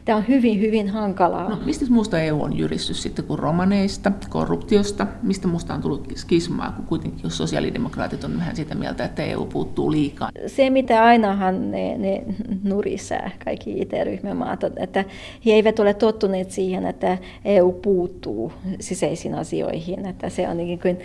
tämä 0.05 0.17
on 0.17 0.27
hyvin, 0.27 0.61
hyvin 0.61 0.89
hankalaa. 0.89 1.49
No, 1.49 1.59
mistä 1.65 1.85
muusta 1.89 2.21
EU 2.21 2.41
on 2.41 2.57
jyrissy 2.87 3.03
sitten 3.03 3.25
kuin 3.25 3.39
romaneista, 3.39 4.11
korruptiosta? 4.29 5.07
Mistä 5.23 5.47
muusta 5.47 5.73
on 5.73 5.81
tullut 5.81 6.07
skismaa, 6.15 6.71
kun 6.71 6.85
kuitenkin 6.85 7.19
jos 7.23 7.37
sosiaalidemokraatit 7.37 8.23
on 8.23 8.37
vähän 8.37 8.55
sitä 8.55 8.75
mieltä, 8.75 9.05
että 9.05 9.23
EU 9.23 9.45
puuttuu 9.45 9.91
liikaa? 9.91 10.29
Se, 10.47 10.69
mitä 10.69 11.03
ainahan 11.03 11.71
ne, 11.71 11.97
ne 11.97 12.23
nurisää 12.63 13.31
kaikki 13.45 13.81
IT-ryhmämaat, 13.81 14.63
että 14.63 15.05
he 15.45 15.51
eivät 15.51 15.79
ole 15.79 15.93
tottuneet 15.93 16.51
siihen, 16.51 16.85
että 16.85 17.17
EU 17.45 17.71
puuttuu 17.71 18.53
sisäisiin 18.79 19.35
asioihin. 19.35 20.05
Että 20.05 20.29
se 20.29 20.49
on 20.49 20.57
niin 20.57 20.79
kuin, 20.79 20.99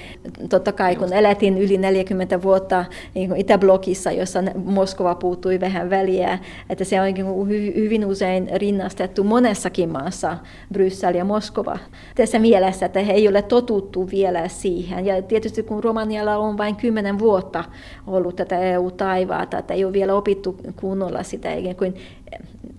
totta 0.49 0.73
kai 0.73 0.97
kun 0.97 1.13
elätin 1.13 1.59
yli 1.59 1.79
40 1.79 2.43
vuotta 2.43 2.85
niin 3.15 3.29
kuin 3.29 3.41
Itäblokissa, 3.41 4.13
jossa 4.13 4.43
Moskova 4.65 5.15
puuttui 5.15 5.61
vähän 5.61 5.91
väliä, 5.91 6.39
että 6.71 6.85
se 6.85 7.01
on 7.01 7.15
niin 7.15 7.75
hyvin 7.75 8.07
usein 8.07 8.49
rinnastettu 8.55 9.25
monessakin 9.25 9.89
maassa, 9.89 10.39
Bryssel 10.73 11.15
ja 11.15 11.25
Moskova. 11.25 11.72
Tässä 12.15 12.39
mielessä, 12.39 12.87
että 12.87 13.01
he 13.01 13.13
ei 13.13 13.29
ole 13.29 13.43
totuttu 13.43 14.11
vielä 14.11 14.49
siihen. 14.49 15.07
Ja 15.07 15.23
tietysti 15.23 15.63
kun 15.63 15.85
Romanialla 15.85 16.37
on 16.37 16.59
vain 16.59 16.77
10 16.77 17.19
vuotta 17.19 17.65
ollut 18.07 18.37
tätä 18.37 18.59
EU-taivaata, 18.59 19.59
että 19.59 19.75
ei 19.75 19.85
ole 19.85 19.93
vielä 19.93 20.15
opittu 20.15 20.57
kunnolla 20.77 21.23
sitä 21.23 21.55
ikään 21.55 21.77
kuin 21.77 21.95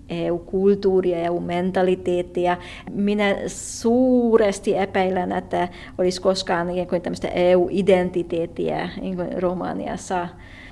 EU-kulttuuria 0.08 1.18
EU-mentaliteettia. 1.18 2.56
Minä 2.90 3.36
suuresti 3.46 4.76
epäilen, 4.76 5.32
että 5.32 5.68
olisi 5.98 6.22
koskaan 6.22 6.70
ikään 6.70 6.86
kuin 6.86 7.02
tämmöistä 7.02 7.28
EU-identiteettiä 7.28 8.88
niin 9.00 9.42
Romaniassa 9.42 10.28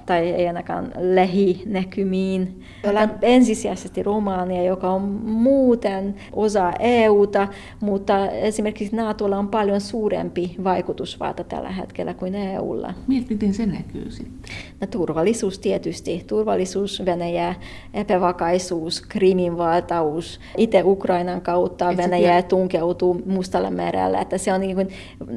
tai 0.06 0.30
ei 0.30 0.46
ainakaan 0.46 0.92
lähinäkymiin. 0.98 2.62
Ollaan 2.88 3.10
ensisijaisesti 3.22 4.02
Romania, 4.02 4.62
joka 4.62 4.90
on 4.90 5.02
muuten 5.24 6.14
osa 6.32 6.72
EUta, 6.78 7.48
mutta 7.80 8.30
esimerkiksi 8.30 8.96
NATOlla 8.96 9.38
on 9.38 9.48
paljon 9.48 9.80
suurempi 9.80 10.56
vaikutusvalta 10.64 11.44
tällä 11.44 11.70
hetkellä 11.70 12.14
kuin 12.14 12.34
EUlla. 12.34 12.94
Miten 13.06 13.54
se 13.54 13.66
näkyy 13.66 14.10
sitten? 14.10 14.54
No, 14.80 14.86
turvallisuus 14.86 15.58
tietysti. 15.58 16.24
Turvallisuus, 16.26 17.02
Venäjä, 17.04 17.54
epävakaisuus, 17.94 19.00
Krimin 19.00 19.58
valtaus. 19.58 20.40
Itse 20.56 20.82
Ukrainan 20.84 21.40
kautta 21.40 21.90
Et 21.90 21.96
Venäjä 21.96 22.42
tunkeutuu 22.42 23.22
Mustalla 23.26 23.70
merellä. 23.70 24.20
Että 24.20 24.38
se 24.38 24.52
on 24.52 24.60
niin 24.60 24.76
kuin, 24.76 24.88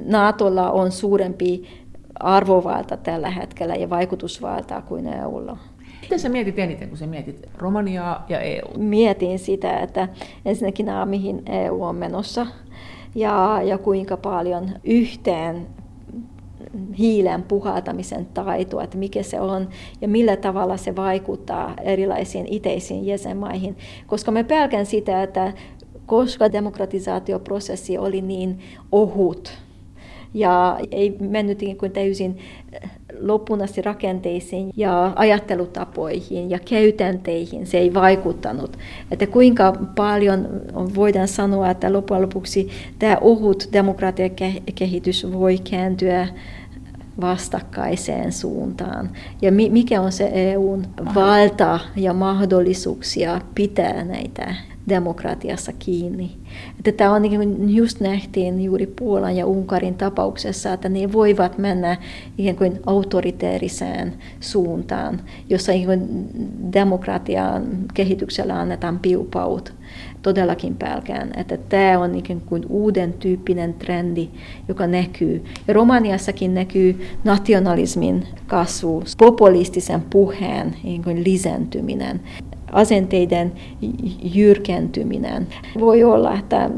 NATOlla 0.06 0.72
on 0.72 0.92
suurempi 0.92 1.64
arvovalta 2.20 2.98
tällä 2.98 3.30
hetkellä 3.30 3.76
ja 3.76 3.90
vaikutusvaltaa 3.90 4.82
kuin 4.82 5.08
EUlla. 5.08 5.58
Miten 6.02 6.20
sä 6.20 6.30
mietit 6.30 6.60
eniten, 6.60 6.90
kun 6.90 6.98
sä 6.98 7.08
mietit 7.08 7.50
Romaniaa 7.58 8.26
ja 8.30 8.40
EU? 8.40 8.78
Mietin 8.78 9.40
sitä, 9.40 9.80
että 9.80 10.08
ensinnäkin 10.46 10.86
nämä, 10.86 11.06
mihin 11.06 11.44
EU 11.46 11.84
on 11.84 11.96
menossa 11.96 12.48
ja, 13.16 13.62
ja 13.64 13.78
kuinka 13.78 14.18
paljon 14.18 14.70
yhteen 14.84 15.68
hiilen 16.98 17.44
puhaltamisen 17.44 18.26
taitoa, 18.26 18.84
että 18.84 18.98
mikä 18.98 19.24
se 19.24 19.42
on 19.42 19.70
ja 20.02 20.08
millä 20.08 20.38
tavalla 20.38 20.78
se 20.78 20.96
vaikuttaa 20.96 21.74
erilaisiin 21.84 22.46
iteisiin 22.50 23.06
jäsenmaihin. 23.06 23.78
Koska 24.08 24.32
me 24.32 24.44
pelkän 24.44 24.86
sitä, 24.86 25.24
että 25.24 25.54
koska 26.06 26.52
demokratisaatioprosessi 26.52 27.98
oli 27.98 28.22
niin 28.22 28.60
ohut, 28.92 29.65
ja 30.36 30.80
ei 30.92 31.18
mennyt 31.20 31.60
kuin 31.78 31.92
täysin 31.92 32.38
äh, 32.84 32.92
loppuun 33.20 33.62
asti 33.62 33.82
rakenteisiin 33.82 34.72
ja 34.78 35.14
ajattelutapoihin 35.16 36.50
ja 36.50 36.60
käytänteihin. 36.60 37.68
Se 37.68 37.78
ei 37.78 37.94
vaikuttanut. 37.94 38.78
Että 39.12 39.28
kuinka 39.28 39.74
paljon 39.96 40.48
voidaan 40.96 41.28
sanoa, 41.28 41.70
että 41.70 41.94
loppujen 41.94 42.22
lopuksi 42.22 42.70
tämä 43.00 43.18
ohut 43.22 43.70
demokratiakehitys 43.74 45.32
voi 45.32 45.58
kääntyä 45.70 46.28
vastakkaiseen 47.22 48.32
suuntaan. 48.32 49.10
Ja 49.42 49.52
mikä 49.52 50.02
on 50.02 50.12
se 50.12 50.30
EUn 50.34 50.86
valta 51.16 51.80
ja 51.96 52.14
mahdollisuuksia 52.14 53.42
pitää 53.56 54.04
näitä 54.04 54.56
demokratiassa 54.90 55.72
kiinni. 55.80 56.32
Että 56.80 56.92
tämä 56.92 57.14
on 57.14 57.22
niin 57.22 57.76
just 57.76 58.00
nähtiin 58.00 58.62
juuri 58.62 58.88
Puolan 58.88 59.36
ja 59.36 59.46
Unkarin 59.46 59.96
tapauksessa, 59.96 60.74
että 60.74 60.90
ne 60.90 61.14
voivat 61.14 61.58
mennä 61.58 61.98
ikään 62.38 62.56
kuin 62.56 62.80
autoriteeriseen 62.86 64.14
suuntaan, 64.40 65.22
jossa 65.50 65.72
niin 65.72 66.28
demokratian 66.74 67.66
kehityksellä 67.94 68.60
annetaan 68.60 69.00
piupaut. 69.00 69.74
Todellakin 70.22 70.76
pelkään, 70.76 71.32
että 71.38 71.58
tämä 71.58 72.00
on 72.00 72.16
ikään 72.16 72.42
kuin 72.42 72.66
uuden 72.70 73.14
tyyppinen 73.14 73.74
trendi, 73.74 74.30
joka 74.68 74.88
näkyy. 74.88 75.44
Ja 75.68 75.74
Romaniassakin 75.74 76.54
näkyy 76.54 77.08
nationalismin 77.24 78.28
kasvu, 78.48 79.04
populistisen 79.18 80.02
puheen 80.02 80.76
niin 80.84 81.04
kuin 81.04 81.24
lisääntyminen 81.24 82.20
asenteiden 82.72 83.52
jyrkentyminen. 84.24 85.48
Voi 85.80 86.04
olla, 86.04 86.34
että 86.34 86.70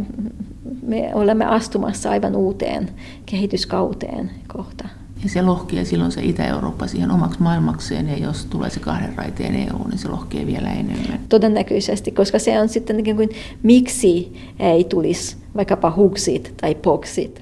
me 0.82 1.12
olemme 1.14 1.46
astumassa 1.46 2.10
aivan 2.10 2.36
uuteen 2.36 2.90
kehityskauteen 3.26 4.32
kohta. 4.48 4.88
Ja 5.24 5.30
se 5.30 5.42
lohkee 5.42 5.86
silloin 5.86 6.12
se 6.12 6.22
Itä-Eurooppa 6.24 6.88
siihen 6.88 7.12
omaksi 7.12 7.42
maailmakseen, 7.42 8.10
ja 8.10 8.18
jos 8.18 8.46
tulee 8.46 8.70
se 8.70 8.80
kahden 8.80 9.14
raiteen 9.16 9.56
EU, 9.56 9.88
niin 9.88 9.98
se 9.98 10.08
lohkee 10.08 10.46
vielä 10.46 10.72
enemmän. 10.72 11.20
Todennäköisesti, 11.30 12.12
koska 12.12 12.40
se 12.40 12.60
on 12.60 12.70
sitten 12.70 12.98
niin 12.98 13.16
kuin, 13.16 13.30
miksi 13.64 14.34
ei 14.60 14.84
tulisi 14.84 15.38
vaikkapa 15.56 15.94
huksit 15.96 16.54
tai 16.62 16.76
poksit. 16.76 17.42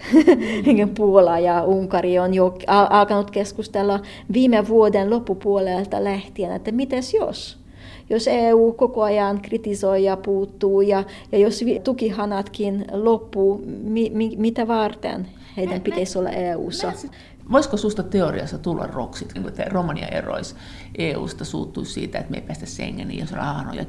Mm. 0.65 0.89
Puola 0.97 1.39
ja 1.39 1.63
Unkari 1.63 2.19
on 2.19 2.33
jo 2.33 2.57
alkanut 2.67 3.31
keskustella 3.31 3.99
viime 4.33 4.67
vuoden 4.67 5.09
loppupuolelta 5.09 6.03
lähtien, 6.03 6.51
että 6.51 6.71
mites 6.71 7.13
jos? 7.13 7.64
Jos 8.09 8.27
EU 8.27 8.73
koko 8.73 9.03
ajan 9.03 9.41
kritisoi 9.41 10.03
ja 10.03 10.17
puuttuu 10.17 10.81
ja, 10.81 11.03
ja 11.31 11.37
jos 11.37 11.61
tukihanatkin 11.83 12.85
loppuu, 12.91 13.61
mi, 13.83 14.11
mi, 14.13 14.35
mitä 14.37 14.67
varten 14.67 15.27
heidän 15.57 15.81
pitäisi 15.81 16.19
olla 16.19 16.29
EU:ssa? 16.29 16.93
Voisiko 17.51 17.77
susta 17.77 18.03
teoriassa 18.03 18.57
tulla 18.57 18.87
roksit, 18.87 19.33
kun 19.33 19.51
Romania 19.67 20.07
eroisi 20.07 20.55
EU-sta, 20.97 21.45
suuttuisi 21.45 21.93
siitä, 21.93 22.19
että 22.19 22.31
me 22.31 22.37
ei 22.37 22.43
päästä 22.43 22.65
Schengeniin, 22.65 23.19
jos 23.19 23.31
rahanoja 23.31 23.85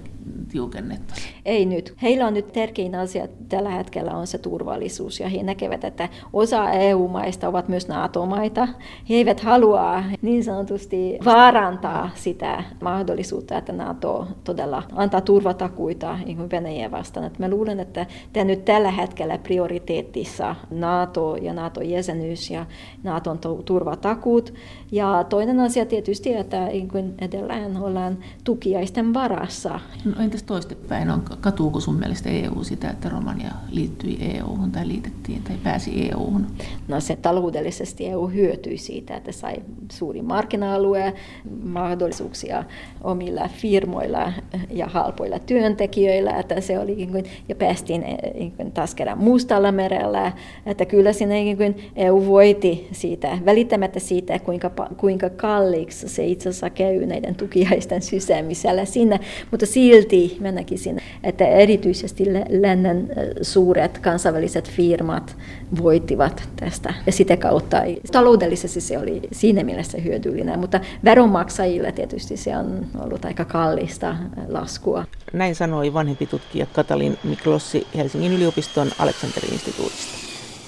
tiukennettaisiin? 0.52 1.34
Ei 1.44 1.66
nyt. 1.66 1.94
Heillä 2.02 2.26
on 2.26 2.34
nyt 2.34 2.52
tärkein 2.52 2.94
asia 2.94 3.28
tällä 3.48 3.70
hetkellä 3.70 4.10
on 4.10 4.26
se 4.26 4.38
turvallisuus, 4.38 5.20
ja 5.20 5.28
he 5.28 5.42
näkevät, 5.42 5.84
että 5.84 6.08
osa 6.32 6.70
EU-maista 6.70 7.48
ovat 7.48 7.68
myös 7.68 7.88
NATO-maita. 7.88 8.68
He 9.08 9.14
eivät 9.14 9.40
halua 9.40 10.02
niin 10.22 10.44
sanotusti 10.44 11.18
vaarantaa 11.24 12.10
sitä 12.14 12.64
mahdollisuutta, 12.80 13.58
että 13.58 13.72
NATO 13.72 14.26
todella 14.44 14.82
antaa 14.92 15.20
turvatakuita 15.20 16.18
niin 16.26 16.50
Venäjän 16.50 16.90
vastaan. 16.90 17.26
Että 17.26 17.42
mä 17.42 17.48
luulen, 17.48 17.80
että 17.80 18.06
tämä 18.32 18.44
nyt 18.44 18.64
tällä 18.64 18.90
hetkellä 18.90 19.38
prioriteettissa 19.38 20.56
NATO 20.70 21.36
ja 21.36 21.52
NATO-jäsenyys 21.52 22.50
ja 22.50 22.66
NATOn 23.02 23.38
turvatakuut. 23.64 24.54
Ja 24.92 25.24
toinen 25.28 25.60
asia 25.60 25.86
tietysti, 25.86 26.34
että 26.34 26.66
niin 26.66 27.14
edelleen 27.20 27.76
ollaan 27.76 28.18
tukiaisten 28.44 29.14
varassa. 29.14 29.80
No 30.04 30.15
entäs 30.22 30.42
toistepäin, 30.42 31.10
on, 31.10 31.22
katuuko 31.40 31.80
sun 31.80 31.94
mielestä 31.94 32.30
EU 32.30 32.64
sitä, 32.64 32.90
että 32.90 33.08
Romania 33.08 33.50
liittyi 33.70 34.18
EU-hun 34.20 34.72
tai 34.72 34.88
liitettiin 34.88 35.42
tai 35.42 35.56
pääsi 35.64 36.08
EU-hun? 36.08 36.46
No 36.88 37.00
se 37.00 37.16
taloudellisesti 37.16 38.06
EU 38.06 38.26
hyötyi 38.26 38.78
siitä, 38.78 39.16
että 39.16 39.32
sai 39.32 39.56
suuri 39.92 40.22
markkina-alue, 40.22 41.14
mahdollisuuksia 41.62 42.64
omilla 43.04 43.48
firmoilla 43.48 44.32
ja 44.70 44.86
halpoilla 44.86 45.38
työntekijöillä, 45.38 46.30
että 46.30 46.60
se 46.60 46.78
oli 46.78 46.94
niin 46.94 47.10
kuin, 47.10 47.24
ja 47.48 47.54
päästiin 47.54 48.04
niin 48.34 48.52
kuin, 48.52 48.72
taas 48.72 48.94
kerran 48.94 49.18
Mustalla 49.18 49.72
merellä, 49.72 50.32
että 50.66 50.84
kyllä 50.84 51.12
sinne 51.12 51.34
niin 51.34 51.56
kuin 51.56 51.76
EU 51.96 52.26
voiti 52.26 52.88
siitä 52.92 53.38
välittämättä 53.44 54.00
siitä, 54.00 54.38
kuinka, 54.38 54.70
kuinka 54.96 55.30
kalliiksi 55.30 56.08
se 56.08 56.26
itse 56.26 56.48
asiassa 56.48 56.70
käy 56.70 57.06
näiden 57.06 57.34
tukiaisten 57.34 58.02
sysäämisellä 58.02 58.84
sinne, 58.84 59.20
mutta 59.50 59.66
silti 59.66 60.05
mä 60.40 60.52
näkisin, 60.52 61.02
että 61.24 61.46
erityisesti 61.46 62.24
lännen 62.48 63.08
suuret 63.42 63.98
kansainväliset 63.98 64.70
firmat 64.70 65.36
voittivat 65.82 66.48
tästä 66.56 66.94
ja 67.06 67.12
sitä 67.12 67.36
kautta 67.36 67.76
taloudellisesti 68.12 68.80
se 68.80 68.98
oli 68.98 69.22
siinä 69.32 69.64
mielessä 69.64 69.98
hyödyllinen, 69.98 70.58
mutta 70.58 70.80
veronmaksajille 71.04 71.92
tietysti 71.92 72.36
se 72.36 72.56
on 72.56 72.86
ollut 72.98 73.24
aika 73.24 73.44
kallista 73.44 74.16
laskua. 74.48 75.04
Näin 75.32 75.54
sanoi 75.54 75.94
vanhempi 75.94 76.26
tutkija 76.26 76.66
Katalin 76.66 77.18
Miklossi 77.24 77.86
Helsingin 77.96 78.32
yliopiston 78.32 78.90
Aleksanterin-instituutista. 78.98 80.12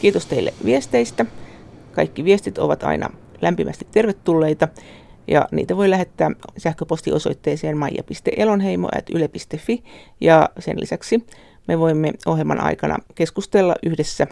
Kiitos 0.01 0.27
teille 0.27 0.55
viesteistä. 0.65 1.27
Kaikki 1.93 2.25
viestit 2.25 2.59
ovat 2.59 2.83
aina 2.83 3.11
lämpimästi 3.43 3.87
tervetulleita 3.93 4.69
ja 5.29 5.49
niitä 5.53 5.77
voi 5.77 5.91
lähettää 5.91 6.31
sähköpostiosoitteeseen 6.59 7.77
maija.elonheimo.yle.fi 7.77 9.85
ja 10.21 10.49
sen 10.59 10.81
lisäksi 10.81 11.27
me 11.69 11.79
voimme 11.79 12.13
ohjelman 12.27 12.61
aikana 12.61 12.97
keskustella 13.15 13.75
yhdessä 13.83 14.27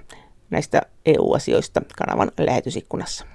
näistä 0.50 0.82
EU-asioista 1.06 1.82
kanavan 1.98 2.32
lähetysikkunassa. 2.38 3.26